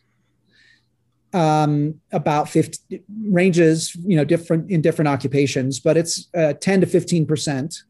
um, 1.33 2.01
about 2.13 2.49
50 2.49 3.03
ranges, 3.25 3.95
you 3.95 4.17
know, 4.17 4.25
different 4.25 4.71
in 4.71 4.81
different 4.81 5.09
occupations, 5.09 5.81
but 5.81 5.97
it's 5.97 6.29
uh, 6.35 6.55
10 6.55 6.83
to 6.83 6.87
15 6.87 7.27
percent. 7.27 7.83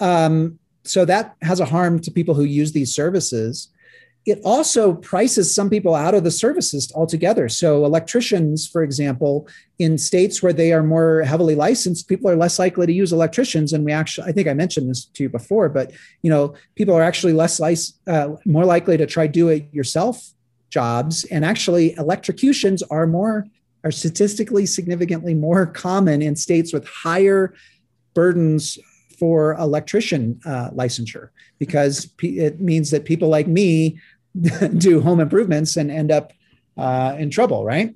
Um, 0.00 0.58
so 0.84 1.04
that 1.04 1.36
has 1.42 1.60
a 1.60 1.64
harm 1.64 2.00
to 2.00 2.10
people 2.10 2.34
who 2.34 2.44
use 2.44 2.72
these 2.72 2.92
services 2.92 3.68
it 4.24 4.40
also 4.44 4.94
prices 4.94 5.52
some 5.52 5.68
people 5.68 5.94
out 5.94 6.14
of 6.14 6.22
the 6.22 6.30
services 6.30 6.92
altogether. 6.94 7.48
So, 7.48 7.84
electricians, 7.84 8.68
for 8.68 8.82
example, 8.82 9.48
in 9.78 9.98
states 9.98 10.42
where 10.42 10.52
they 10.52 10.72
are 10.72 10.82
more 10.82 11.22
heavily 11.22 11.56
licensed, 11.56 12.08
people 12.08 12.30
are 12.30 12.36
less 12.36 12.58
likely 12.58 12.86
to 12.86 12.92
use 12.92 13.12
electricians. 13.12 13.72
And 13.72 13.84
we 13.84 13.90
actually, 13.90 14.28
I 14.28 14.32
think 14.32 14.46
I 14.46 14.54
mentioned 14.54 14.88
this 14.88 15.06
to 15.06 15.24
you 15.24 15.28
before, 15.28 15.68
but 15.68 15.90
you 16.22 16.30
know, 16.30 16.54
people 16.76 16.94
are 16.94 17.02
actually 17.02 17.32
less 17.32 17.60
uh, 18.06 18.28
more 18.44 18.64
likely 18.64 18.96
to 18.96 19.06
try 19.06 19.26
do 19.26 19.48
it 19.48 19.68
yourself 19.72 20.30
jobs. 20.70 21.24
And 21.24 21.44
actually, 21.44 21.94
electrocutions 21.96 22.82
are 22.84 23.06
more 23.06 23.46
are 23.84 23.90
statistically 23.90 24.64
significantly 24.66 25.34
more 25.34 25.66
common 25.66 26.22
in 26.22 26.36
states 26.36 26.72
with 26.72 26.86
higher 26.86 27.52
burdens 28.14 28.78
for 29.18 29.54
electrician 29.54 30.40
uh, 30.44 30.70
licensure 30.70 31.28
because 31.58 32.12
it 32.22 32.60
means 32.60 32.90
that 32.90 33.04
people 33.04 33.28
like 33.28 33.46
me 33.46 33.96
do 34.78 35.00
home 35.00 35.20
improvements 35.20 35.76
and 35.76 35.90
end 35.90 36.10
up 36.10 36.32
uh, 36.76 37.16
in 37.18 37.30
trouble, 37.30 37.64
right? 37.64 37.94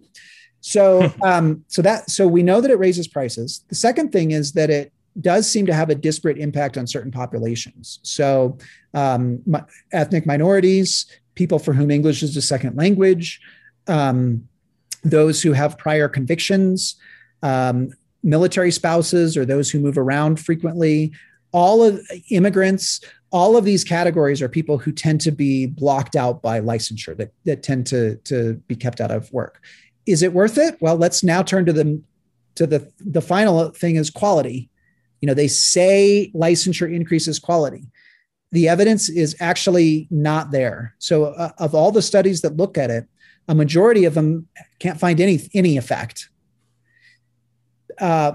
So, 0.60 1.12
um, 1.22 1.64
so 1.68 1.82
that 1.82 2.10
so 2.10 2.26
we 2.26 2.42
know 2.42 2.60
that 2.60 2.70
it 2.70 2.78
raises 2.78 3.06
prices. 3.06 3.64
The 3.68 3.74
second 3.74 4.10
thing 4.10 4.32
is 4.32 4.52
that 4.52 4.68
it 4.68 4.92
does 5.20 5.48
seem 5.48 5.66
to 5.66 5.74
have 5.74 5.90
a 5.90 5.94
disparate 5.94 6.38
impact 6.38 6.76
on 6.76 6.86
certain 6.86 7.10
populations. 7.10 8.00
So, 8.02 8.58
um, 8.92 9.42
my, 9.46 9.62
ethnic 9.92 10.26
minorities, 10.26 11.06
people 11.34 11.58
for 11.58 11.72
whom 11.72 11.90
English 11.90 12.22
is 12.22 12.36
a 12.36 12.42
second 12.42 12.76
language, 12.76 13.40
um, 13.86 14.48
those 15.04 15.40
who 15.40 15.52
have 15.52 15.78
prior 15.78 16.08
convictions, 16.08 16.96
um, 17.42 17.90
military 18.22 18.72
spouses, 18.72 19.36
or 19.36 19.44
those 19.44 19.70
who 19.70 19.78
move 19.78 19.96
around 19.96 20.40
frequently, 20.40 21.12
all 21.52 21.84
of 21.84 22.00
immigrants, 22.30 23.00
all 23.30 23.56
of 23.56 23.64
these 23.64 23.84
categories 23.84 24.40
are 24.40 24.48
people 24.48 24.78
who 24.78 24.92
tend 24.92 25.20
to 25.22 25.30
be 25.30 25.66
blocked 25.66 26.16
out 26.16 26.42
by 26.42 26.60
licensure, 26.60 27.16
that, 27.16 27.32
that 27.44 27.62
tend 27.62 27.86
to, 27.88 28.16
to 28.24 28.54
be 28.68 28.76
kept 28.76 29.00
out 29.00 29.10
of 29.10 29.32
work. 29.32 29.62
Is 30.06 30.22
it 30.22 30.32
worth 30.32 30.56
it? 30.58 30.76
Well, 30.80 30.96
let's 30.96 31.24
now 31.24 31.42
turn 31.42 31.66
to 31.66 31.72
the 31.72 32.00
to 32.54 32.66
the 32.66 32.90
the 33.00 33.20
final 33.20 33.70
thing 33.70 33.96
is 33.96 34.08
quality. 34.08 34.70
You 35.20 35.26
know, 35.26 35.34
they 35.34 35.48
say 35.48 36.30
licensure 36.34 36.92
increases 36.92 37.38
quality. 37.38 37.84
The 38.52 38.68
evidence 38.68 39.08
is 39.08 39.36
actually 39.40 40.06
not 40.10 40.52
there. 40.52 40.94
So, 40.98 41.26
uh, 41.26 41.50
of 41.58 41.74
all 41.74 41.92
the 41.92 42.02
studies 42.02 42.40
that 42.42 42.56
look 42.56 42.78
at 42.78 42.90
it, 42.90 43.06
a 43.48 43.54
majority 43.54 44.04
of 44.04 44.14
them 44.14 44.46
can't 44.78 44.98
find 44.98 45.20
any 45.20 45.40
any 45.52 45.76
effect. 45.76 46.30
Uh, 47.98 48.32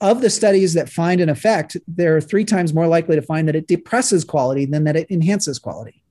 of 0.00 0.20
the 0.20 0.30
studies 0.30 0.74
that 0.74 0.88
find 0.88 1.20
an 1.20 1.28
effect, 1.28 1.76
they're 1.86 2.20
three 2.20 2.44
times 2.44 2.72
more 2.72 2.86
likely 2.86 3.16
to 3.16 3.22
find 3.22 3.48
that 3.48 3.56
it 3.56 3.66
depresses 3.66 4.24
quality 4.24 4.64
than 4.64 4.84
that 4.84 4.96
it 4.96 5.10
enhances 5.10 5.58
quality. 5.58 6.02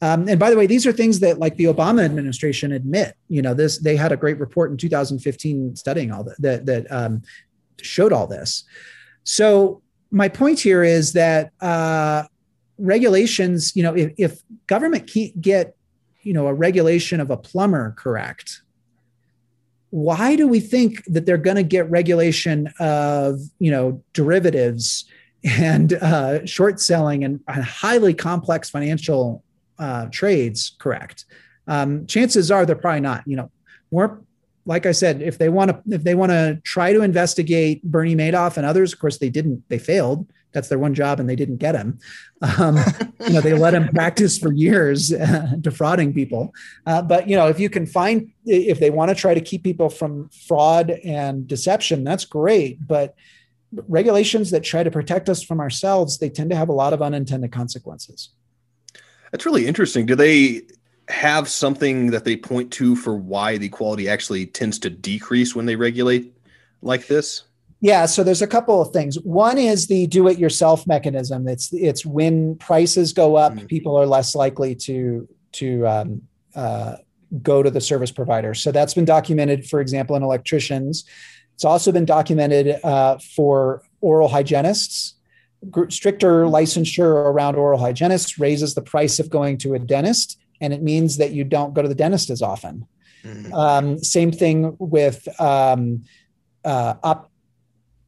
Um, 0.00 0.28
and 0.28 0.38
by 0.38 0.50
the 0.50 0.56
way, 0.56 0.66
these 0.66 0.86
are 0.86 0.92
things 0.92 1.20
that 1.20 1.38
like 1.38 1.56
the 1.56 1.64
Obama 1.64 2.04
administration 2.04 2.72
admit. 2.72 3.14
You 3.28 3.42
know, 3.42 3.54
this 3.54 3.78
they 3.78 3.96
had 3.96 4.12
a 4.12 4.16
great 4.16 4.38
report 4.38 4.70
in 4.70 4.76
2015 4.76 5.76
studying 5.76 6.12
all 6.12 6.24
that 6.38 6.66
that, 6.66 6.90
um, 6.90 7.22
showed 7.80 8.12
all 8.12 8.26
this. 8.26 8.64
So 9.24 9.82
my 10.10 10.28
point 10.28 10.58
here 10.58 10.82
is 10.82 11.12
that 11.12 11.52
uh, 11.60 12.24
regulations, 12.78 13.74
you 13.76 13.82
know, 13.82 13.94
if, 13.94 14.12
if 14.16 14.42
government 14.66 15.10
can't 15.12 15.40
get, 15.40 15.76
you 16.22 16.32
know, 16.32 16.46
a 16.46 16.54
regulation 16.54 17.20
of 17.20 17.30
a 17.30 17.36
plumber 17.36 17.94
correct, 17.96 18.62
why 19.90 20.36
do 20.36 20.46
we 20.46 20.60
think 20.60 21.04
that 21.04 21.24
they're 21.26 21.38
going 21.38 21.56
to 21.56 21.62
get 21.62 21.90
regulation 21.90 22.68
of, 22.78 23.40
you 23.58 23.70
know, 23.70 24.02
derivatives 24.12 25.04
and 25.44 25.94
uh, 25.94 26.44
short 26.44 26.80
selling 26.80 27.24
and, 27.24 27.40
and 27.48 27.64
highly 27.64 28.12
complex 28.14 28.70
financial 28.70 29.42
uh, 29.78 30.06
trades 30.10 30.76
correct? 30.78 31.24
Um, 31.66 32.06
chances 32.06 32.50
are 32.50 32.66
they're 32.66 32.76
probably 32.76 33.00
not. 33.00 33.22
You 33.26 33.36
know, 33.36 34.18
like 34.66 34.84
I 34.84 34.92
said, 34.92 35.22
if 35.22 35.38
they 35.38 35.48
want 35.48 35.70
to, 35.70 35.94
if 35.94 36.04
they 36.04 36.14
want 36.14 36.30
to 36.30 36.60
try 36.62 36.92
to 36.92 37.02
investigate 37.02 37.82
Bernie 37.82 38.14
Madoff 38.14 38.58
and 38.58 38.66
others, 38.66 38.92
of 38.92 38.98
course 38.98 39.18
they 39.18 39.30
didn't. 39.30 39.64
They 39.68 39.78
failed. 39.78 40.30
That's 40.52 40.68
their 40.68 40.78
one 40.78 40.94
job, 40.94 41.20
and 41.20 41.28
they 41.28 41.36
didn't 41.36 41.58
get 41.58 41.74
him. 41.74 41.98
Um, 42.58 42.78
you 43.26 43.34
know, 43.34 43.40
they 43.40 43.52
let 43.52 43.74
him 43.74 43.88
practice 43.88 44.38
for 44.38 44.52
years, 44.52 45.12
uh, 45.12 45.54
defrauding 45.60 46.14
people. 46.14 46.54
Uh, 46.86 47.02
but 47.02 47.28
you 47.28 47.36
know, 47.36 47.48
if 47.48 47.60
you 47.60 47.68
can 47.68 47.86
find, 47.86 48.32
if 48.46 48.80
they 48.80 48.90
want 48.90 49.10
to 49.10 49.14
try 49.14 49.34
to 49.34 49.40
keep 49.40 49.62
people 49.62 49.90
from 49.90 50.30
fraud 50.30 50.90
and 51.04 51.46
deception, 51.46 52.04
that's 52.04 52.24
great. 52.24 52.86
But 52.86 53.14
regulations 53.88 54.50
that 54.50 54.64
try 54.64 54.82
to 54.82 54.90
protect 54.90 55.28
us 55.28 55.42
from 55.42 55.60
ourselves, 55.60 56.18
they 56.18 56.30
tend 56.30 56.50
to 56.50 56.56
have 56.56 56.68
a 56.68 56.72
lot 56.72 56.92
of 56.92 57.02
unintended 57.02 57.52
consequences. 57.52 58.30
That's 59.32 59.44
really 59.44 59.66
interesting. 59.66 60.06
Do 60.06 60.14
they 60.14 60.62
have 61.08 61.48
something 61.48 62.10
that 62.10 62.24
they 62.24 62.36
point 62.36 62.72
to 62.74 62.96
for 62.96 63.16
why 63.16 63.58
the 63.58 63.68
quality 63.68 64.08
actually 64.08 64.46
tends 64.46 64.78
to 64.78 64.90
decrease 64.90 65.54
when 65.54 65.66
they 65.66 65.76
regulate 65.76 66.34
like 66.82 67.06
this? 67.06 67.44
Yeah, 67.80 68.06
so 68.06 68.24
there's 68.24 68.42
a 68.42 68.46
couple 68.46 68.82
of 68.82 68.92
things. 68.92 69.20
One 69.20 69.56
is 69.56 69.86
the 69.86 70.06
do-it-yourself 70.08 70.86
mechanism. 70.86 71.46
It's 71.46 71.72
it's 71.72 72.04
when 72.04 72.56
prices 72.56 73.12
go 73.12 73.36
up, 73.36 73.52
mm-hmm. 73.52 73.66
people 73.66 73.96
are 73.96 74.06
less 74.06 74.34
likely 74.34 74.74
to 74.76 75.28
to 75.52 75.86
um, 75.86 76.22
uh, 76.56 76.96
go 77.42 77.62
to 77.62 77.70
the 77.70 77.80
service 77.80 78.10
provider. 78.10 78.54
So 78.54 78.72
that's 78.72 78.94
been 78.94 79.04
documented, 79.04 79.66
for 79.66 79.80
example, 79.80 80.16
in 80.16 80.22
electricians. 80.22 81.04
It's 81.54 81.64
also 81.64 81.92
been 81.92 82.04
documented 82.04 82.82
uh, 82.84 83.18
for 83.36 83.82
oral 84.00 84.28
hygienists. 84.28 85.14
Stricter 85.88 86.44
licensure 86.44 87.12
around 87.12 87.56
oral 87.56 87.80
hygienists 87.80 88.38
raises 88.38 88.74
the 88.74 88.82
price 88.82 89.18
of 89.18 89.28
going 89.28 89.58
to 89.58 89.74
a 89.74 89.78
dentist 89.78 90.38
and 90.60 90.72
it 90.72 90.82
means 90.82 91.16
that 91.16 91.32
you 91.32 91.44
don't 91.44 91.74
go 91.74 91.82
to 91.82 91.88
the 91.88 91.94
dentist 91.94 92.30
as 92.30 92.42
often. 92.42 92.86
Mm-hmm. 93.24 93.52
Um, 93.52 93.98
same 93.98 94.32
thing 94.32 94.76
with 94.78 95.28
um, 95.40 96.04
uh, 96.64 96.94
op- 97.02 97.30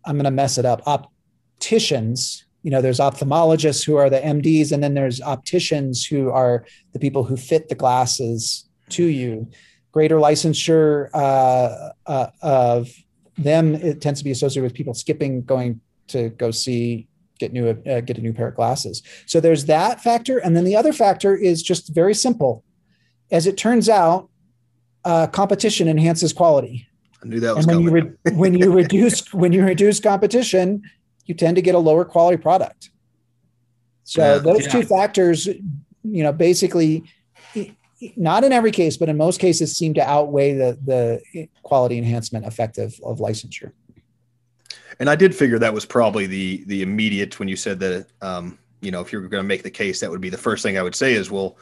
I'm 0.04 0.16
going 0.16 0.24
to 0.24 0.30
mess 0.30 0.58
it 0.58 0.64
up. 0.64 0.82
Opticians. 0.86 2.44
You 2.62 2.70
know, 2.70 2.82
there's 2.82 2.98
ophthalmologists 2.98 3.86
who 3.86 3.96
are 3.96 4.10
the 4.10 4.20
MDs, 4.20 4.70
and 4.72 4.82
then 4.82 4.94
there's 4.94 5.20
opticians 5.20 6.04
who 6.04 6.30
are 6.30 6.66
the 6.92 6.98
people 6.98 7.24
who 7.24 7.36
fit 7.36 7.68
the 7.68 7.74
glasses 7.74 8.68
to 8.90 9.04
you. 9.04 9.48
Greater 9.92 10.16
licensure 10.16 11.08
uh, 11.14 11.90
uh, 12.06 12.26
of 12.42 12.90
them 13.38 13.74
it 13.74 14.00
tends 14.00 14.20
to 14.20 14.24
be 14.24 14.30
associated 14.30 14.62
with 14.62 14.74
people 14.74 14.92
skipping 14.92 15.42
going 15.42 15.80
to 16.08 16.28
go 16.30 16.50
see 16.50 17.08
get 17.38 17.52
new 17.52 17.70
uh, 17.70 18.00
get 18.00 18.18
a 18.18 18.20
new 18.20 18.32
pair 18.32 18.48
of 18.48 18.54
glasses. 18.54 19.02
So 19.26 19.40
there's 19.40 19.64
that 19.64 20.00
factor, 20.00 20.38
and 20.38 20.54
then 20.54 20.64
the 20.64 20.76
other 20.76 20.92
factor 20.92 21.34
is 21.34 21.62
just 21.62 21.92
very 21.94 22.14
simple. 22.14 22.64
As 23.30 23.46
it 23.46 23.56
turns 23.56 23.88
out, 23.88 24.28
uh, 25.04 25.26
competition 25.28 25.88
enhances 25.88 26.32
quality. 26.32 26.86
I 27.22 27.28
knew 27.28 27.40
that 27.40 27.54
was 27.54 27.66
and 27.66 27.84
when 27.84 27.86
coming. 27.86 28.04
you 28.04 28.18
re- 28.24 28.32
when 28.36 28.54
you 28.54 28.72
reduce 28.76 29.32
when 29.32 29.52
you 29.52 29.64
reduce 29.64 30.00
competition, 30.00 30.82
you 31.26 31.34
tend 31.34 31.56
to 31.56 31.62
get 31.62 31.74
a 31.74 31.78
lower 31.78 32.04
quality 32.04 32.36
product. 32.36 32.90
So 34.04 34.22
yeah, 34.22 34.38
those 34.38 34.66
yeah. 34.66 34.72
two 34.72 34.82
factors, 34.82 35.46
you 35.46 36.22
know, 36.22 36.32
basically, 36.32 37.04
not 38.16 38.44
in 38.44 38.52
every 38.52 38.72
case, 38.72 38.96
but 38.96 39.08
in 39.08 39.16
most 39.16 39.38
cases, 39.38 39.76
seem 39.76 39.94
to 39.94 40.00
outweigh 40.00 40.54
the 40.54 40.78
the 40.84 41.48
quality 41.62 41.98
enhancement 41.98 42.46
effect 42.46 42.78
of, 42.78 42.98
of 43.04 43.18
licensure. 43.18 43.72
And 44.98 45.08
I 45.08 45.16
did 45.16 45.34
figure 45.34 45.58
that 45.58 45.74
was 45.74 45.84
probably 45.84 46.26
the 46.26 46.64
the 46.66 46.82
immediate 46.82 47.38
when 47.38 47.48
you 47.48 47.56
said 47.56 47.78
that 47.80 48.06
um, 48.22 48.58
you 48.80 48.90
know 48.90 49.00
if 49.00 49.12
you're 49.12 49.22
going 49.22 49.42
to 49.42 49.48
make 49.48 49.62
the 49.62 49.70
case, 49.70 50.00
that 50.00 50.10
would 50.10 50.20
be 50.20 50.30
the 50.30 50.38
first 50.38 50.62
thing 50.62 50.78
I 50.78 50.82
would 50.82 50.94
say 50.94 51.14
is 51.14 51.30
well, 51.30 51.58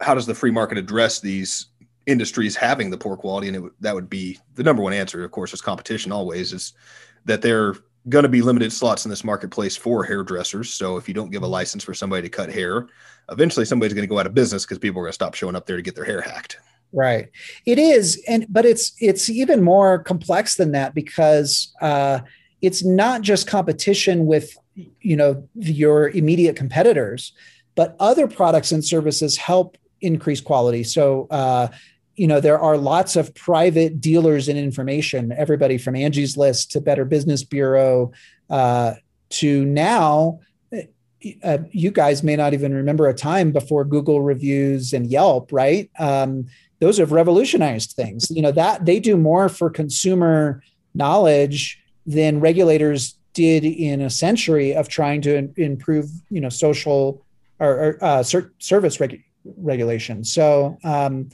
how 0.00 0.14
does 0.14 0.26
the 0.26 0.34
free 0.34 0.50
market 0.50 0.78
address 0.78 1.20
these 1.20 1.66
industries 2.08 2.56
having 2.56 2.90
the 2.90 2.98
poor 2.98 3.16
quality? 3.16 3.48
And 3.48 3.56
it, 3.66 3.72
that 3.80 3.94
would 3.94 4.10
be 4.10 4.38
the 4.54 4.62
number 4.62 4.82
one 4.82 4.92
answer. 4.92 5.24
Of 5.24 5.30
course, 5.30 5.52
is 5.52 5.60
competition 5.60 6.10
always 6.10 6.52
is 6.52 6.72
that 7.24 7.42
there 7.42 7.66
are 7.66 7.76
going 8.08 8.22
to 8.22 8.28
be 8.28 8.42
limited 8.42 8.72
slots 8.72 9.04
in 9.04 9.10
this 9.10 9.24
marketplace 9.24 9.76
for 9.76 10.04
hairdressers. 10.04 10.70
So 10.70 10.96
if 10.96 11.08
you 11.08 11.14
don't 11.14 11.30
give 11.30 11.42
a 11.42 11.46
license 11.46 11.84
for 11.84 11.94
somebody 11.94 12.22
to 12.22 12.28
cut 12.28 12.50
hair, 12.50 12.88
eventually 13.30 13.66
somebody's 13.66 13.94
going 13.94 14.04
to 14.04 14.08
go 14.08 14.18
out 14.18 14.26
of 14.26 14.34
business 14.34 14.64
because 14.64 14.78
people 14.78 15.00
are 15.00 15.04
going 15.04 15.10
to 15.10 15.14
stop 15.14 15.34
showing 15.34 15.56
up 15.56 15.66
there 15.66 15.76
to 15.76 15.82
get 15.82 15.94
their 15.94 16.04
hair 16.04 16.20
hacked. 16.20 16.58
Right. 16.92 17.28
It 17.66 17.78
is, 17.78 18.22
and 18.26 18.46
but 18.48 18.64
it's 18.64 18.92
it's 18.98 19.28
even 19.28 19.62
more 19.62 19.98
complex 19.98 20.54
than 20.54 20.72
that 20.72 20.94
because 20.94 21.74
uh, 21.82 22.20
it's 22.62 22.82
not 22.82 23.20
just 23.20 23.46
competition 23.46 24.24
with 24.24 24.56
you 24.74 25.16
know 25.16 25.46
your 25.54 26.08
immediate 26.08 26.56
competitors, 26.56 27.32
but 27.74 27.94
other 28.00 28.26
products 28.26 28.72
and 28.72 28.82
services 28.82 29.36
help 29.36 29.76
increase 30.00 30.40
quality. 30.40 30.82
So. 30.82 31.26
Uh, 31.30 31.68
you 32.18 32.26
know 32.26 32.40
there 32.40 32.58
are 32.58 32.76
lots 32.76 33.16
of 33.16 33.34
private 33.34 34.00
dealers 34.00 34.48
in 34.48 34.56
information 34.56 35.32
everybody 35.32 35.78
from 35.78 35.94
angie's 35.94 36.36
list 36.36 36.70
to 36.72 36.80
better 36.80 37.04
business 37.04 37.44
bureau 37.44 38.12
uh, 38.50 38.94
to 39.30 39.64
now 39.64 40.40
uh, 41.42 41.58
you 41.72 41.90
guys 41.90 42.22
may 42.22 42.36
not 42.36 42.54
even 42.54 42.72
remember 42.72 43.08
a 43.08 43.14
time 43.14 43.52
before 43.52 43.84
google 43.84 44.22
reviews 44.22 44.92
and 44.92 45.06
yelp 45.06 45.52
right 45.52 45.90
um, 45.98 46.46
those 46.80 46.98
have 46.98 47.12
revolutionized 47.12 47.92
things. 47.92 48.30
You 48.30 48.42
know 48.42 48.52
that 48.52 48.84
they 48.86 49.00
do 49.00 49.16
more 49.16 49.48
for 49.48 49.70
consumer 49.70 50.62
knowledge 50.94 51.80
than 52.06 52.40
regulators 52.40 53.18
did 53.34 53.64
in 53.64 54.00
a 54.00 54.10
century 54.10 54.74
of 54.74 54.88
trying 54.88 55.20
to 55.22 55.50
improve, 55.56 56.10
you 56.30 56.40
know, 56.40 56.48
social 56.48 57.24
or, 57.60 57.68
or 57.68 57.98
uh, 58.00 58.22
service 58.22 59.00
reg- 59.00 59.22
regulation. 59.44 60.24
So, 60.24 60.78
um, 60.82 61.28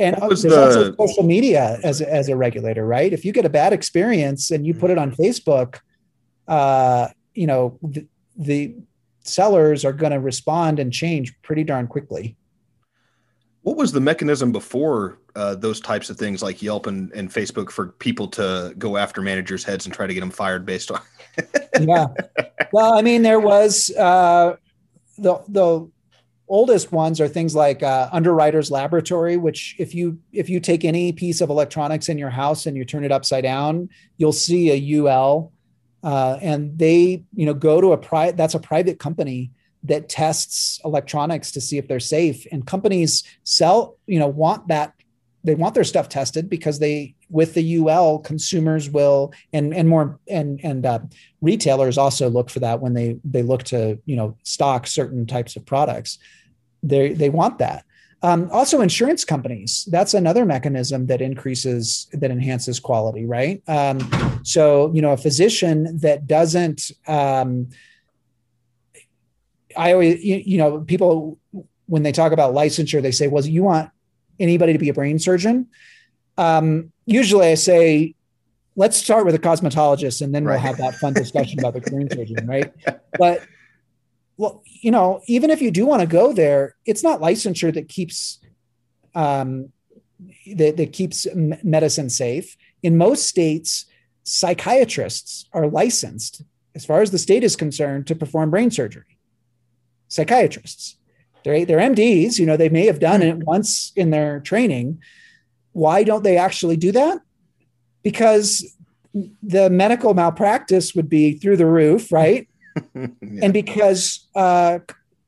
and 0.00 0.16
there's 0.16 0.42
the... 0.42 0.58
also 0.58 0.96
social 0.96 1.22
media 1.22 1.78
as 1.84 2.00
as 2.00 2.28
a 2.28 2.36
regulator, 2.36 2.86
right? 2.86 3.12
If 3.12 3.24
you 3.24 3.32
get 3.32 3.44
a 3.44 3.50
bad 3.50 3.72
experience 3.72 4.50
and 4.50 4.66
you 4.66 4.74
put 4.74 4.90
it 4.90 4.98
on 4.98 5.12
Facebook, 5.12 5.78
uh, 6.48 7.08
you 7.34 7.46
know, 7.46 7.78
the, 7.82 8.06
the 8.36 8.74
sellers 9.22 9.84
are 9.84 9.92
going 9.92 10.12
to 10.12 10.20
respond 10.20 10.78
and 10.78 10.92
change 10.92 11.40
pretty 11.42 11.64
darn 11.64 11.86
quickly. 11.86 12.36
What 13.62 13.76
was 13.76 13.92
the 13.92 14.00
mechanism 14.00 14.52
before 14.52 15.18
uh, 15.36 15.54
those 15.54 15.80
types 15.80 16.08
of 16.08 16.16
things 16.16 16.42
like 16.42 16.62
Yelp 16.62 16.86
and, 16.86 17.12
and 17.12 17.30
Facebook 17.30 17.70
for 17.70 17.88
people 17.88 18.26
to 18.28 18.74
go 18.78 18.96
after 18.96 19.20
managers' 19.20 19.62
heads 19.62 19.84
and 19.84 19.94
try 19.94 20.06
to 20.06 20.14
get 20.14 20.20
them 20.20 20.30
fired 20.30 20.64
based 20.64 20.90
on? 20.90 21.00
yeah. 21.80 22.06
Well, 22.72 22.94
I 22.94 23.02
mean, 23.02 23.22
there 23.22 23.40
was 23.40 23.90
uh, 23.96 24.56
the 25.18 25.42
the 25.48 25.90
oldest 26.50 26.90
ones 26.90 27.20
are 27.20 27.28
things 27.28 27.54
like 27.54 27.82
uh, 27.82 28.08
Underwriters 28.12 28.70
Laboratory, 28.70 29.36
which 29.36 29.76
if 29.78 29.94
you 29.94 30.18
if 30.32 30.50
you 30.50 30.60
take 30.60 30.84
any 30.84 31.12
piece 31.12 31.40
of 31.40 31.48
electronics 31.48 32.10
in 32.10 32.18
your 32.18 32.28
house 32.28 32.66
and 32.66 32.76
you 32.76 32.84
turn 32.84 33.04
it 33.04 33.12
upside 33.12 33.44
down, 33.44 33.88
you'll 34.18 34.32
see 34.32 34.70
a 34.70 34.98
UL, 34.98 35.52
uh, 36.02 36.38
and 36.42 36.76
they 36.76 37.22
you 37.34 37.46
know 37.46 37.54
go 37.54 37.80
to 37.80 37.92
a 37.92 37.96
private 37.96 38.36
that's 38.36 38.54
a 38.54 38.60
private 38.60 38.98
company 38.98 39.52
that 39.84 40.10
tests 40.10 40.78
electronics 40.84 41.52
to 41.52 41.60
see 41.60 41.78
if 41.78 41.88
they're 41.88 42.00
safe, 42.00 42.44
and 42.52 42.66
companies 42.66 43.22
sell 43.44 43.96
you 44.06 44.18
know 44.18 44.28
want 44.28 44.68
that 44.68 44.92
they 45.42 45.54
want 45.54 45.74
their 45.74 45.84
stuff 45.84 46.08
tested 46.08 46.50
because 46.50 46.80
they 46.80 47.14
with 47.30 47.54
the 47.54 47.76
UL 47.76 48.18
consumers 48.18 48.90
will 48.90 49.32
and 49.52 49.72
and 49.72 49.88
more 49.88 50.18
and 50.28 50.60
and 50.64 50.84
uh, 50.84 50.98
retailers 51.40 51.96
also 51.96 52.28
look 52.28 52.50
for 52.50 52.58
that 52.58 52.80
when 52.80 52.94
they 52.94 53.18
they 53.24 53.42
look 53.42 53.62
to 53.62 53.98
you 54.04 54.16
know 54.16 54.36
stock 54.42 54.88
certain 54.88 55.26
types 55.26 55.54
of 55.54 55.64
products 55.64 56.18
they 56.82 57.12
they 57.12 57.30
want 57.30 57.58
that 57.58 57.84
um, 58.22 58.50
also 58.52 58.80
insurance 58.80 59.24
companies 59.24 59.86
that's 59.90 60.14
another 60.14 60.44
mechanism 60.44 61.06
that 61.06 61.20
increases 61.20 62.08
that 62.12 62.30
enhances 62.30 62.80
quality 62.80 63.24
right 63.26 63.62
um, 63.68 63.98
so 64.42 64.92
you 64.92 65.02
know 65.02 65.12
a 65.12 65.16
physician 65.16 65.98
that 65.98 66.26
doesn't 66.26 66.90
um, 67.06 67.68
i 69.76 69.92
always 69.92 70.22
you, 70.24 70.36
you 70.44 70.58
know 70.58 70.80
people 70.80 71.38
when 71.86 72.02
they 72.02 72.12
talk 72.12 72.32
about 72.32 72.54
licensure 72.54 73.02
they 73.02 73.10
say 73.10 73.26
well 73.28 73.44
you 73.44 73.62
want 73.62 73.90
anybody 74.38 74.72
to 74.72 74.78
be 74.78 74.88
a 74.88 74.94
brain 74.94 75.18
surgeon 75.18 75.66
um, 76.40 76.92
usually 77.04 77.48
I 77.48 77.54
say, 77.54 78.14
let's 78.76 78.96
start 78.96 79.26
with 79.26 79.34
a 79.34 79.38
cosmetologist 79.38 80.22
and 80.22 80.34
then 80.34 80.44
right. 80.44 80.54
we'll 80.54 80.62
have 80.62 80.78
that 80.78 80.94
fun 80.94 81.12
discussion 81.12 81.58
about 81.58 81.74
the 81.74 81.80
brain 81.82 82.08
surgeon, 82.10 82.46
right? 82.46 82.72
But 83.18 83.42
well, 84.40 84.62
you 84.64 84.90
know, 84.90 85.20
even 85.26 85.50
if 85.50 85.60
you 85.60 85.70
do 85.70 85.84
want 85.84 86.00
to 86.00 86.06
go 86.06 86.32
there, 86.32 86.74
it's 86.86 87.02
not 87.02 87.20
licensure 87.20 87.74
that 87.74 87.90
keeps 87.90 88.40
um, 89.14 89.70
that, 90.54 90.78
that 90.78 90.94
keeps 90.94 91.26
medicine 91.34 92.08
safe. 92.08 92.56
In 92.82 92.96
most 92.96 93.26
states, 93.26 93.84
psychiatrists 94.24 95.46
are 95.52 95.66
licensed, 95.66 96.40
as 96.74 96.86
far 96.86 97.02
as 97.02 97.10
the 97.10 97.18
state 97.18 97.44
is 97.44 97.54
concerned, 97.54 98.06
to 98.06 98.14
perform 98.14 98.50
brain 98.50 98.70
surgery. 98.70 99.18
Psychiatrists, 100.08 100.96
they're 101.44 101.66
they're 101.66 101.78
MDs. 101.78 102.38
You 102.38 102.46
know, 102.46 102.56
they 102.56 102.70
may 102.70 102.86
have 102.86 102.98
done 102.98 103.20
it 103.20 103.36
once 103.44 103.92
in 103.94 104.08
their 104.08 104.40
training, 104.40 105.02
why 105.72 106.02
don't 106.02 106.24
they 106.24 106.38
actually 106.38 106.78
do 106.78 106.92
that? 106.92 107.18
Because 108.02 108.74
the 109.42 109.68
medical 109.68 110.14
malpractice 110.14 110.94
would 110.94 111.10
be 111.10 111.34
through 111.34 111.58
the 111.58 111.66
roof, 111.66 112.10
right? 112.10 112.48
Yeah. 112.94 113.08
And 113.42 113.52
because 113.52 114.28
uh, 114.34 114.80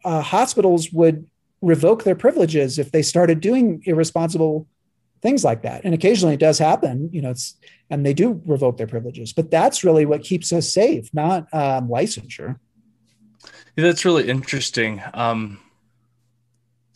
uh, 0.05 0.23
hospitals 0.23 0.93
would 0.93 1.27
revoke 1.61 2.05
their 2.05 2.17
privileges 2.17 2.79
if 2.79 2.91
they 2.91 3.03
started 3.03 3.41
doing 3.41 3.83
irresponsible 3.87 4.67
things 5.23 5.45
like 5.45 5.63
that. 5.63 5.83
And 5.85 5.95
occasionally 5.95 6.35
it 6.35 6.41
does 6.41 6.59
happen, 6.59 7.09
you 7.13 7.23
know, 7.23 7.31
it's, 7.31 7.55
and 7.89 8.05
they 8.05 8.13
do 8.13 8.43
revoke 8.45 8.77
their 8.77 8.89
privileges, 8.89 9.33
but 9.33 9.51
that's 9.51 9.85
really 9.85 10.05
what 10.05 10.23
keeps 10.23 10.53
us 10.53 10.73
safe, 10.73 11.09
not 11.15 11.47
um, 11.55 11.89
licensure. 11.89 12.59
Yeah, 13.77 13.85
that's 13.85 14.05
really 14.05 14.29
interesting. 14.29 15.01
Um, 15.15 15.61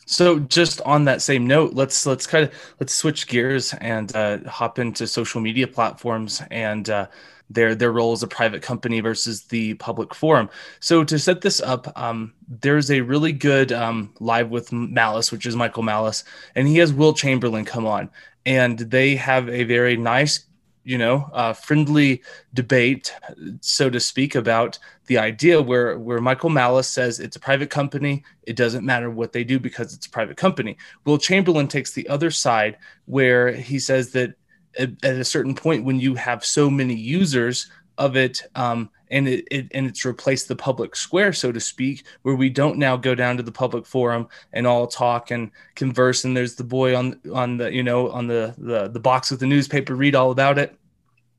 so 0.05 0.39
just 0.39 0.81
on 0.81 1.05
that 1.05 1.21
same 1.21 1.47
note, 1.47 1.73
let's 1.73 2.05
let's 2.05 2.25
kind 2.25 2.45
of 2.45 2.53
let's 2.79 2.93
switch 2.93 3.27
gears 3.27 3.73
and 3.73 4.15
uh, 4.15 4.37
hop 4.47 4.79
into 4.79 5.05
social 5.05 5.41
media 5.41 5.67
platforms 5.67 6.41
and 6.49 6.89
uh, 6.89 7.07
their 7.49 7.75
their 7.75 7.91
role 7.91 8.11
as 8.11 8.23
a 8.23 8.27
private 8.27 8.61
company 8.61 8.99
versus 8.99 9.43
the 9.45 9.73
public 9.75 10.13
forum. 10.13 10.49
So 10.79 11.03
to 11.03 11.17
set 11.17 11.41
this 11.41 11.61
up, 11.61 11.91
um, 11.97 12.33
there's 12.47 12.91
a 12.91 13.01
really 13.01 13.31
good 13.31 13.71
um, 13.71 14.13
live 14.19 14.49
with 14.49 14.71
Malice, 14.71 15.31
which 15.31 15.45
is 15.45 15.55
Michael 15.55 15.83
Malice, 15.83 16.23
and 16.55 16.67
he 16.67 16.77
has 16.77 16.93
Will 16.93 17.13
Chamberlain 17.13 17.65
come 17.65 17.85
on, 17.85 18.09
and 18.45 18.79
they 18.79 19.15
have 19.15 19.49
a 19.49 19.63
very 19.63 19.97
nice 19.97 20.47
you 20.87 20.97
know, 20.97 21.29
uh, 21.33 21.51
friendly 21.51 22.21
debate, 22.53 23.13
so 23.59 23.89
to 23.89 23.99
speak, 23.99 24.35
about 24.35 24.79
the 25.07 25.17
idea 25.17 25.61
where 25.61 25.99
where 25.99 26.21
Michael 26.21 26.49
Malice 26.49 26.87
says 26.87 27.19
it's 27.19 27.35
a 27.35 27.41
private 27.41 27.69
company, 27.69 28.23
it 28.43 28.55
doesn't 28.55 28.85
matter 28.85 29.09
what 29.11 29.33
they 29.33 29.43
do 29.43 29.59
because 29.59 29.93
it's 29.93 30.05
a 30.05 30.09
private 30.09 30.37
company. 30.37 30.77
Will 31.03 31.17
Chamberlain 31.17 31.67
takes 31.67 31.91
the 31.91 32.07
other 32.07 32.31
side 32.31 32.77
where 33.03 33.51
he 33.51 33.79
says 33.79 34.11
that 34.11 34.35
at, 34.77 34.91
at 35.03 35.15
a 35.15 35.25
certain 35.25 35.55
point, 35.55 35.85
when 35.85 35.99
you 35.99 36.15
have 36.15 36.45
so 36.45 36.69
many 36.69 36.95
users 36.95 37.69
of 37.97 38.15
it, 38.15 38.43
um, 38.55 38.89
and 39.09 39.27
it, 39.27 39.47
it, 39.49 39.67
and 39.73 39.87
it's 39.87 40.05
replaced 40.05 40.47
the 40.47 40.55
public 40.55 40.95
square, 40.95 41.31
so 41.33 41.51
to 41.51 41.59
speak, 41.59 42.03
where 42.23 42.35
we 42.35 42.49
don't 42.49 42.77
now 42.77 42.97
go 42.97 43.15
down 43.15 43.37
to 43.37 43.43
the 43.43 43.51
public 43.51 43.85
forum 43.85 44.27
and 44.53 44.67
all 44.67 44.85
talk 44.85 45.31
and 45.31 45.51
converse. 45.75 46.25
And 46.25 46.35
there's 46.35 46.55
the 46.55 46.63
boy 46.63 46.95
on 46.95 47.19
on 47.33 47.57
the 47.57 47.73
you 47.73 47.83
know 47.83 48.09
on 48.09 48.27
the 48.27 48.53
the, 48.57 48.89
the 48.89 48.99
box 48.99 49.31
with 49.31 49.39
the 49.39 49.47
newspaper, 49.47 49.95
read 49.95 50.15
all 50.15 50.31
about 50.31 50.57
it 50.57 50.77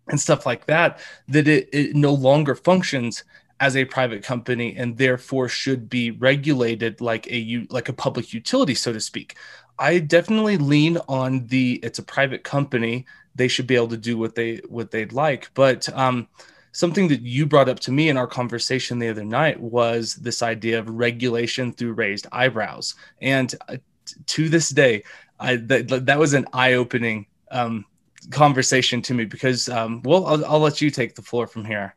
and 0.09 0.19
stuff 0.19 0.47
like 0.47 0.67
that. 0.67 1.01
That 1.29 1.47
it, 1.47 1.69
it 1.73 1.95
no 1.95 2.13
longer 2.13 2.55
functions 2.55 3.25
as 3.61 3.77
a 3.77 3.85
private 3.85 4.23
company 4.23 4.77
and 4.77 4.97
therefore 4.97 5.49
should 5.49 5.89
be 5.89 6.13
regulated 6.13 7.01
like 7.01 7.27
a 7.31 7.67
like 7.71 7.89
a 7.89 7.93
public 7.93 8.33
utility, 8.33 8.75
so 8.75 8.93
to 8.93 9.01
speak. 9.01 9.37
I 9.79 9.99
definitely 9.99 10.59
lean 10.59 10.99
on 11.09 11.47
the 11.47 11.75
it's 11.83 11.99
a 11.99 12.05
private 12.05 12.45
company. 12.45 13.07
They 13.39 13.49
should 13.49 13.67
be 13.67 13.77
able 13.77 13.89
to 13.89 13.97
do 13.97 14.19
what 14.19 14.35
they 14.35 14.57
what 14.69 14.91
they'd 14.91 15.13
like, 15.13 15.51
but 15.55 15.89
um, 15.97 16.29
something 16.73 17.09
that 17.09 17.23
you 17.23 17.47
brought 17.47 17.69
up 17.69 17.81
to 17.81 17.93
me 17.93 18.09
in 18.09 18.17
our 18.17 18.27
conversation 18.27 18.99
the 18.99 19.09
other 19.09 19.25
night 19.25 19.59
was 19.61 20.15
this 20.17 20.43
idea 20.43 20.79
of 20.79 20.89
regulation 20.89 21.73
through 21.73 21.93
raised 21.95 22.27
eyebrows. 22.31 22.95
And 23.21 23.55
uh, 23.69 23.79
to 24.27 24.49
this 24.49 24.71
day, 24.71 25.03
I, 25.41 25.57
that, 25.57 26.07
that 26.07 26.19
was 26.19 26.35
an 26.35 26.47
eye 26.53 26.75
opening 26.75 27.27
um, 27.51 27.85
conversation 28.31 29.03
to 29.03 29.15
me 29.15 29.25
because, 29.25 29.69
um, 29.69 30.03
well, 30.05 30.27
I'll, 30.27 30.45
I'll 30.47 30.61
let 30.61 30.81
you 30.81 30.91
take 30.91 31.15
the 31.15 31.23
floor 31.23 31.47
from 31.47 31.65
here. 31.65 31.95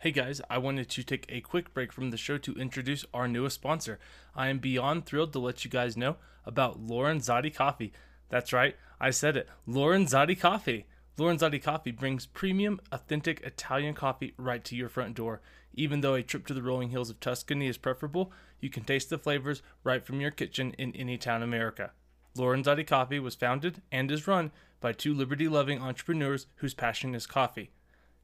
Hey 0.00 0.12
guys, 0.12 0.40
I 0.48 0.58
wanted 0.58 0.88
to 0.88 1.02
take 1.02 1.26
a 1.28 1.42
quick 1.42 1.74
break 1.74 1.92
from 1.92 2.10
the 2.10 2.16
show 2.16 2.38
to 2.38 2.54
introduce 2.54 3.04
our 3.12 3.28
newest 3.28 3.56
sponsor. 3.56 3.98
I 4.34 4.48
am 4.48 4.58
beyond 4.58 5.04
thrilled 5.04 5.34
to 5.34 5.38
let 5.38 5.64
you 5.64 5.70
guys 5.70 5.96
know 5.96 6.16
about 6.46 6.84
Lorenzotti 6.84 7.54
Coffee. 7.54 7.92
That's 8.30 8.52
right, 8.52 8.76
I 9.00 9.10
said 9.10 9.36
it. 9.36 9.48
Lorenzotti 9.68 10.38
Coffee. 10.38 10.86
Lorenzotti 11.18 11.62
Coffee 11.62 11.90
brings 11.90 12.24
premium, 12.24 12.80
authentic 12.90 13.40
Italian 13.40 13.92
coffee 13.92 14.32
right 14.38 14.64
to 14.64 14.74
your 14.74 14.88
front 14.88 15.14
door. 15.14 15.42
Even 15.74 16.00
though 16.00 16.14
a 16.14 16.22
trip 16.22 16.46
to 16.46 16.54
the 16.54 16.62
rolling 16.62 16.90
hills 16.90 17.10
of 17.10 17.20
Tuscany 17.20 17.66
is 17.66 17.76
preferable, 17.76 18.32
you 18.60 18.70
can 18.70 18.84
taste 18.84 19.10
the 19.10 19.18
flavors 19.18 19.62
right 19.84 20.04
from 20.04 20.20
your 20.20 20.30
kitchen 20.30 20.74
in 20.78 20.94
any 20.96 21.18
town 21.18 21.42
in 21.42 21.48
America. 21.48 21.90
Lorenzotti 22.36 22.86
Coffee 22.86 23.18
was 23.18 23.34
founded 23.34 23.82
and 23.90 24.10
is 24.10 24.26
run 24.26 24.52
by 24.80 24.92
two 24.92 25.12
liberty 25.12 25.48
loving 25.48 25.80
entrepreneurs 25.80 26.46
whose 26.56 26.74
passion 26.74 27.14
is 27.14 27.26
coffee. 27.26 27.70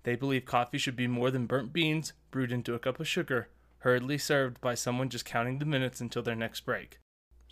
They 0.05 0.17
believe 0.17 0.45
coffee 0.45 0.79
should 0.79 0.97
be 0.97 1.09
more 1.09 1.31
than 1.31 1.47
burnt 1.47 1.73
beans 1.73 2.13
brewed 2.31 2.53
into 2.53 2.75
a 2.75 2.79
cup 2.79 3.01
of 3.01 3.09
sugar, 3.09 3.49
hurriedly 3.79 4.19
served 4.19 4.61
by 4.61 4.75
someone 4.75 5.09
just 5.09 5.25
counting 5.25 5.59
the 5.59 5.65
minutes 5.65 6.01
until 6.01 6.23
their 6.23 6.37
next 6.37 6.61
break. 6.61 6.99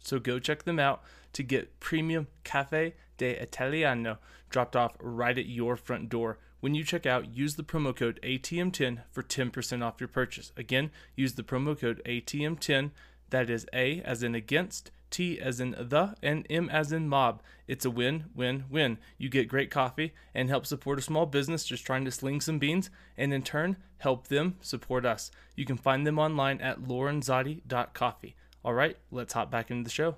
So 0.04 0.18
go 0.18 0.38
check 0.38 0.62
them 0.62 0.78
out 0.78 1.02
to 1.32 1.42
get 1.42 1.80
premium 1.80 2.28
Cafe 2.44 2.94
de 3.16 3.30
Italiano 3.30 4.18
dropped 4.50 4.76
off 4.76 4.96
right 5.00 5.36
at 5.36 5.46
your 5.46 5.76
front 5.76 6.08
door. 6.08 6.38
When 6.60 6.74
you 6.74 6.84
check 6.84 7.04
out, 7.04 7.34
use 7.34 7.56
the 7.56 7.64
promo 7.64 7.94
code 7.94 8.20
ATM10 8.22 9.02
for 9.10 9.22
10% 9.22 9.82
off 9.82 10.00
your 10.00 10.08
purchase. 10.08 10.52
Again, 10.56 10.90
use 11.16 11.34
the 11.34 11.42
promo 11.42 11.78
code 11.78 12.00
ATM10. 12.06 12.90
That 13.30 13.50
is 13.50 13.66
A 13.72 14.00
as 14.02 14.22
in 14.22 14.34
against, 14.34 14.90
T 15.10 15.40
as 15.40 15.60
in 15.60 15.72
the, 15.72 16.14
and 16.22 16.46
M 16.48 16.68
as 16.70 16.92
in 16.92 17.08
mob. 17.08 17.42
It's 17.66 17.84
a 17.84 17.90
win, 17.90 18.26
win, 18.34 18.64
win. 18.70 18.98
You 19.18 19.28
get 19.28 19.48
great 19.48 19.70
coffee 19.70 20.14
and 20.34 20.48
help 20.48 20.66
support 20.66 20.98
a 20.98 21.02
small 21.02 21.26
business 21.26 21.64
just 21.64 21.84
trying 21.84 22.04
to 22.04 22.10
sling 22.10 22.40
some 22.40 22.58
beans, 22.58 22.90
and 23.16 23.32
in 23.32 23.42
turn, 23.42 23.76
help 23.98 24.28
them 24.28 24.56
support 24.60 25.04
us. 25.04 25.30
You 25.56 25.64
can 25.64 25.76
find 25.76 26.06
them 26.06 26.18
online 26.18 26.60
at 26.60 26.82
lorenzotti.coffee. 26.82 28.36
All 28.64 28.72
right, 28.72 28.96
let's 29.10 29.34
hop 29.34 29.50
back 29.50 29.70
into 29.70 29.84
the 29.84 29.90
show. 29.90 30.16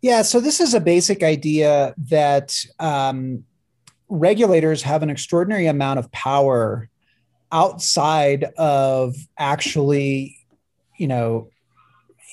Yeah, 0.00 0.22
so 0.22 0.40
this 0.40 0.60
is 0.60 0.74
a 0.74 0.80
basic 0.80 1.24
idea 1.24 1.92
that 2.08 2.56
um, 2.78 3.44
regulators 4.08 4.82
have 4.82 5.02
an 5.02 5.10
extraordinary 5.10 5.66
amount 5.66 5.98
of 5.98 6.10
power 6.12 6.88
outside 7.50 8.44
of 8.56 9.16
actually, 9.36 10.36
you 10.98 11.08
know, 11.08 11.50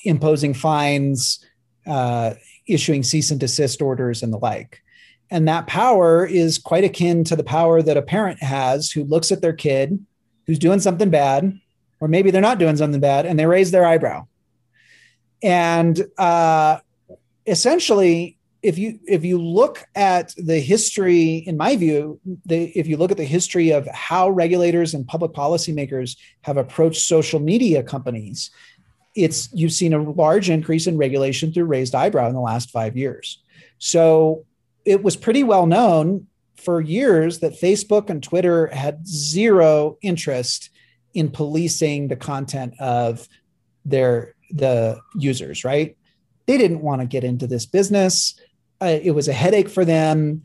imposing 0.04 0.54
fines, 0.54 1.44
uh, 1.86 2.34
issuing 2.68 3.02
cease 3.02 3.32
and 3.32 3.40
desist 3.40 3.82
orders, 3.82 4.22
and 4.22 4.32
the 4.32 4.38
like. 4.38 4.80
And 5.28 5.48
that 5.48 5.66
power 5.66 6.24
is 6.24 6.56
quite 6.56 6.84
akin 6.84 7.24
to 7.24 7.36
the 7.36 7.44
power 7.44 7.82
that 7.82 7.96
a 7.96 8.02
parent 8.02 8.42
has 8.42 8.92
who 8.92 9.02
looks 9.02 9.32
at 9.32 9.42
their 9.42 9.52
kid 9.52 9.98
who's 10.46 10.58
doing 10.58 10.80
something 10.80 11.10
bad, 11.10 11.58
or 12.00 12.08
maybe 12.08 12.30
they're 12.30 12.40
not 12.40 12.60
doing 12.60 12.76
something 12.76 13.00
bad, 13.00 13.26
and 13.26 13.38
they 13.38 13.44
raise 13.44 13.72
their 13.72 13.84
eyebrow. 13.84 14.26
And 15.42 16.00
uh, 16.18 16.78
essentially 17.46 18.36
if 18.60 18.76
you 18.76 18.98
if 19.06 19.24
you 19.24 19.40
look 19.40 19.86
at 19.94 20.34
the 20.36 20.58
history 20.58 21.36
in 21.36 21.56
my 21.56 21.76
view 21.76 22.18
the, 22.44 22.64
if 22.76 22.88
you 22.88 22.96
look 22.96 23.12
at 23.12 23.16
the 23.16 23.24
history 23.24 23.70
of 23.70 23.86
how 23.86 24.28
regulators 24.28 24.94
and 24.94 25.06
public 25.06 25.30
policymakers 25.30 26.16
have 26.40 26.56
approached 26.56 27.02
social 27.02 27.38
media 27.38 27.84
companies 27.84 28.50
it's 29.18 29.48
you've 29.52 29.72
seen 29.72 29.92
a 29.92 30.02
large 30.02 30.48
increase 30.48 30.86
in 30.86 30.96
regulation 30.96 31.52
through 31.52 31.64
raised 31.64 31.94
eyebrow 31.94 32.28
in 32.28 32.34
the 32.34 32.40
last 32.40 32.70
five 32.70 32.96
years. 32.96 33.42
So 33.78 34.44
it 34.84 35.02
was 35.02 35.16
pretty 35.16 35.42
well 35.42 35.66
known 35.66 36.26
for 36.56 36.80
years 36.80 37.40
that 37.40 37.60
Facebook 37.60 38.10
and 38.10 38.22
Twitter 38.22 38.68
had 38.68 39.06
zero 39.06 39.98
interest 40.02 40.70
in 41.14 41.30
policing 41.30 42.08
the 42.08 42.16
content 42.16 42.74
of 42.80 43.28
their 43.84 44.34
the 44.50 45.00
users, 45.14 45.64
right? 45.64 45.96
They 46.46 46.58
didn't 46.58 46.80
want 46.80 47.00
to 47.00 47.06
get 47.06 47.24
into 47.24 47.46
this 47.46 47.66
business. 47.66 48.38
Uh, 48.80 48.98
it 49.02 49.10
was 49.10 49.28
a 49.28 49.32
headache 49.32 49.68
for 49.68 49.84
them. 49.84 50.42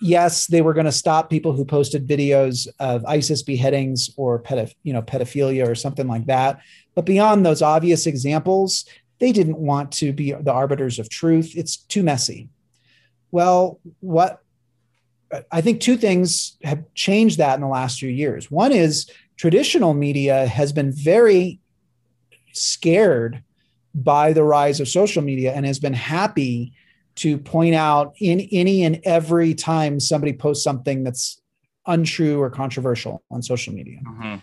Yes, 0.00 0.46
they 0.46 0.62
were 0.62 0.72
going 0.72 0.86
to 0.86 0.92
stop 0.92 1.28
people 1.28 1.52
who 1.52 1.64
posted 1.64 2.08
videos 2.08 2.66
of 2.78 3.04
ISIS 3.04 3.42
beheadings 3.42 4.10
or 4.16 4.42
you 4.82 4.92
know 4.92 5.02
pedophilia 5.02 5.68
or 5.68 5.74
something 5.74 6.06
like 6.06 6.26
that. 6.26 6.60
But 6.94 7.04
beyond 7.04 7.44
those 7.44 7.60
obvious 7.60 8.06
examples, 8.06 8.86
they 9.18 9.32
didn't 9.32 9.58
want 9.58 9.92
to 9.92 10.12
be 10.12 10.32
the 10.32 10.52
arbiters 10.52 10.98
of 10.98 11.10
truth. 11.10 11.52
It's 11.54 11.76
too 11.76 12.02
messy. 12.02 12.48
Well, 13.30 13.78
what 14.00 14.42
I 15.52 15.60
think 15.60 15.80
two 15.80 15.96
things 15.96 16.56
have 16.62 16.82
changed 16.94 17.38
that 17.38 17.54
in 17.54 17.60
the 17.60 17.68
last 17.68 18.00
few 18.00 18.08
years. 18.08 18.50
One 18.50 18.72
is 18.72 19.08
traditional 19.36 19.94
media 19.94 20.46
has 20.46 20.72
been 20.72 20.92
very 20.92 21.60
scared 22.52 23.42
by 23.94 24.32
the 24.32 24.44
rise 24.44 24.80
of 24.80 24.88
social 24.88 25.22
media 25.22 25.52
and 25.52 25.66
has 25.66 25.78
been 25.78 25.92
happy 25.94 26.72
to 27.16 27.38
point 27.38 27.74
out 27.74 28.14
in 28.20 28.40
any 28.52 28.84
and 28.84 29.00
every 29.04 29.54
time 29.54 30.00
somebody 30.00 30.32
posts 30.32 30.64
something 30.64 31.02
that's 31.02 31.40
untrue 31.86 32.40
or 32.40 32.50
controversial 32.50 33.22
on 33.30 33.42
social 33.42 33.74
media. 33.74 33.98
Mm-hmm. 34.06 34.36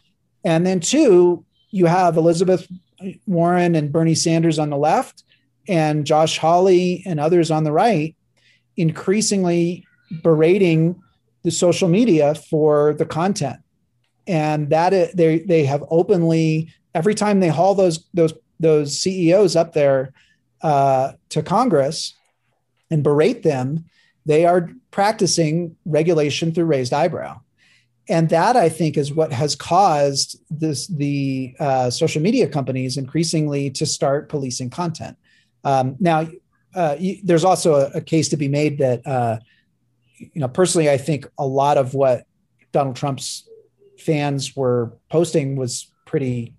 And 0.43 0.65
then 0.65 0.79
two, 0.79 1.45
you 1.71 1.85
have 1.85 2.17
Elizabeth 2.17 2.67
Warren 3.25 3.75
and 3.75 3.91
Bernie 3.91 4.15
Sanders 4.15 4.59
on 4.59 4.69
the 4.69 4.77
left 4.77 5.23
and 5.67 6.05
Josh 6.05 6.37
Hawley 6.37 7.03
and 7.05 7.19
others 7.19 7.51
on 7.51 7.63
the 7.63 7.71
right 7.71 8.15
increasingly 8.75 9.85
berating 10.23 11.01
the 11.43 11.51
social 11.51 11.89
media 11.89 12.35
for 12.35 12.93
the 12.93 13.05
content 13.05 13.57
and 14.27 14.69
that 14.69 15.15
they 15.15 15.39
they 15.39 15.65
have 15.65 15.83
openly 15.89 16.73
every 16.97 17.13
time 17.13 17.39
they 17.39 17.49
haul 17.49 17.75
those 17.75 18.05
those 18.13 18.33
those 18.59 18.99
CEOs 18.99 19.55
up 19.55 19.73
there 19.73 20.13
uh, 20.63 21.13
to 21.29 21.43
Congress 21.43 22.15
and 22.89 23.03
berate 23.03 23.43
them, 23.43 23.85
they 24.25 24.45
are 24.45 24.71
practicing 24.89 25.75
regulation 25.85 26.51
through 26.51 26.65
raised 26.65 26.91
eyebrow, 26.91 27.39
and 28.09 28.29
that 28.29 28.55
I 28.55 28.69
think 28.69 28.97
is 28.97 29.13
what 29.13 29.31
has 29.31 29.55
caused 29.55 30.39
this 30.49 30.87
the 30.87 31.55
uh, 31.59 31.89
social 31.91 32.21
media 32.21 32.47
companies 32.47 32.97
increasingly 32.97 33.69
to 33.71 33.85
start 33.85 34.27
policing 34.27 34.71
content. 34.71 35.17
Um, 35.63 35.97
now, 35.99 36.27
uh, 36.73 36.95
there's 37.23 37.45
also 37.45 37.75
a, 37.75 37.97
a, 37.97 38.01
case 38.01 38.29
to 38.29 38.37
be 38.37 38.47
made 38.47 38.79
that 38.79 39.05
uh, 39.05 39.37
you 40.17 40.41
know 40.41 40.47
personally, 40.47 40.89
I 40.89 40.97
think 40.97 41.27
a 41.37 41.45
lot 41.45 41.77
of 41.77 41.93
what 41.93 42.25
Donald 42.71 42.95
Trump's 42.95 43.47
fans 43.99 44.55
were 44.55 44.93
posting 45.09 45.55
was 45.55 45.91
pretty 46.05 46.53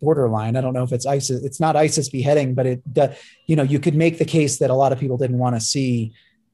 borderline. 0.00 0.56
I 0.56 0.60
don't 0.60 0.74
know 0.74 0.82
if 0.82 0.92
it's 0.92 1.06
ISIS. 1.06 1.42
It's 1.44 1.60
not 1.60 1.76
ISIS 1.76 2.08
beheading, 2.08 2.54
but 2.54 2.66
it, 2.66 2.82
you 3.46 3.56
know, 3.56 3.62
you 3.62 3.78
could 3.78 3.94
make 3.94 4.18
the 4.18 4.24
case 4.24 4.58
that 4.58 4.70
a 4.70 4.74
lot 4.74 4.92
of 4.92 4.98
people 4.98 5.16
didn't 5.16 5.38
want 5.38 5.56
to 5.56 5.60
see 5.60 6.12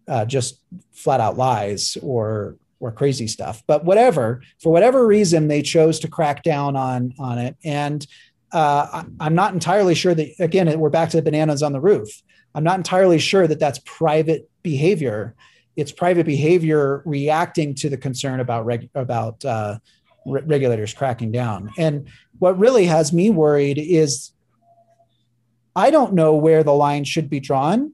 uh, 0.09 0.25
just 0.25 0.61
flat 0.93 1.21
out 1.21 1.37
lies 1.37 1.97
or 2.03 2.57
or 2.81 2.91
crazy 2.91 3.29
stuff. 3.29 3.63
But 3.67 3.85
whatever, 3.85 4.43
for 4.59 4.73
whatever 4.73 5.07
reason, 5.07 5.49
they 5.49 5.63
chose 5.63 6.01
to 6.01 6.09
crack 6.09 6.43
down 6.43 6.77
on 6.77 7.15
on 7.19 7.39
it. 7.39 7.57
And 7.65 8.07
uh, 8.53 9.05
I'm 9.21 9.35
not 9.35 9.55
entirely 9.55 9.95
sure 9.95 10.15
that. 10.15 10.29
Again, 10.41 10.79
we're 10.81 10.91
back 10.91 11.11
to 11.11 11.17
the 11.17 11.23
bananas 11.23 11.63
on 11.63 11.73
the 11.73 11.81
roof. 11.81 12.23
I'm 12.55 12.65
not 12.65 12.79
entirely 12.79 13.19
sure 13.19 13.47
that 13.47 13.61
that's 13.61 13.79
private 13.85 14.51
behavior. 14.63 15.35
It's 15.77 15.93
private 15.93 16.27
behavior 16.27 17.03
reacting 17.05 17.75
to 17.77 17.89
the 17.89 17.97
concern 17.97 18.41
about 18.41 18.67
reg- 18.67 18.91
about 18.95 19.45
uh, 19.45 19.79
re- 20.27 20.43
regulators 20.45 20.93
cracking 20.93 21.31
down. 21.31 21.71
And 21.79 22.09
what 22.41 22.59
really 22.59 22.87
has 22.87 23.13
me 23.13 23.31
worried 23.31 23.79
is 23.79 24.33
I 25.77 25.91
don't 25.91 26.15
know 26.15 26.35
where 26.35 26.65
the 26.65 26.73
line 26.73 27.05
should 27.05 27.31
be 27.31 27.39
drawn, 27.39 27.93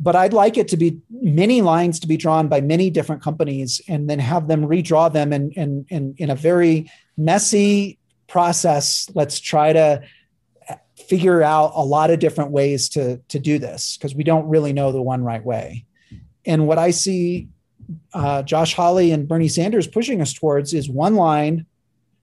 but 0.00 0.16
I'd 0.16 0.32
like 0.32 0.56
it 0.56 0.68
to 0.68 0.76
be 0.76 0.98
many 1.10 1.62
lines 1.62 2.00
to 2.00 2.08
be 2.08 2.16
drawn 2.16 2.48
by 2.48 2.60
many 2.60 2.90
different 2.90 3.22
companies 3.22 3.80
and 3.86 4.10
then 4.10 4.18
have 4.18 4.48
them 4.48 4.66
redraw 4.66 5.12
them 5.12 5.32
in, 5.32 5.52
in, 5.52 5.86
in, 5.90 6.14
in 6.18 6.30
a 6.30 6.34
very 6.34 6.90
messy 7.16 7.98
process. 8.26 9.08
Let's 9.14 9.38
try 9.38 9.72
to 9.74 10.02
figure 10.96 11.42
out 11.42 11.72
a 11.74 11.84
lot 11.84 12.10
of 12.10 12.18
different 12.18 12.50
ways 12.50 12.88
to, 12.90 13.18
to 13.28 13.38
do 13.38 13.58
this 13.58 13.96
because 13.96 14.14
we 14.14 14.24
don't 14.24 14.48
really 14.48 14.72
know 14.72 14.90
the 14.90 15.02
one 15.02 15.22
right 15.22 15.44
way. 15.44 15.84
And 16.46 16.66
what 16.66 16.78
I 16.78 16.90
see 16.92 17.48
uh, 18.14 18.42
Josh 18.42 18.74
Hawley 18.74 19.12
and 19.12 19.28
Bernie 19.28 19.48
Sanders 19.48 19.86
pushing 19.86 20.22
us 20.22 20.32
towards 20.32 20.72
is 20.72 20.88
one 20.88 21.14
line 21.14 21.66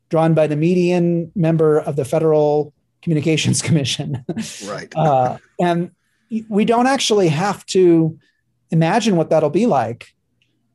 drawn 0.10 0.34
by 0.34 0.48
the 0.48 0.56
median 0.56 1.32
member 1.36 1.80
of 1.80 1.96
the 1.96 2.06
Federal 2.06 2.74
Communications 3.02 3.62
Commission. 3.68 4.24
Right. 4.66 4.94
Uh, 4.96 5.38
and 5.60 5.92
we 6.48 6.66
don't 6.66 6.88
actually 6.88 7.30
have 7.30 7.66
to 7.68 8.20
imagine 8.72 9.16
what 9.16 9.30
that'll 9.30 9.50
be 9.50 9.66
like. 9.66 10.14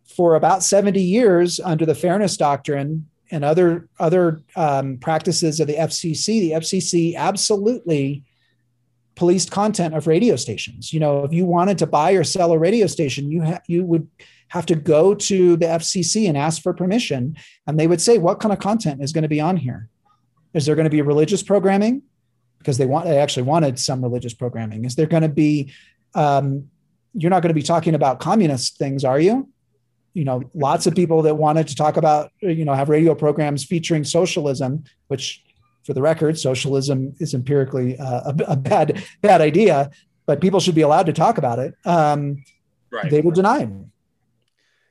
For 0.04 0.36
about 0.36 0.62
70 0.62 1.00
years, 1.02 1.58
under 1.58 1.84
the 1.84 1.94
Fairness 1.94 2.36
Doctrine 2.36 3.08
and 3.32 3.44
other 3.44 3.88
other 3.98 4.42
um, 4.54 4.98
practices 4.98 5.58
of 5.58 5.66
the 5.66 5.74
FCC, 5.74 6.26
the 6.26 6.52
FCC 6.52 7.16
absolutely 7.16 8.22
policed 9.16 9.50
content 9.50 9.94
of 9.94 10.06
radio 10.06 10.36
stations. 10.36 10.92
You 10.92 11.00
know, 11.00 11.24
if 11.24 11.32
you 11.32 11.46
wanted 11.46 11.78
to 11.78 11.86
buy 11.86 12.12
or 12.12 12.22
sell 12.22 12.52
a 12.52 12.58
radio 12.58 12.86
station, 12.86 13.30
you 13.30 13.42
ha- 13.42 13.60
you 13.66 13.84
would 13.84 14.08
have 14.48 14.66
to 14.66 14.74
go 14.74 15.14
to 15.14 15.56
the 15.56 15.66
FCC 15.66 16.28
and 16.28 16.36
ask 16.36 16.62
for 16.62 16.72
permission. 16.72 17.36
And 17.66 17.78
they 17.78 17.86
would 17.86 18.00
say, 18.00 18.18
what 18.18 18.40
kind 18.40 18.52
of 18.52 18.58
content 18.58 19.02
is 19.02 19.12
going 19.12 19.22
to 19.22 19.28
be 19.28 19.40
on 19.40 19.56
here? 19.56 19.88
Is 20.52 20.66
there 20.66 20.76
going 20.76 20.84
to 20.84 20.90
be 20.90 21.02
religious 21.02 21.42
programming? 21.42 22.02
Because 22.58 22.78
they 22.78 22.86
want, 22.86 23.06
they 23.06 23.18
actually 23.18 23.42
wanted 23.42 23.78
some 23.78 24.02
religious 24.02 24.32
programming. 24.32 24.84
Is 24.84 24.94
there 24.94 25.06
going 25.06 25.22
to 25.22 25.28
be, 25.28 25.72
um, 26.14 26.70
you're 27.14 27.30
not 27.30 27.42
going 27.42 27.50
to 27.50 27.54
be 27.54 27.62
talking 27.62 27.94
about 27.94 28.20
communist 28.20 28.78
things, 28.78 29.04
are 29.04 29.20
you? 29.20 29.48
You 30.14 30.24
know, 30.24 30.42
lots 30.54 30.86
of 30.86 30.94
people 30.94 31.22
that 31.22 31.34
wanted 31.34 31.66
to 31.68 31.74
talk 31.74 31.96
about, 31.96 32.30
you 32.40 32.64
know, 32.64 32.74
have 32.74 32.88
radio 32.88 33.14
programs 33.14 33.64
featuring 33.64 34.04
socialism, 34.04 34.84
which 35.08 35.42
for 35.84 35.92
the 35.92 36.02
record, 36.02 36.38
socialism 36.38 37.14
is 37.18 37.34
empirically 37.34 37.98
uh, 37.98 38.32
a, 38.32 38.52
a, 38.52 38.56
bad, 38.56 39.04
bad 39.20 39.40
idea, 39.40 39.90
but 40.26 40.40
people 40.40 40.60
should 40.60 40.74
be 40.74 40.82
allowed 40.82 41.06
to 41.06 41.12
talk 41.12 41.36
about 41.38 41.58
it. 41.58 41.74
Um, 41.84 42.44
right. 42.90 43.10
They 43.10 43.20
were 43.20 43.32
denied. 43.32 43.90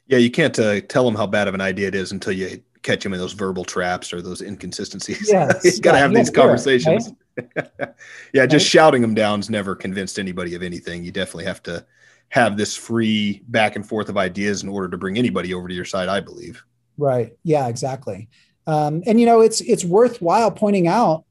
Yeah, 0.07 0.17
you 0.17 0.31
can't 0.31 0.57
uh, 0.59 0.81
tell 0.81 1.05
them 1.05 1.15
how 1.15 1.27
bad 1.27 1.47
of 1.47 1.53
an 1.53 1.61
idea 1.61 1.87
it 1.87 1.95
is 1.95 2.11
until 2.11 2.33
you 2.33 2.61
catch 2.81 3.03
them 3.03 3.13
in 3.13 3.19
those 3.19 3.33
verbal 3.33 3.63
traps 3.63 4.13
or 4.13 4.21
those 4.21 4.41
inconsistencies. 4.41 5.29
Yes, 5.31 5.63
you 5.63 5.81
got 5.81 5.93
to 5.93 5.97
yeah, 5.97 6.01
have 6.01 6.13
these 6.13 6.29
conversations. 6.29 7.09
Right? 7.37 7.57
yeah, 8.33 8.45
just 8.45 8.65
right. 8.65 8.71
shouting 8.71 9.01
them 9.01 9.15
down's 9.15 9.49
never 9.49 9.75
convinced 9.75 10.19
anybody 10.19 10.53
of 10.55 10.61
anything. 10.61 11.03
You 11.03 11.11
definitely 11.11 11.45
have 11.45 11.63
to 11.63 11.85
have 12.29 12.57
this 12.57 12.75
free 12.75 13.41
back 13.47 13.75
and 13.75 13.87
forth 13.87 14.09
of 14.09 14.17
ideas 14.17 14.63
in 14.63 14.69
order 14.69 14.89
to 14.89 14.97
bring 14.97 15.17
anybody 15.17 15.53
over 15.53 15.67
to 15.67 15.73
your 15.73 15.85
side. 15.85 16.09
I 16.09 16.19
believe. 16.19 16.63
Right. 16.97 17.33
Yeah. 17.43 17.67
Exactly. 17.67 18.29
Um, 18.67 19.01
and 19.05 19.19
you 19.19 19.25
know, 19.25 19.41
it's 19.41 19.61
it's 19.61 19.83
worthwhile 19.83 20.51
pointing 20.51 20.87
out 20.87 21.25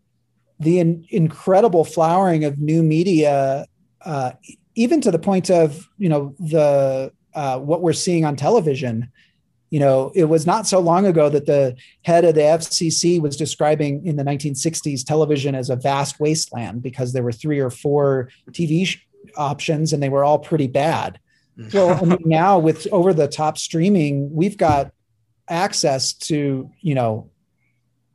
the 0.59 0.81
in, 0.81 1.07
incredible 1.11 1.85
flowering 1.85 2.45
of 2.45 2.59
new 2.59 2.83
media, 2.83 3.67
uh, 4.05 4.33
even 4.75 5.01
to 5.03 5.11
the 5.11 5.19
point 5.19 5.51
of 5.51 5.89
you 5.99 6.09
know 6.09 6.35
the 6.39 7.13
uh, 7.35 7.59
what 7.59 7.83
we're 7.83 7.93
seeing 7.93 8.25
on 8.25 8.37
television. 8.37 9.11
You 9.71 9.81
know, 9.81 10.13
it 10.15 10.25
was 10.25 10.47
not 10.47 10.67
so 10.67 10.81
long 10.81 11.07
ago 11.07 11.31
that 11.31 11.47
the 11.47 11.77
head 12.03 12.25
of 12.25 12.35
the 12.35 12.43
FCC 12.43 13.21
was 13.21 13.37
describing 13.37 14.07
in 14.07 14.17
the 14.17 14.23
1960s 14.23 15.05
television 15.05 15.55
as 15.55 15.71
a 15.71 15.77
vast 15.77 16.21
wasteland 16.21 16.83
because 16.83 17.13
there 17.13 17.23
were 17.23 17.33
three 17.33 17.59
or 17.59 17.71
four 17.71 18.29
TV 18.51 18.87
sh- 18.87 18.99
options 19.37 19.95
and 19.95 20.03
they 20.03 20.11
were 20.11 20.25
all 20.25 20.39
pretty 20.39 20.67
bad. 20.67 21.19
well, 21.73 21.99
I 22.03 22.05
mean, 22.05 22.19
now 22.25 22.59
with 22.59 22.87
over 22.93 23.15
the 23.15 23.29
top 23.29 23.57
streaming, 23.57 24.35
we've 24.35 24.59
got 24.59 24.93
access 25.49 26.13
to, 26.13 26.71
you 26.81 26.95
know, 26.95 27.31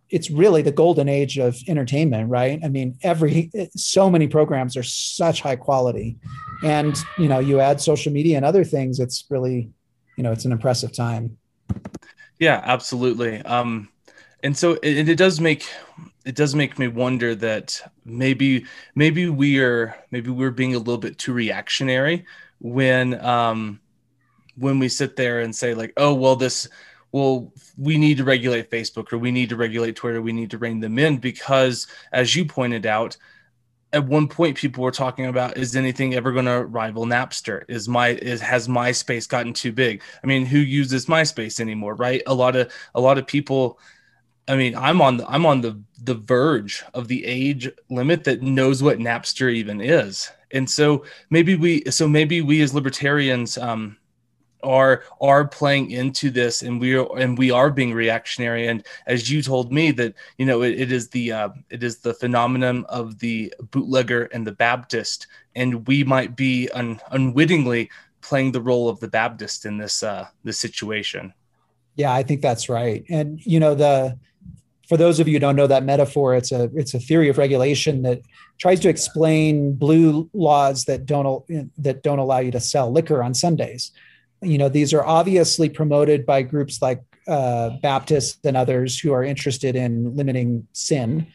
it's 0.09 0.29
really 0.29 0.61
the 0.61 0.71
golden 0.71 1.09
age 1.09 1.37
of 1.37 1.57
entertainment, 1.67 2.29
right? 2.29 2.59
I 2.63 2.69
mean, 2.69 2.97
every 3.03 3.51
so 3.75 4.09
many 4.09 4.27
programs 4.27 4.77
are 4.77 4.83
such 4.83 5.41
high 5.41 5.55
quality, 5.55 6.17
and 6.63 6.97
you 7.17 7.27
know, 7.27 7.39
you 7.39 7.59
add 7.59 7.81
social 7.81 8.11
media 8.11 8.37
and 8.37 8.45
other 8.45 8.63
things, 8.63 8.99
it's 8.99 9.25
really, 9.29 9.69
you 10.15 10.23
know, 10.23 10.31
it's 10.31 10.45
an 10.45 10.51
impressive 10.51 10.93
time. 10.93 11.37
Yeah, 12.39 12.61
absolutely. 12.63 13.41
Um, 13.41 13.89
and 14.43 14.55
so 14.55 14.73
it, 14.83 15.09
it 15.09 15.17
does 15.17 15.39
make 15.39 15.65
it 16.25 16.35
does 16.35 16.53
make 16.53 16.77
me 16.77 16.87
wonder 16.87 17.35
that 17.35 17.81
maybe 18.05 18.65
maybe 18.95 19.29
we 19.29 19.59
are 19.59 19.95
maybe 20.11 20.29
we're 20.29 20.51
being 20.51 20.75
a 20.75 20.77
little 20.77 20.97
bit 20.97 21.17
too 21.17 21.33
reactionary 21.33 22.25
when 22.59 23.19
um 23.25 23.79
when 24.57 24.79
we 24.79 24.89
sit 24.89 25.15
there 25.15 25.39
and 25.41 25.55
say 25.55 25.73
like, 25.73 25.93
oh 25.97 26.13
well, 26.13 26.35
this 26.35 26.67
well, 27.11 27.53
we 27.77 27.97
need 27.97 28.17
to 28.17 28.23
regulate 28.23 28.69
Facebook 28.69 29.13
or 29.13 29.17
we 29.17 29.31
need 29.31 29.49
to 29.49 29.55
regulate 29.55 29.95
Twitter, 29.95 30.21
we 30.21 30.33
need 30.33 30.51
to 30.51 30.57
rein 30.57 30.79
them 30.79 30.99
in 30.99 31.17
because, 31.17 31.87
as 32.11 32.35
you 32.35 32.45
pointed 32.45 32.85
out, 32.85 33.17
at 33.93 34.05
one 34.05 34.27
point 34.27 34.57
people 34.57 34.83
were 34.83 34.91
talking 34.91 35.27
about 35.27 35.57
is 35.57 35.75
anything 35.75 36.13
ever 36.13 36.33
going 36.33 36.45
to 36.45 36.65
rival 36.65 37.05
Napster? 37.05 37.63
Is 37.69 37.87
my 37.87 38.09
is 38.09 38.41
has 38.41 38.67
MySpace 38.67 39.27
gotten 39.27 39.53
too 39.53 39.71
big? 39.71 40.01
I 40.23 40.27
mean, 40.27 40.45
who 40.45 40.59
uses 40.59 41.05
MySpace 41.05 41.59
anymore, 41.59 41.95
right? 41.95 42.21
A 42.27 42.33
lot 42.33 42.55
of 42.55 42.71
a 42.93 42.99
lot 42.99 43.17
of 43.17 43.25
people 43.25 43.79
I 44.47 44.55
mean, 44.55 44.75
I'm 44.75 45.01
on 45.01 45.17
the, 45.17 45.27
I'm 45.27 45.45
on 45.45 45.61
the 45.61 45.79
the 46.03 46.15
verge 46.15 46.83
of 46.93 47.07
the 47.07 47.25
age 47.25 47.69
limit 47.89 48.23
that 48.25 48.41
knows 48.41 48.81
what 48.81 48.99
Napster 48.99 49.51
even 49.51 49.81
is, 49.81 50.31
and 50.51 50.69
so 50.69 51.03
maybe 51.29 51.55
we 51.55 51.83
so 51.89 52.07
maybe 52.07 52.41
we 52.41 52.61
as 52.61 52.73
libertarians 52.73 53.57
um, 53.57 53.97
are 54.63 55.03
are 55.21 55.47
playing 55.47 55.91
into 55.91 56.29
this, 56.29 56.61
and 56.61 56.79
we 56.79 56.95
are 56.95 57.17
and 57.17 57.37
we 57.37 57.51
are 57.51 57.69
being 57.69 57.93
reactionary. 57.93 58.67
And 58.67 58.85
as 59.05 59.29
you 59.29 59.41
told 59.41 59.71
me 59.71 59.91
that 59.91 60.15
you 60.37 60.45
know 60.45 60.61
it, 60.61 60.79
it 60.79 60.91
is 60.91 61.09
the 61.09 61.31
uh, 61.31 61.49
it 61.69 61.83
is 61.83 61.99
the 61.99 62.13
phenomenon 62.13 62.85
of 62.89 63.19
the 63.19 63.53
bootlegger 63.71 64.25
and 64.33 64.45
the 64.45 64.51
Baptist, 64.51 65.27
and 65.55 65.87
we 65.87 66.03
might 66.03 66.35
be 66.35 66.69
un, 66.73 66.99
unwittingly 67.11 67.89
playing 68.21 68.51
the 68.51 68.61
role 68.61 68.89
of 68.89 68.99
the 68.99 69.07
Baptist 69.07 69.65
in 69.65 69.77
this 69.77 70.03
uh, 70.03 70.27
this 70.43 70.59
situation. 70.59 71.33
Yeah, 71.95 72.13
I 72.13 72.23
think 72.23 72.41
that's 72.41 72.69
right. 72.69 73.03
And 73.09 73.43
you 73.45 73.59
know 73.59 73.75
the 73.75 74.17
for 74.87 74.95
those 74.95 75.19
of 75.19 75.27
you 75.27 75.33
who 75.33 75.39
don't 75.39 75.55
know 75.55 75.67
that 75.67 75.83
metaphor, 75.83 76.35
it's 76.35 76.51
a 76.51 76.69
it's 76.73 76.93
a 76.93 76.99
theory 76.99 77.29
of 77.29 77.37
regulation 77.37 78.03
that 78.03 78.21
tries 78.57 78.79
to 78.81 78.89
explain 78.89 79.73
blue 79.73 80.29
laws 80.33 80.85
that 80.85 81.05
don't 81.05 81.45
that 81.77 82.03
don't 82.03 82.19
allow 82.19 82.39
you 82.39 82.51
to 82.51 82.59
sell 82.59 82.91
liquor 82.91 83.21
on 83.21 83.33
Sundays. 83.33 83.91
You 84.41 84.57
know, 84.57 84.69
these 84.69 84.93
are 84.93 85.03
obviously 85.03 85.69
promoted 85.69 86.25
by 86.25 86.43
groups 86.43 86.81
like 86.81 87.01
uh, 87.27 87.71
Baptists 87.81 88.39
and 88.45 88.55
others 88.55 88.99
who 88.99 89.11
are 89.13 89.23
interested 89.23 89.75
in 89.75 90.15
limiting 90.15 90.67
sin, 90.73 91.27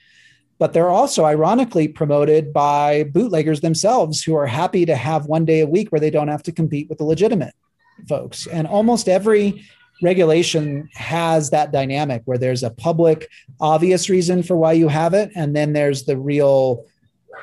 but 0.59 0.73
they're 0.73 0.91
also 0.91 1.25
ironically 1.25 1.89
promoted 1.89 2.53
by 2.53 3.05
bootleggers 3.05 3.61
themselves 3.61 4.23
who 4.23 4.35
are 4.35 4.47
happy 4.47 4.87
to 4.87 4.95
have 4.95 5.27
one 5.27 5.45
day 5.45 5.61
a 5.61 5.67
week 5.67 5.91
where 5.91 6.01
they 6.01 6.11
don't 6.11 6.29
have 6.29 6.43
to 6.45 6.53
compete 6.53 6.89
with 6.89 6.99
the 6.99 7.05
legitimate 7.05 7.55
folks. 8.09 8.47
And 8.47 8.67
almost 8.67 9.09
every 9.09 9.65
regulation 10.03 10.89
has 10.95 11.51
that 11.51 11.73
dynamic 11.73 12.23
where 12.25 12.39
there's 12.39 12.63
a 12.63 12.71
public 12.71 13.29
obvious 13.61 14.11
reason 14.11 14.43
for 14.43 14.57
why 14.57 14.73
you 14.73 14.89
have 14.89 15.15
it 15.15 15.31
and 15.37 15.55
then 15.55 15.73
there's 15.73 16.05
the 16.05 16.17
real 16.17 16.85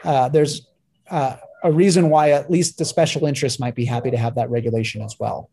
uh, 0.03 0.29
there's 0.29 0.67
uh, 1.09 1.37
a 1.63 1.71
reason 1.71 2.09
why 2.09 2.31
at 2.31 2.49
least 2.49 2.77
the 2.77 2.85
special 2.85 3.25
interest 3.25 3.59
might 3.59 3.75
be 3.75 3.85
happy 3.85 4.11
to 4.11 4.17
have 4.17 4.35
that 4.35 4.49
regulation 4.49 5.01
as 5.01 5.15
well 5.19 5.49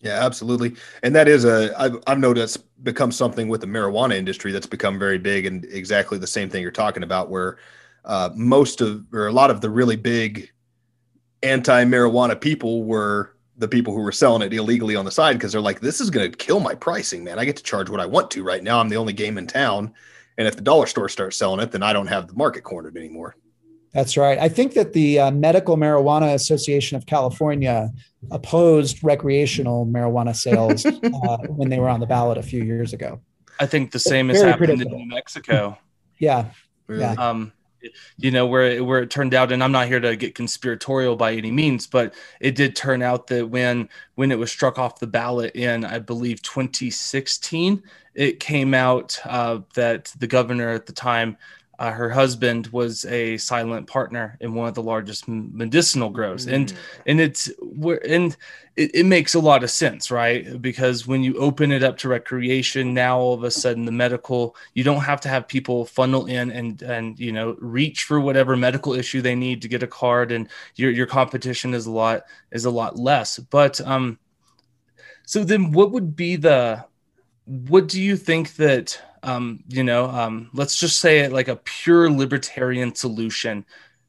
yeah 0.00 0.24
absolutely 0.24 0.74
and 1.02 1.14
that 1.14 1.28
is 1.28 1.44
a 1.44 1.72
i've, 1.80 1.96
I've 2.06 2.18
noticed 2.18 2.58
become 2.84 3.10
something 3.10 3.48
with 3.48 3.60
the 3.60 3.66
marijuana 3.66 4.16
industry 4.16 4.52
that's 4.52 4.66
become 4.66 4.98
very 4.98 5.18
big 5.18 5.46
and 5.46 5.64
exactly 5.66 6.18
the 6.18 6.26
same 6.26 6.50
thing 6.50 6.62
you're 6.62 6.70
talking 6.70 7.02
about 7.02 7.30
where 7.30 7.58
uh, 8.04 8.30
most 8.34 8.80
of 8.80 9.04
or 9.12 9.26
a 9.26 9.32
lot 9.32 9.50
of 9.50 9.60
the 9.60 9.68
really 9.68 9.96
big 9.96 10.50
anti-marijuana 11.42 12.40
people 12.40 12.84
were 12.84 13.36
the 13.58 13.68
people 13.68 13.94
who 13.94 14.00
were 14.00 14.12
selling 14.12 14.42
it 14.42 14.52
illegally 14.52 14.96
on 14.96 15.04
the 15.04 15.10
side 15.10 15.34
because 15.34 15.52
they're 15.52 15.60
like, 15.60 15.80
this 15.80 16.00
is 16.00 16.10
going 16.10 16.30
to 16.30 16.36
kill 16.36 16.60
my 16.60 16.74
pricing, 16.74 17.24
man. 17.24 17.38
I 17.38 17.44
get 17.44 17.56
to 17.56 17.62
charge 17.62 17.88
what 17.88 18.00
I 18.00 18.06
want 18.06 18.30
to 18.32 18.42
right 18.42 18.62
now. 18.62 18.78
I'm 18.78 18.88
the 18.88 18.96
only 18.96 19.12
game 19.12 19.38
in 19.38 19.46
town. 19.46 19.94
And 20.36 20.46
if 20.46 20.56
the 20.56 20.62
dollar 20.62 20.86
store 20.86 21.08
starts 21.08 21.36
selling 21.36 21.60
it, 21.60 21.72
then 21.72 21.82
I 21.82 21.92
don't 21.92 22.08
have 22.08 22.28
the 22.28 22.34
market 22.34 22.62
cornered 22.62 22.96
anymore. 22.96 23.36
That's 23.96 24.18
right. 24.18 24.38
I 24.38 24.50
think 24.50 24.74
that 24.74 24.92
the 24.92 25.20
uh, 25.20 25.30
Medical 25.30 25.78
Marijuana 25.78 26.34
Association 26.34 26.98
of 26.98 27.06
California 27.06 27.90
opposed 28.30 29.02
recreational 29.02 29.86
marijuana 29.86 30.36
sales 30.36 30.84
uh, 30.86 31.38
when 31.48 31.70
they 31.70 31.78
were 31.78 31.88
on 31.88 32.00
the 32.00 32.06
ballot 32.06 32.36
a 32.36 32.42
few 32.42 32.62
years 32.62 32.92
ago. 32.92 33.18
I 33.58 33.64
think 33.64 33.92
the 33.92 33.98
same 33.98 34.28
has 34.28 34.42
happened 34.42 34.82
in 34.82 34.88
New 34.88 35.06
Mexico. 35.06 35.78
Yeah. 36.18 36.50
Really? 36.88 37.00
Yeah. 37.00 37.12
Um, 37.12 37.54
you 38.18 38.30
know 38.30 38.46
where 38.46 38.82
where 38.84 39.02
it 39.02 39.10
turned 39.10 39.32
out 39.32 39.52
and 39.52 39.62
i'm 39.62 39.70
not 39.70 39.86
here 39.86 40.00
to 40.00 40.16
get 40.16 40.34
conspiratorial 40.34 41.14
by 41.14 41.32
any 41.34 41.52
means 41.52 41.86
but 41.86 42.14
it 42.40 42.56
did 42.56 42.74
turn 42.74 43.00
out 43.00 43.28
that 43.28 43.48
when 43.48 43.88
when 44.16 44.32
it 44.32 44.38
was 44.38 44.50
struck 44.50 44.76
off 44.76 44.98
the 44.98 45.06
ballot 45.06 45.54
in 45.54 45.84
i 45.84 45.96
believe 45.96 46.42
2016 46.42 47.80
it 48.14 48.40
came 48.40 48.74
out 48.74 49.20
uh, 49.24 49.60
that 49.74 50.12
the 50.18 50.26
governor 50.26 50.70
at 50.70 50.86
the 50.86 50.92
time 50.92 51.36
uh, 51.78 51.90
her 51.90 52.08
husband 52.08 52.68
was 52.68 53.04
a 53.04 53.36
silent 53.36 53.86
partner 53.86 54.36
in 54.40 54.54
one 54.54 54.68
of 54.68 54.74
the 54.74 54.82
largest 54.82 55.28
medicinal 55.28 56.08
grows, 56.08 56.46
mm. 56.46 56.54
and 56.54 56.74
and 57.06 57.20
it's 57.20 57.50
and 58.08 58.36
it, 58.76 58.94
it, 58.94 59.06
makes 59.06 59.34
a 59.34 59.40
lot 59.40 59.62
of 59.62 59.70
sense, 59.70 60.10
right? 60.10 60.60
Because 60.60 61.06
when 61.06 61.22
you 61.22 61.36
open 61.36 61.72
it 61.72 61.82
up 61.82 61.98
to 61.98 62.08
recreation, 62.08 62.94
now 62.94 63.18
all 63.18 63.34
of 63.34 63.44
a 63.44 63.50
sudden 63.50 63.84
the 63.84 63.92
medical, 63.92 64.56
you 64.74 64.84
don't 64.84 65.02
have 65.02 65.20
to 65.22 65.28
have 65.28 65.48
people 65.48 65.84
funnel 65.84 66.26
in 66.26 66.50
and 66.50 66.80
and 66.82 67.18
you 67.18 67.32
know 67.32 67.56
reach 67.60 68.04
for 68.04 68.20
whatever 68.20 68.56
medical 68.56 68.94
issue 68.94 69.20
they 69.20 69.34
need 69.34 69.60
to 69.62 69.68
get 69.68 69.82
a 69.82 69.86
card, 69.86 70.32
and 70.32 70.48
your 70.76 70.90
your 70.90 71.06
competition 71.06 71.74
is 71.74 71.84
a 71.84 71.90
lot 71.90 72.22
is 72.52 72.64
a 72.64 72.70
lot 72.70 72.98
less. 72.98 73.38
But 73.38 73.80
um, 73.82 74.18
so 75.26 75.44
then 75.44 75.72
what 75.72 75.92
would 75.92 76.16
be 76.16 76.36
the 76.36 76.86
what 77.44 77.86
do 77.88 78.00
you 78.00 78.16
think 78.16 78.56
that 78.56 79.00
um, 79.26 79.64
you 79.68 79.82
know, 79.82 80.06
um, 80.06 80.48
let's 80.54 80.78
just 80.78 81.00
say 81.00 81.20
it 81.20 81.32
like 81.32 81.48
a 81.48 81.56
pure 81.56 82.10
libertarian 82.10 82.94
solution 82.94 83.64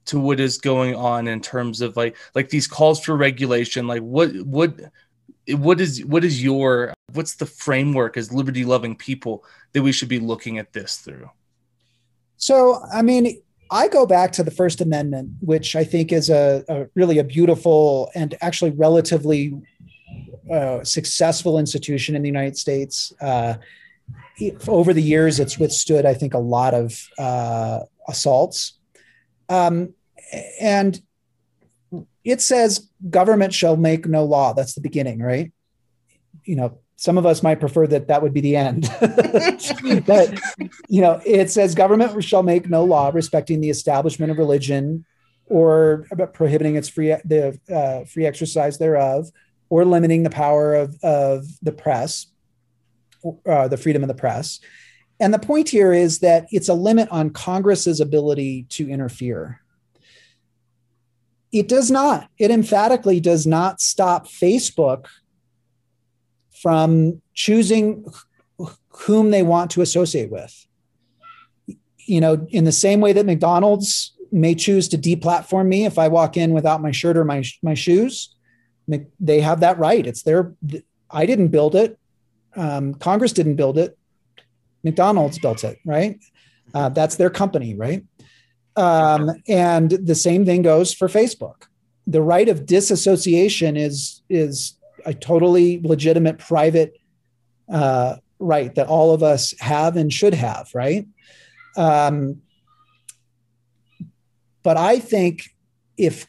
to 0.06 0.20
what 0.20 0.40
is 0.40 0.58
going 0.58 0.96
on 0.96 1.28
in 1.28 1.42
terms 1.42 1.82
of 1.82 1.98
like 1.98 2.16
like 2.36 2.50
these 2.50 2.68
calls 2.68 3.04
for 3.04 3.18
regulation. 3.18 3.88
Like 3.88 4.02
what 4.02 4.32
what 4.42 4.80
what 5.50 5.82
is 5.82 6.06
what 6.06 6.24
is 6.24 6.44
your 6.44 6.94
what's 7.14 7.36
the 7.36 7.46
framework 7.46 8.16
as 8.16 8.32
liberty 8.32 8.64
loving 8.64 8.96
people 8.96 9.44
that 9.74 9.82
we 9.82 9.92
should 9.92 10.10
be 10.10 10.20
looking 10.20 10.60
at 10.60 10.72
this 10.72 10.98
through? 10.98 11.30
So, 12.38 12.84
I 12.94 13.02
mean, 13.02 13.42
I 13.72 13.88
go 13.88 14.06
back 14.06 14.32
to 14.34 14.44
the 14.44 14.52
First 14.52 14.82
Amendment, 14.82 15.32
which 15.42 15.76
I 15.76 15.84
think 15.84 16.12
is 16.12 16.30
a, 16.30 16.64
a 16.70 16.86
really 16.94 17.18
a 17.18 17.24
beautiful 17.24 18.12
and 18.14 18.36
actually 18.42 18.72
relatively 18.72 19.60
uh, 20.52 20.84
successful 20.84 21.58
institution 21.58 22.16
in 22.16 22.22
the 22.22 22.30
United 22.30 22.58
States. 22.58 23.12
Uh, 23.20 23.56
over 24.68 24.94
the 24.94 25.02
years, 25.02 25.40
it's 25.40 25.58
withstood, 25.58 26.06
I 26.06 26.14
think, 26.14 26.34
a 26.34 26.40
lot 26.40 26.74
of 26.74 27.00
uh, 27.18 27.82
assaults. 28.08 28.74
Um, 29.50 29.94
and 30.60 31.02
it 32.24 32.42
says 32.42 32.90
government 33.10 33.54
shall 33.54 33.78
make 33.78 34.06
no 34.06 34.26
law. 34.26 34.54
That's 34.54 34.74
the 34.74 34.82
beginning, 34.82 35.20
right? 35.20 35.52
You 36.44 36.56
know, 36.56 36.80
some 36.98 37.18
of 37.18 37.26
us 37.26 37.44
might 37.44 37.60
prefer 37.60 37.88
that 37.88 38.08
that 38.08 38.22
would 38.22 38.34
be 38.34 38.42
the 38.42 38.56
end. 38.56 38.90
but, 40.06 40.40
you 40.88 41.02
know, 41.02 41.22
it 41.26 41.50
says 41.52 41.76
government 41.76 42.24
shall 42.24 42.44
make 42.44 42.70
no 42.70 42.84
law 42.84 43.12
respecting 43.14 43.62
the 43.62 43.70
establishment 43.70 44.32
of 44.32 44.38
religion 44.38 45.06
or 45.46 46.06
about 46.12 46.34
prohibiting 46.34 46.76
its 46.76 46.90
free, 46.90 47.16
the 47.24 47.58
uh, 47.74 48.04
free 48.06 48.26
exercise 48.26 48.78
thereof 48.78 49.32
or 49.70 49.86
limiting 49.86 50.24
the 50.24 50.30
power 50.30 50.74
of, 50.74 50.98
of 51.04 51.46
the 51.62 51.72
press 51.72 52.28
uh, 53.46 53.68
the 53.68 53.78
freedom 53.78 54.04
of 54.04 54.08
the 54.08 54.16
press. 54.16 54.60
And 55.20 55.34
the 55.34 55.40
point 55.40 55.70
here 55.70 55.94
is 55.94 56.20
that 56.20 56.48
it's 56.52 56.70
a 56.70 56.74
limit 56.74 57.10
on 57.10 57.32
Congress's 57.32 58.00
ability 58.00 58.68
to 58.70 58.88
interfere. 58.90 59.62
It 61.52 61.68
does 61.68 61.90
not, 61.90 62.30
it 62.38 62.52
emphatically 62.52 63.20
does 63.20 63.48
not 63.48 63.82
stop 63.82 64.28
Facebook 64.28 65.08
from 66.62 67.22
choosing 67.34 68.06
whom 68.90 69.32
they 69.32 69.44
want 69.44 69.72
to 69.72 69.82
associate 69.82 70.32
with. 70.32 70.68
You 72.06 72.22
know, 72.22 72.48
in 72.50 72.64
the 72.64 72.72
same 72.72 73.00
way 73.00 73.14
that 73.14 73.26
McDonald's 73.26 74.14
may 74.32 74.56
choose 74.56 74.88
to 74.90 74.98
deplatform 74.98 75.68
me 75.68 75.86
if 75.86 75.98
I 75.98 76.08
walk 76.10 76.38
in 76.38 76.52
without 76.52 76.82
my 76.82 76.92
shirt 76.92 77.18
or 77.18 77.26
my, 77.26 77.44
my 77.62 77.74
shoes, 77.74 78.36
they 79.20 79.42
have 79.42 79.62
that 79.62 79.78
right. 79.78 80.06
It's 80.06 80.24
their, 80.24 80.54
I 81.10 81.26
didn't 81.26 81.50
build 81.50 81.76
it. 81.76 81.98
Um, 82.58 82.96
Congress 82.96 83.32
didn't 83.32 83.56
build 83.56 83.78
it. 83.78 83.98
McDonald's 84.84 85.40
built 85.40 85.64
it, 85.64 85.80
right? 85.86 86.20
Uh, 86.74 86.90
that's 86.90 87.16
their 87.16 87.30
company, 87.30 87.76
right? 87.76 88.04
Um, 88.76 89.32
and 89.48 89.92
the 89.92 90.16
same 90.16 90.46
thing 90.46 90.62
goes 90.62 90.94
for 90.94 91.08
Facebook. 91.08 91.68
The 92.06 92.22
right 92.22 92.48
of 92.48 92.66
disassociation 92.66 93.76
is 93.76 94.22
is 94.30 94.78
a 95.06 95.14
totally 95.14 95.80
legitimate 95.82 96.38
private 96.38 96.98
uh, 97.70 98.18
right 98.40 98.74
that 98.76 98.88
all 98.88 99.14
of 99.14 99.24
us 99.24 99.54
have 99.60 99.98
and 99.98 100.12
should 100.12 100.34
have, 100.34 100.70
right? 100.74 101.08
Um, 101.76 102.42
but 104.64 104.78
I 104.78 105.00
think 105.00 105.56
if 105.98 106.28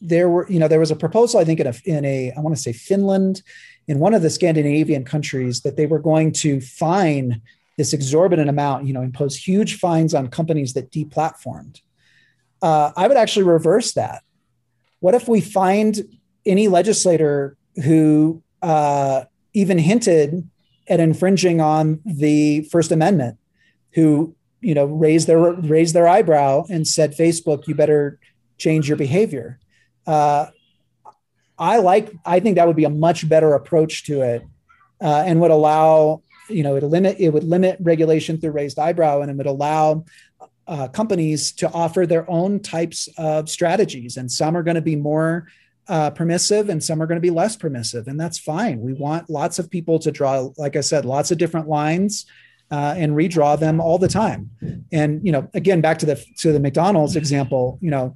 there 0.00 0.28
were, 0.28 0.46
you 0.50 0.58
know, 0.58 0.68
there 0.68 0.80
was 0.80 0.90
a 0.90 0.96
proposal, 0.96 1.40
I 1.40 1.44
think 1.44 1.60
in 1.60 1.66
a, 1.66 1.74
in 1.84 2.04
a 2.04 2.32
I 2.36 2.40
want 2.40 2.56
to 2.56 2.62
say 2.62 2.72
Finland 2.72 3.42
in 3.86 3.98
one 3.98 4.14
of 4.14 4.22
the 4.22 4.30
Scandinavian 4.30 5.04
countries 5.04 5.62
that 5.62 5.76
they 5.76 5.86
were 5.86 5.98
going 5.98 6.32
to 6.32 6.60
fine 6.60 7.42
this 7.76 7.92
exorbitant 7.92 8.48
amount, 8.48 8.86
you 8.86 8.92
know, 8.92 9.02
impose 9.02 9.36
huge 9.36 9.78
fines 9.78 10.14
on 10.14 10.28
companies 10.28 10.74
that 10.74 10.90
deplatformed. 10.90 11.80
Uh, 12.62 12.92
I 12.96 13.08
would 13.08 13.16
actually 13.16 13.44
reverse 13.44 13.94
that. 13.94 14.22
What 15.00 15.14
if 15.14 15.28
we 15.28 15.40
find 15.40 15.98
any 16.44 16.68
legislator 16.68 17.56
who 17.84 18.42
uh, 18.62 19.24
even 19.54 19.78
hinted 19.78 20.48
at 20.88 21.00
infringing 21.00 21.60
on 21.60 22.00
the 22.04 22.62
First 22.64 22.92
Amendment, 22.92 23.38
who 23.92 24.34
you 24.60 24.74
know 24.74 24.84
raised 24.84 25.26
their 25.26 25.38
raised 25.38 25.94
their 25.94 26.06
eyebrow 26.06 26.64
and 26.68 26.86
said, 26.86 27.16
"Facebook, 27.16 27.66
you 27.66 27.74
better 27.74 28.18
change 28.58 28.88
your 28.88 28.96
behavior." 28.96 29.58
Uh, 30.10 30.50
I 31.58 31.78
like. 31.78 32.12
I 32.24 32.40
think 32.40 32.56
that 32.56 32.66
would 32.66 32.76
be 32.76 32.84
a 32.84 32.90
much 32.90 33.28
better 33.28 33.54
approach 33.54 34.04
to 34.06 34.22
it, 34.22 34.42
uh, 35.00 35.22
and 35.26 35.40
would 35.40 35.50
allow 35.50 36.22
you 36.48 36.62
know 36.62 36.74
it 36.74 36.82
limit 36.82 37.16
it 37.20 37.28
would 37.30 37.44
limit 37.44 37.76
regulation 37.80 38.40
through 38.40 38.52
raised 38.52 38.78
eyebrow, 38.78 39.20
and 39.20 39.30
it 39.30 39.36
would 39.36 39.46
allow 39.46 40.04
uh, 40.66 40.88
companies 40.88 41.52
to 41.52 41.70
offer 41.70 42.06
their 42.06 42.28
own 42.30 42.60
types 42.60 43.08
of 43.18 43.48
strategies, 43.48 44.16
and 44.16 44.32
some 44.32 44.56
are 44.56 44.62
going 44.62 44.74
to 44.74 44.82
be 44.82 44.96
more 44.96 45.46
uh, 45.88 46.10
permissive 46.10 46.68
and 46.68 46.82
some 46.82 47.02
are 47.02 47.06
going 47.06 47.16
to 47.16 47.20
be 47.20 47.30
less 47.30 47.56
permissive 47.56 48.06
and 48.06 48.20
that's 48.20 48.38
fine 48.38 48.80
we 48.80 48.92
want 48.92 49.28
lots 49.28 49.58
of 49.58 49.68
people 49.68 49.98
to 49.98 50.12
draw 50.12 50.48
like 50.56 50.76
i 50.76 50.80
said 50.80 51.04
lots 51.04 51.32
of 51.32 51.38
different 51.38 51.68
lines 51.68 52.26
uh, 52.70 52.94
and 52.96 53.16
redraw 53.16 53.58
them 53.58 53.80
all 53.80 53.98
the 53.98 54.06
time 54.06 54.48
and 54.92 55.26
you 55.26 55.32
know 55.32 55.50
again 55.52 55.80
back 55.80 55.98
to 55.98 56.06
the 56.06 56.24
to 56.38 56.52
the 56.52 56.60
mcdonald's 56.60 57.16
example 57.16 57.76
you 57.80 57.90
know 57.90 58.14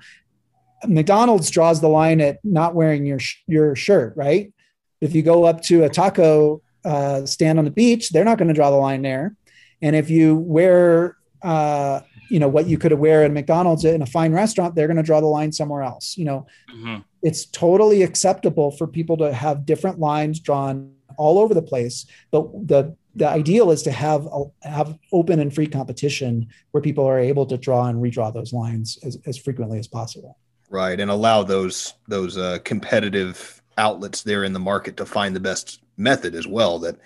mcdonald's 0.89 1.51
draws 1.51 1.81
the 1.81 1.89
line 1.89 2.21
at 2.21 2.39
not 2.45 2.75
wearing 2.75 3.05
your 3.05 3.21
your 3.47 3.75
shirt 3.77 4.13
right 4.17 4.53
if 5.01 5.15
you 5.15 5.23
go 5.23 5.45
up 5.45 5.63
to 5.63 5.85
a 5.85 5.89
taco 5.89 6.61
uh, 6.85 7.25
stand 7.25 7.59
on 7.59 7.65
the 7.65 7.71
beach 7.71 8.11
they're 8.11 8.25
not 8.25 8.37
going 8.37 8.49
to 8.49 8.55
draw 8.55 8.71
the 8.71 8.77
line 8.77 9.03
there 9.03 9.35
and 9.81 9.97
if 9.97 10.11
you 10.11 10.37
wear 10.37 11.17
uh, 11.43 12.01
you 12.29 12.39
know 12.41 12.49
what 12.49 12.67
you 12.67 12.79
could 12.79 12.93
wear 12.93 13.23
at 13.23 13.33
McDonald's 13.33 13.85
in 13.85 14.03
a 14.03 14.07
fine 14.07 14.33
restaurant, 14.33 14.75
they're 14.75 14.87
going 14.87 14.97
to 14.97 15.03
draw 15.03 15.21
the 15.21 15.27
line 15.27 15.53
somewhere 15.53 15.83
else. 15.83 16.17
You 16.17 16.25
know, 16.25 16.47
mm-hmm. 16.75 16.99
it's 17.23 17.45
totally 17.47 18.03
acceptable 18.03 18.71
for 18.71 18.87
people 18.87 19.17
to 19.19 19.33
have 19.33 19.67
different 19.67 19.99
lines 19.99 20.41
drawn 20.41 20.95
all 21.17 21.39
over 21.39 21.55
the 21.55 21.63
place, 21.63 22.07
but 22.31 22.51
the 22.67 22.97
the 23.17 23.29
ideal 23.29 23.71
is 23.71 23.85
to 23.85 23.93
have 23.93 24.27
a, 24.27 24.45
have 24.69 24.99
open 25.13 25.39
and 25.39 25.55
free 25.55 25.69
competition 25.69 26.49
where 26.73 26.83
people 26.83 27.07
are 27.07 27.21
able 27.21 27.47
to 27.47 27.57
draw 27.57 27.87
and 27.87 28.03
redraw 28.03 28.35
those 28.35 28.53
lines 28.53 28.99
as, 29.05 29.17
as 29.25 29.39
frequently 29.39 29.79
as 29.79 29.87
possible. 29.87 30.37
Right, 30.75 30.99
and 30.99 31.09
allow 31.09 31.45
those 31.45 31.95
those 32.09 32.37
uh, 32.37 32.59
competitive 32.65 33.63
outlets 33.79 34.25
there 34.25 34.43
in 34.43 34.53
the 34.53 34.59
market 34.59 34.97
to 34.97 35.07
find 35.07 35.35
the 35.37 35.39
best 35.39 35.81
method 35.97 36.35
as 36.35 36.49
well. 36.49 36.81
That 36.81 36.99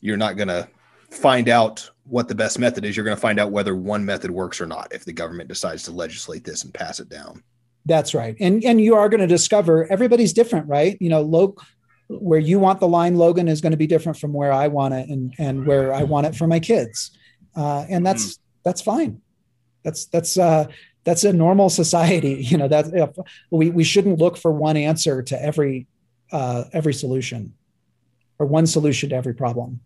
you're 0.00 0.16
not 0.16 0.36
going 0.36 0.46
to 0.46 0.68
find 1.10 1.48
out 1.48 1.90
what 2.04 2.28
the 2.28 2.36
best 2.36 2.60
method 2.60 2.84
is. 2.84 2.96
You're 2.96 3.04
going 3.04 3.16
to 3.16 3.20
find 3.20 3.40
out 3.40 3.50
whether 3.50 3.74
one 3.74 4.04
method 4.04 4.30
works 4.30 4.60
or 4.60 4.66
not 4.66 4.92
if 4.92 5.04
the 5.04 5.12
government 5.12 5.48
decides 5.48 5.82
to 5.82 5.90
legislate 5.90 6.44
this 6.44 6.62
and 6.62 6.72
pass 6.72 7.00
it 7.00 7.08
down. 7.08 7.42
That's 7.84 8.14
right. 8.14 8.36
And 8.38 8.62
and 8.64 8.80
you 8.80 8.94
are 8.94 9.08
going 9.08 9.22
to 9.22 9.26
discover 9.26 9.90
everybody's 9.90 10.32
different, 10.32 10.68
right? 10.68 10.96
You 11.00 11.08
know, 11.08 11.56
where 12.06 12.38
you 12.38 12.60
want 12.60 12.78
the 12.78 12.86
line 12.86 13.16
Logan 13.16 13.48
is 13.48 13.60
going 13.60 13.72
to 13.72 13.76
be 13.76 13.88
different 13.88 14.18
from 14.18 14.32
where 14.32 14.52
I 14.52 14.68
want 14.68 14.94
it 14.94 15.08
and 15.08 15.34
and 15.36 15.66
where 15.66 15.92
I 15.92 16.04
want 16.04 16.28
it 16.28 16.36
for 16.36 16.46
my 16.46 16.60
kids. 16.60 17.10
Uh, 17.56 17.86
and 17.88 18.06
that's 18.06 18.36
mm. 18.36 18.38
that's 18.62 18.82
fine. 18.82 19.20
That's 19.82 20.04
that's 20.06 20.38
uh 20.38 20.68
that's 21.06 21.22
a 21.22 21.32
normal 21.32 21.70
society, 21.70 22.34
you 22.40 22.58
know, 22.58 22.68
that 22.68 23.16
we 23.50 23.70
we 23.70 23.84
shouldn't 23.84 24.18
look 24.18 24.36
for 24.36 24.52
one 24.52 24.76
answer 24.76 25.22
to 25.22 25.42
every 25.42 25.86
uh 26.32 26.64
every 26.72 26.92
solution 26.92 27.54
or 28.38 28.44
one 28.44 28.66
solution 28.66 29.08
to 29.08 29.16
every 29.16 29.34
problem. 29.34 29.80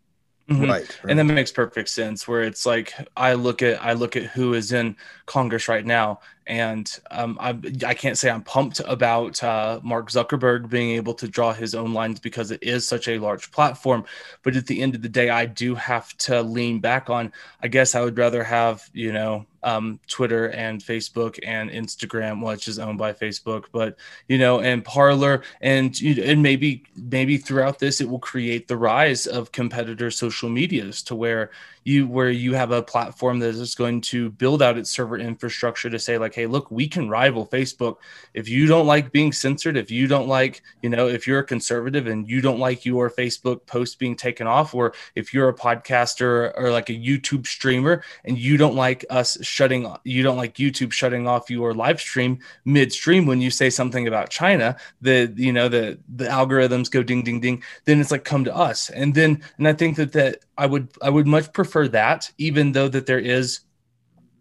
Mm-hmm. 0.49 0.63
Right, 0.63 0.71
right, 1.05 1.11
And 1.11 1.19
that 1.19 1.33
makes 1.33 1.53
perfect 1.53 1.89
sense 1.91 2.27
where 2.27 2.43
it's 2.43 2.67
like 2.67 2.93
I 3.17 3.35
look 3.35 3.63
at 3.63 3.81
I 3.81 3.93
look 3.93 4.17
at 4.17 4.25
who 4.25 4.55
is 4.55 4.73
in 4.73 4.97
Congress 5.27 5.69
right 5.69 5.87
now 5.87 6.19
and 6.49 6.99
um, 7.13 7.39
I, 7.41 7.51
I 7.87 7.95
can't 7.95 8.19
say 8.19 8.29
I'm 8.29 8.43
pumped 8.43 8.81
about 8.85 9.41
uh, 9.45 9.79
Mark 9.85 10.11
Zuckerberg 10.11 10.69
being 10.69 10.91
able 10.97 11.15
to 11.15 11.29
draw 11.29 11.53
his 11.53 11.77
own 11.77 11.95
lines 11.95 12.19
because 12.19 12.51
it 12.51 12.61
is 12.65 12.89
such 12.89 13.07
a 13.07 13.21
large 13.21 13.53
platform. 13.53 14.05
But 14.43 14.57
at 14.57 14.67
the 14.67 14.83
end 14.83 14.97
of 14.97 15.03
the 15.03 15.09
day, 15.09 15.31
I 15.31 15.47
do 15.47 15.77
have 15.77 16.17
to 16.19 16.43
lean 16.43 16.81
back 16.81 17.09
on. 17.09 17.33
I 17.63 17.69
guess 17.69 17.95
I 17.95 18.01
would 18.01 18.19
rather 18.19 18.43
have 18.43 18.91
you 18.93 19.13
know 19.13 19.47
um, 19.63 20.01
Twitter 20.07 20.49
and 20.51 20.81
Facebook 20.81 21.39
and 21.45 21.71
Instagram, 21.71 22.45
which 22.45 22.69
is 22.69 22.79
owned 22.79 22.99
by 22.99 23.13
Facebook, 23.13 23.65
but 23.73 23.97
you 24.29 24.39
know, 24.39 24.61
and 24.61 24.85
Parler, 24.85 25.43
and 25.61 25.99
and 26.01 26.43
maybe 26.43 26.85
maybe 26.97 27.37
throughout 27.37 27.79
this, 27.79 28.01
it 28.01 28.09
will 28.09 28.19
create 28.19 28.69
the 28.69 28.77
rise 28.77 29.27
of 29.27 29.53
competitor 29.53 30.11
social 30.11 30.49
medias 30.49 31.03
to 31.03 31.15
where 31.15 31.51
you 31.85 32.07
where 32.07 32.31
you 32.31 32.55
have 32.55 32.73
a 32.73 32.83
platform 32.83 33.39
that 33.39 33.49
is 33.49 33.75
going 33.75 34.01
to 34.01 34.31
build 34.31 34.61
out 34.61 34.77
its 34.77 34.91
server 34.91 35.19
infrastructure 35.19 35.89
to 35.89 35.99
say 35.99 36.19
like 36.19 36.35
hey 36.35 36.47
look 36.47 36.71
we 36.71 36.87
can 36.87 37.09
rival 37.09 37.47
facebook. 37.47 37.97
If 38.35 38.49
you 38.49 38.67
don't 38.67 38.87
like 38.87 39.13
being 39.13 39.33
censored 39.33 39.77
if 39.77 39.91
you 39.91 40.07
don't 40.07 40.29
like 40.29 40.63
you 40.83 40.91
know 40.91 41.09
if 41.09 41.27
you're 41.27 41.39
a 41.41 41.45
conservative 41.45 42.07
and 42.07 42.29
you 42.29 42.41
don't 42.41 42.59
like 42.59 42.85
your 42.85 43.11
facebook 43.11 43.65
post 43.67 43.99
being 43.99 44.15
taken 44.15 44.47
off 44.47 44.75
or 44.75 44.93
if 45.15 45.33
you're 45.33 45.49
a 45.49 45.55
podcaster 45.55 46.53
or 46.57 46.71
like 46.71 46.91
a 46.91 46.95
youtube 46.95 47.47
streamer 47.47 48.03
and 48.25 48.39
you 48.39 48.57
don't 48.57 48.75
like 48.75 49.05
us 49.11 49.39
shutting 49.51 49.93
you 50.05 50.23
don't 50.23 50.37
like 50.37 50.55
youtube 50.55 50.93
shutting 50.93 51.27
off 51.27 51.51
your 51.51 51.75
live 51.75 52.01
stream 52.01 52.39
midstream 52.65 53.27
when 53.27 53.41
you 53.41 53.51
say 53.51 53.69
something 53.69 54.07
about 54.09 54.31
china 54.31 54.77
the 55.01 55.33
you 55.37 55.53
know 55.53 55.69
the 55.69 55.99
the 56.15 56.25
algorithms 56.25 56.91
go 56.91 57.03
ding 57.03 57.23
ding 57.23 57.41
ding 57.41 57.63
then 57.85 58.01
it's 58.01 58.11
like 58.11 58.25
come 58.25 58.45
to 58.45 58.55
us. 58.55 58.91
And 58.91 59.15
then 59.15 59.43
and 59.59 59.67
i 59.67 59.73
think 59.73 59.97
that 59.97 60.13
that 60.13 60.39
I 60.57 60.67
would 60.67 60.89
I 61.03 61.11
would 61.11 61.27
much 61.27 61.53
prefer 61.53 61.89
that, 61.89 62.31
even 62.39 62.73
though 62.73 62.89
that 62.89 63.07
there 63.07 63.19
is 63.19 63.61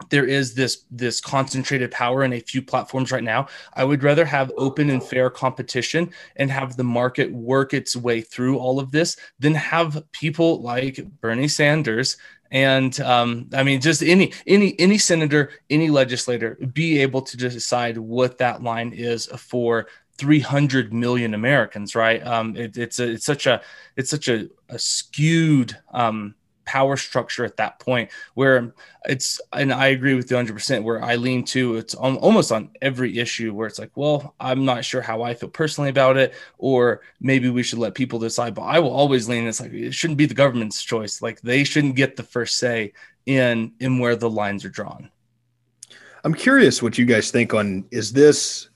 there 0.10 0.26
is 0.26 0.54
this 0.54 0.86
this 0.90 1.20
concentrated 1.20 1.92
power 1.92 2.24
in 2.24 2.34
a 2.34 2.40
few 2.40 2.62
platforms 2.62 3.12
right 3.12 3.24
now 3.24 3.46
i 3.74 3.84
would 3.84 4.02
rather 4.02 4.24
have 4.24 4.50
open 4.56 4.90
and 4.90 5.04
fair 5.04 5.30
competition 5.30 6.10
and 6.38 6.50
have 6.50 6.78
the 6.78 6.84
market 6.86 7.30
work 7.34 7.74
its 7.74 7.98
way 7.98 8.22
through 8.22 8.58
all 8.58 8.80
of 8.80 8.92
this 8.92 9.18
than 9.40 9.54
have 9.54 10.02
people 10.14 10.62
like 10.62 11.06
bernie 11.20 11.50
sanders 11.50 12.16
and 12.52 13.00
um, 13.02 13.48
i 13.54 13.64
mean 13.64 13.80
just 13.80 14.02
any 14.02 14.32
any 14.48 14.80
any 14.80 14.98
senator 14.98 15.52
any 15.70 15.90
legislator 15.90 16.56
be 16.74 17.00
able 17.00 17.22
to 17.22 17.38
decide 17.38 17.98
what 17.98 18.38
that 18.38 18.64
line 18.64 18.92
is 18.94 19.28
for 19.38 19.88
300 20.20 20.92
million 20.92 21.34
Americans, 21.34 21.96
right? 21.96 22.26
Um, 22.28 22.56
it, 22.58 22.78
it's 22.78 23.00
a, 23.00 23.10
it's 23.10 23.26
such 23.26 23.48
a 23.48 23.62
it's 23.96 24.10
such 24.10 24.28
a, 24.28 24.50
a 24.68 24.78
skewed 24.78 25.78
um, 25.94 26.36
power 26.70 26.96
structure 26.96 27.44
at 27.44 27.58
that 27.58 27.80
point 27.80 28.12
where 28.36 28.76
it's 29.06 29.42
and 29.54 29.74
I 29.74 29.88
agree 29.88 30.14
with 30.14 30.30
you 30.30 30.36
100 30.36 30.54
percent 30.54 30.86
where 30.86 31.04
I 31.04 31.16
lean 31.16 31.44
to 31.46 31.78
it's 31.78 31.96
on, 31.96 32.18
almost 32.18 32.52
on 32.52 32.70
every 32.80 33.18
issue 33.18 33.56
where 33.56 33.66
it's 33.66 33.80
like, 33.80 33.90
well, 33.96 34.36
I'm 34.40 34.66
not 34.66 34.86
sure 34.86 35.02
how 35.02 35.24
I 35.24 35.34
feel 35.34 35.50
personally 35.50 35.90
about 35.90 36.16
it, 36.16 36.36
or 36.60 37.02
maybe 37.20 37.50
we 37.50 37.64
should 37.64 37.80
let 37.80 37.96
people 37.96 38.20
decide. 38.20 38.54
But 38.54 38.64
I 38.64 38.78
will 38.78 38.92
always 38.92 39.28
lean. 39.28 39.48
It's 39.48 39.60
like 39.60 39.74
it 39.74 39.96
shouldn't 39.96 40.20
be 40.20 40.28
the 40.28 40.36
government's 40.36 40.84
choice. 40.84 41.24
Like 41.24 41.42
they 41.42 41.64
shouldn't 41.64 41.96
get 41.96 42.16
the 42.16 42.24
first 42.24 42.58
say 42.58 42.94
in 43.26 43.74
in 43.80 43.98
where 43.98 44.16
the 44.16 44.30
lines 44.30 44.64
are 44.64 44.70
drawn. 44.70 45.10
I'm 46.24 46.36
curious 46.36 46.84
what 46.84 47.00
you 47.00 47.06
guys 47.06 47.32
think 47.32 47.56
on 47.56 47.86
is 47.90 48.14
this 48.14 48.70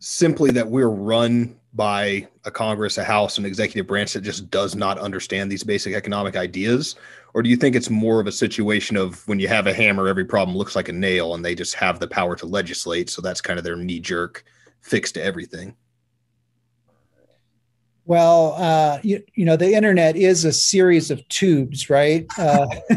simply 0.00 0.50
that 0.50 0.68
we're 0.68 0.90
run 0.90 1.59
by 1.72 2.26
a 2.44 2.50
Congress, 2.50 2.98
a 2.98 3.04
House, 3.04 3.38
an 3.38 3.44
executive 3.44 3.86
branch 3.86 4.12
that 4.12 4.22
just 4.22 4.50
does 4.50 4.74
not 4.74 4.98
understand 4.98 5.50
these 5.50 5.62
basic 5.62 5.94
economic 5.94 6.36
ideas? 6.36 6.96
Or 7.32 7.42
do 7.42 7.48
you 7.48 7.56
think 7.56 7.76
it's 7.76 7.90
more 7.90 8.20
of 8.20 8.26
a 8.26 8.32
situation 8.32 8.96
of 8.96 9.26
when 9.28 9.38
you 9.38 9.46
have 9.48 9.66
a 9.66 9.72
hammer, 9.72 10.08
every 10.08 10.24
problem 10.24 10.56
looks 10.56 10.74
like 10.74 10.88
a 10.88 10.92
nail 10.92 11.34
and 11.34 11.44
they 11.44 11.54
just 11.54 11.74
have 11.74 12.00
the 12.00 12.08
power 12.08 12.34
to 12.36 12.46
legislate? 12.46 13.08
So 13.08 13.22
that's 13.22 13.40
kind 13.40 13.58
of 13.58 13.64
their 13.64 13.76
knee 13.76 14.00
jerk 14.00 14.44
fix 14.80 15.12
to 15.12 15.22
everything. 15.22 15.76
Well, 18.04 18.54
uh, 18.56 18.98
you, 19.04 19.22
you 19.34 19.44
know, 19.44 19.54
the 19.54 19.72
internet 19.72 20.16
is 20.16 20.44
a 20.44 20.52
series 20.52 21.12
of 21.12 21.26
tubes, 21.28 21.88
right? 21.88 22.26
Uh, 22.36 22.66
I 22.90 22.94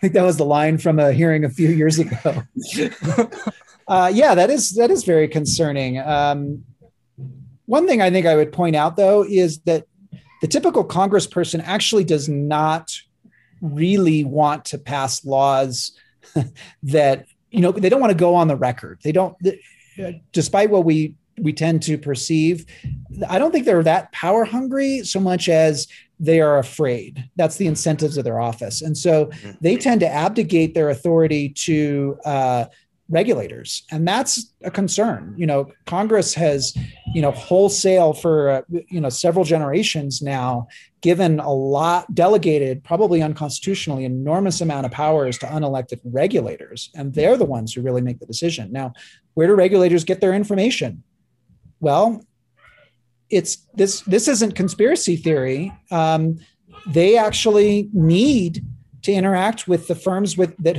think 0.00 0.12
that 0.12 0.22
was 0.22 0.36
the 0.36 0.44
line 0.44 0.78
from 0.78 1.00
a 1.00 1.12
hearing 1.12 1.44
a 1.44 1.50
few 1.50 1.70
years 1.70 1.98
ago. 1.98 2.42
Uh, 3.88 4.10
yeah, 4.12 4.34
that 4.34 4.50
is 4.50 4.74
that 4.74 4.90
is 4.90 5.04
very 5.04 5.28
concerning. 5.28 6.00
Um, 6.00 6.64
one 7.66 7.86
thing 7.86 8.00
I 8.00 8.10
think 8.10 8.26
I 8.26 8.36
would 8.36 8.52
point 8.52 8.76
out 8.76 8.96
though 8.96 9.24
is 9.24 9.58
that 9.60 9.86
the 10.40 10.48
typical 10.48 10.84
congressperson 10.84 11.62
actually 11.64 12.04
does 12.04 12.28
not 12.28 12.92
really 13.60 14.24
want 14.24 14.64
to 14.66 14.78
pass 14.78 15.24
laws 15.24 15.92
that 16.82 17.26
you 17.50 17.60
know 17.60 17.72
they 17.72 17.88
don't 17.88 18.00
want 18.00 18.10
to 18.10 18.18
go 18.18 18.34
on 18.34 18.48
the 18.48 18.56
record. 18.56 19.00
They 19.02 19.12
don't, 19.12 19.36
despite 20.32 20.70
what 20.70 20.84
we 20.84 21.14
we 21.38 21.52
tend 21.52 21.82
to 21.82 21.98
perceive. 21.98 22.64
I 23.28 23.38
don't 23.38 23.52
think 23.52 23.66
they're 23.66 23.82
that 23.82 24.10
power 24.12 24.44
hungry 24.44 25.04
so 25.04 25.20
much 25.20 25.48
as 25.48 25.86
they 26.18 26.40
are 26.40 26.58
afraid. 26.58 27.28
That's 27.36 27.56
the 27.56 27.66
incentives 27.66 28.16
of 28.16 28.24
their 28.24 28.40
office, 28.40 28.82
and 28.82 28.96
so 28.96 29.26
mm-hmm. 29.26 29.52
they 29.60 29.76
tend 29.76 30.00
to 30.00 30.08
abdicate 30.08 30.74
their 30.74 30.90
authority 30.90 31.50
to 31.50 32.18
uh, 32.24 32.66
regulators. 33.08 33.84
And 33.90 34.06
that's 34.06 34.52
a 34.62 34.70
concern. 34.70 35.34
You 35.36 35.46
know 35.46 35.72
congress 35.86 36.34
has 36.34 36.76
you 37.14 37.22
know 37.22 37.30
wholesale 37.30 38.12
for 38.12 38.50
uh, 38.50 38.62
you 38.68 39.00
know 39.00 39.08
several 39.08 39.44
generations 39.44 40.22
now 40.22 40.66
given 41.00 41.38
a 41.38 41.52
lot 41.52 42.12
delegated 42.14 42.82
probably 42.82 43.22
unconstitutionally 43.22 44.04
enormous 44.04 44.60
amount 44.60 44.86
of 44.86 44.92
powers 44.92 45.38
to 45.38 45.46
unelected 45.46 46.00
regulators. 46.04 46.90
And 46.94 47.14
they're 47.14 47.36
the 47.36 47.44
ones 47.44 47.72
who 47.72 47.82
really 47.82 48.02
make 48.02 48.18
the 48.18 48.26
decision. 48.26 48.72
Now 48.72 48.92
where 49.34 49.46
do 49.46 49.54
regulators 49.54 50.04
get 50.04 50.20
their 50.20 50.34
information? 50.34 51.02
Well 51.80 52.24
it's 53.30 53.66
this 53.74 54.00
this 54.02 54.28
isn't 54.28 54.54
conspiracy 54.54 55.16
theory. 55.16 55.72
Um, 55.90 56.38
they 56.86 57.16
actually 57.16 57.88
need 57.92 58.64
to 59.02 59.12
interact 59.12 59.66
with 59.66 59.88
the 59.88 59.94
firms 59.94 60.36
with 60.36 60.56
that 60.58 60.76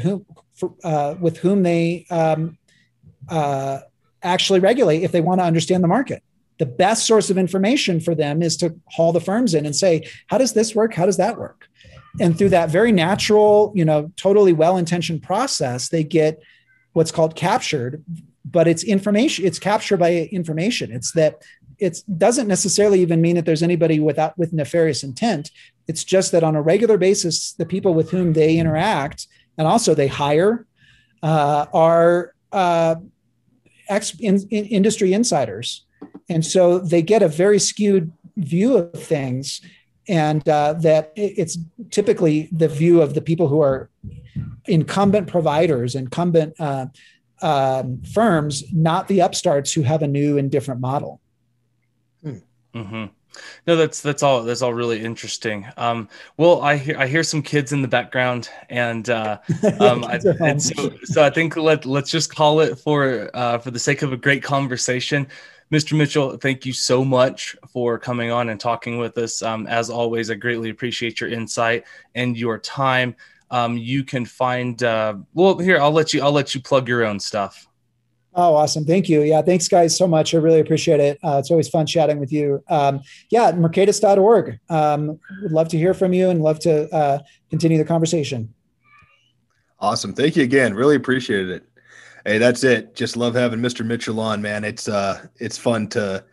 whom 0.59 0.75
uh, 0.83 1.15
with 1.19 1.37
whom 1.37 1.63
they 1.63 2.05
um, 2.09 2.57
uh, 3.29 3.79
actually 4.23 4.59
regulate 4.59 5.03
if 5.03 5.11
they 5.11 5.21
want 5.21 5.39
to 5.39 5.45
understand 5.45 5.83
the 5.83 5.87
market. 5.87 6.23
The 6.57 6.65
best 6.65 7.05
source 7.05 7.29
of 7.29 7.37
information 7.37 7.99
for 7.99 8.15
them 8.15 8.41
is 8.41 8.57
to 8.57 8.75
haul 8.91 9.13
the 9.13 9.21
firms 9.21 9.53
in 9.53 9.65
and 9.65 9.75
say, 9.75 10.07
"How 10.27 10.37
does 10.37 10.53
this 10.53 10.73
work? 10.73 10.93
How 10.93 11.05
does 11.05 11.17
that 11.17 11.37
work?" 11.37 11.67
And 12.19 12.37
through 12.37 12.49
that 12.49 12.69
very 12.69 12.91
natural, 12.91 13.71
you 13.75 13.85
know, 13.85 14.11
totally 14.15 14.53
well-intentioned 14.53 15.21
process, 15.21 15.89
they 15.89 16.03
get 16.03 16.41
what's 16.93 17.11
called 17.11 17.35
captured. 17.35 18.03
But 18.43 18.67
it's 18.67 18.83
information. 18.83 19.45
It's 19.45 19.59
captured 19.59 19.97
by 19.97 20.29
information. 20.31 20.91
It's 20.91 21.11
that 21.11 21.43
it 21.79 22.01
doesn't 22.17 22.47
necessarily 22.47 23.01
even 23.01 23.21
mean 23.21 23.35
that 23.35 23.45
there's 23.45 23.61
anybody 23.61 23.99
without 23.99 24.37
with 24.37 24.53
nefarious 24.53 25.03
intent. 25.03 25.51
It's 25.87 26.03
just 26.03 26.31
that 26.31 26.43
on 26.43 26.55
a 26.55 26.61
regular 26.61 26.97
basis, 26.97 27.53
the 27.53 27.65
people 27.65 27.93
with 27.93 28.09
whom 28.09 28.33
they 28.33 28.57
interact 28.57 29.27
and 29.57 29.67
also 29.67 29.93
they 29.93 30.07
hire 30.07 30.65
uh, 31.23 31.65
are 31.73 32.33
uh, 32.51 32.95
ex- 33.89 34.19
in, 34.19 34.47
in 34.49 34.65
industry 34.65 35.13
insiders, 35.13 35.85
and 36.29 36.45
so 36.45 36.79
they 36.79 37.01
get 37.01 37.23
a 37.23 37.27
very 37.27 37.59
skewed 37.59 38.11
view 38.37 38.77
of 38.77 38.93
things, 38.93 39.61
and 40.07 40.47
uh, 40.47 40.73
that 40.73 41.11
it's 41.15 41.57
typically 41.89 42.49
the 42.51 42.67
view 42.67 43.01
of 43.01 43.13
the 43.13 43.21
people 43.21 43.47
who 43.47 43.61
are 43.61 43.89
incumbent 44.67 45.27
providers, 45.27 45.95
incumbent 45.95 46.53
uh, 46.59 46.85
um, 47.41 48.01
firms, 48.13 48.63
not 48.73 49.07
the 49.07 49.21
upstarts 49.21 49.73
who 49.73 49.81
have 49.81 50.01
a 50.03 50.07
new 50.07 50.37
and 50.37 50.51
different 50.51 50.81
model. 50.81 51.21
Mm-hmm. 52.23 53.05
No, 53.65 53.75
that's 53.75 54.01
that's 54.01 54.23
all. 54.23 54.43
That's 54.43 54.61
all 54.61 54.73
really 54.73 55.03
interesting. 55.03 55.65
Um, 55.77 56.09
well, 56.37 56.61
I 56.61 56.77
hear 56.77 56.97
I 56.97 57.07
hear 57.07 57.23
some 57.23 57.41
kids 57.41 57.71
in 57.71 57.81
the 57.81 57.87
background, 57.87 58.49
and, 58.69 59.09
uh, 59.09 59.39
um, 59.79 60.03
I, 60.05 60.19
and 60.41 60.61
so, 60.61 60.91
so 61.03 61.23
I 61.23 61.29
think 61.29 61.55
let 61.57 61.85
let's 61.85 62.11
just 62.11 62.33
call 62.33 62.59
it 62.61 62.77
for 62.77 63.29
uh, 63.33 63.57
for 63.59 63.71
the 63.71 63.79
sake 63.79 64.01
of 64.01 64.13
a 64.13 64.17
great 64.17 64.43
conversation. 64.43 65.27
Mr. 65.71 65.97
Mitchell, 65.97 66.37
thank 66.37 66.65
you 66.65 66.71
so 66.71 67.03
much 67.03 67.55
for 67.67 67.99
coming 67.99 68.31
on 68.31 68.49
and 68.49 68.59
talking 68.59 68.97
with 68.97 69.17
us. 69.17 69.41
Um, 69.41 69.67
as 69.67 69.89
always, 69.89 70.31
I 70.31 70.35
greatly 70.35 70.69
appreciate 70.69 71.19
your 71.19 71.29
insight 71.29 71.83
and 72.15 72.37
your 72.37 72.57
time. 72.57 73.15
Um, 73.51 73.77
you 73.77 74.03
can 74.03 74.25
find 74.25 74.81
uh, 74.81 75.15
well 75.33 75.57
here. 75.57 75.79
I'll 75.79 75.91
let 75.91 76.13
you. 76.13 76.21
I'll 76.21 76.31
let 76.31 76.55
you 76.55 76.61
plug 76.61 76.87
your 76.87 77.05
own 77.05 77.19
stuff. 77.19 77.67
Oh, 78.39 78.53
awesome. 78.53 78.85
Thank 78.85 79.09
you. 79.09 79.23
Yeah. 79.23 79.41
Thanks 79.41 79.67
guys 79.67 79.97
so 79.97 80.07
much. 80.07 80.35
I 80.35 80.37
really 80.37 80.59
appreciate 80.59 80.99
it. 80.99 81.17
Uh, 81.23 81.37
it's 81.39 81.49
always 81.49 81.67
fun 81.67 81.87
chatting 81.87 82.19
with 82.19 82.31
you. 82.31 82.63
Um, 82.69 83.01
yeah. 83.31 83.51
Mercatus.org. 83.51 84.59
Um, 84.69 85.19
would 85.41 85.51
love 85.51 85.67
to 85.69 85.77
hear 85.77 85.95
from 85.95 86.13
you 86.13 86.29
and 86.29 86.43
love 86.43 86.59
to 86.59 86.87
uh, 86.93 87.19
continue 87.49 87.79
the 87.79 87.83
conversation. 87.83 88.53
Awesome. 89.79 90.13
Thank 90.13 90.35
you 90.35 90.43
again. 90.43 90.75
Really 90.75 90.95
appreciated 90.95 91.49
it. 91.49 91.63
Hey, 92.25 92.37
that's 92.37 92.63
it. 92.63 92.95
Just 92.95 93.17
love 93.17 93.33
having 93.33 93.59
Mr. 93.59 93.83
Mitchell 93.83 94.19
on, 94.19 94.39
man. 94.39 94.63
It's, 94.63 94.87
uh, 94.87 95.25
it's 95.37 95.57
fun 95.57 95.87
to 95.89 96.23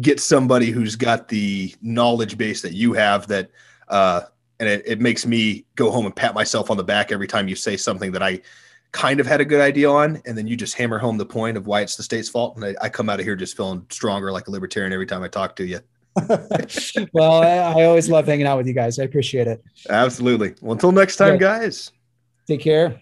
get 0.00 0.18
somebody 0.18 0.70
who's 0.70 0.96
got 0.96 1.28
the 1.28 1.72
knowledge 1.80 2.36
base 2.36 2.62
that 2.62 2.72
you 2.72 2.92
have 2.94 3.28
that, 3.28 3.50
uh, 3.88 4.22
and 4.58 4.68
it, 4.68 4.82
it 4.86 5.00
makes 5.00 5.26
me 5.26 5.64
go 5.76 5.90
home 5.90 6.06
and 6.06 6.16
pat 6.16 6.34
myself 6.34 6.70
on 6.70 6.76
the 6.76 6.84
back 6.84 7.12
every 7.12 7.26
time 7.26 7.48
you 7.48 7.54
say 7.54 7.76
something 7.76 8.12
that 8.12 8.22
I, 8.22 8.40
kind 8.92 9.20
of 9.20 9.26
had 9.26 9.40
a 9.40 9.44
good 9.44 9.60
idea 9.60 9.90
on, 9.90 10.22
and 10.26 10.36
then 10.36 10.46
you 10.46 10.56
just 10.56 10.74
hammer 10.74 10.98
home 10.98 11.18
the 11.18 11.26
point 11.26 11.56
of 11.56 11.66
why 11.66 11.80
it's 11.80 11.96
the 11.96 12.02
state's 12.02 12.28
fault. 12.28 12.56
And 12.56 12.64
I, 12.64 12.74
I 12.82 12.88
come 12.88 13.08
out 13.08 13.18
of 13.18 13.26
here 13.26 13.36
just 13.36 13.56
feeling 13.56 13.86
stronger 13.90 14.30
like 14.30 14.48
a 14.48 14.50
libertarian 14.50 14.92
every 14.92 15.06
time 15.06 15.22
I 15.22 15.28
talk 15.28 15.56
to 15.56 15.64
you. 15.64 15.80
well, 17.14 17.42
I, 17.42 17.80
I, 17.80 17.84
always 17.84 18.10
love 18.10 18.26
hanging 18.26 18.46
out 18.46 18.58
with 18.58 18.66
you 18.66 18.74
guys. 18.74 18.98
I 18.98 19.04
appreciate 19.04 19.46
it. 19.46 19.64
Absolutely. 19.88 20.54
Well, 20.60 20.72
until 20.72 20.92
next 20.92 21.16
time, 21.16 21.38
guys. 21.38 21.90
Take 22.46 22.60
care. 22.60 23.00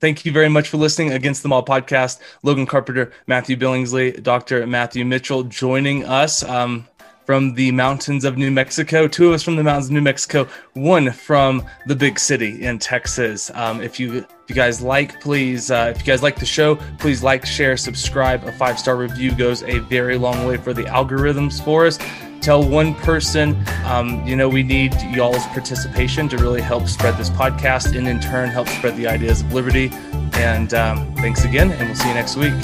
Thank 0.00 0.26
you 0.26 0.30
very 0.30 0.50
much 0.50 0.68
for 0.68 0.76
listening 0.76 1.12
Against 1.12 1.42
the 1.42 1.48
Mob 1.48 1.66
podcast. 1.66 2.20
Logan 2.42 2.66
Carpenter, 2.66 3.12
Matthew 3.26 3.56
Billingsley, 3.56 4.22
Dr. 4.22 4.66
Matthew 4.66 5.06
Mitchell 5.06 5.42
joining 5.44 6.04
us. 6.04 6.44
Um, 6.44 6.86
from 7.28 7.52
the 7.52 7.70
mountains 7.72 8.24
of 8.24 8.38
New 8.38 8.50
Mexico, 8.50 9.06
two 9.06 9.28
of 9.28 9.34
us 9.34 9.42
from 9.42 9.54
the 9.54 9.62
mountains 9.62 9.88
of 9.88 9.92
New 9.92 10.00
Mexico, 10.00 10.48
one 10.72 11.12
from 11.12 11.62
the 11.84 11.94
big 11.94 12.18
city 12.18 12.64
in 12.64 12.78
Texas. 12.78 13.50
Um, 13.52 13.82
if 13.82 14.00
you 14.00 14.20
if 14.20 14.26
you 14.48 14.54
guys 14.54 14.80
like, 14.80 15.20
please 15.20 15.70
uh, 15.70 15.92
if 15.94 16.00
you 16.00 16.06
guys 16.06 16.22
like 16.22 16.36
the 16.36 16.46
show, 16.46 16.76
please 16.98 17.22
like, 17.22 17.44
share, 17.44 17.76
subscribe. 17.76 18.44
A 18.44 18.52
five 18.52 18.78
star 18.78 18.96
review 18.96 19.34
goes 19.34 19.62
a 19.64 19.80
very 19.80 20.16
long 20.16 20.46
way 20.46 20.56
for 20.56 20.72
the 20.72 20.84
algorithms 20.84 21.62
for 21.62 21.84
us. 21.84 21.98
Tell 22.40 22.66
one 22.66 22.94
person. 22.94 23.62
Um, 23.84 24.26
you 24.26 24.34
know, 24.34 24.48
we 24.48 24.62
need 24.62 24.94
y'all's 25.10 25.44
participation 25.48 26.30
to 26.30 26.38
really 26.38 26.62
help 26.62 26.88
spread 26.88 27.18
this 27.18 27.28
podcast 27.28 27.94
and 27.94 28.08
in 28.08 28.20
turn 28.20 28.48
help 28.48 28.68
spread 28.68 28.96
the 28.96 29.06
ideas 29.06 29.42
of 29.42 29.52
liberty. 29.52 29.90
And 30.32 30.72
um, 30.72 31.14
thanks 31.16 31.44
again, 31.44 31.72
and 31.72 31.88
we'll 31.88 31.94
see 31.94 32.08
you 32.08 32.14
next 32.14 32.36
week. 32.36 32.54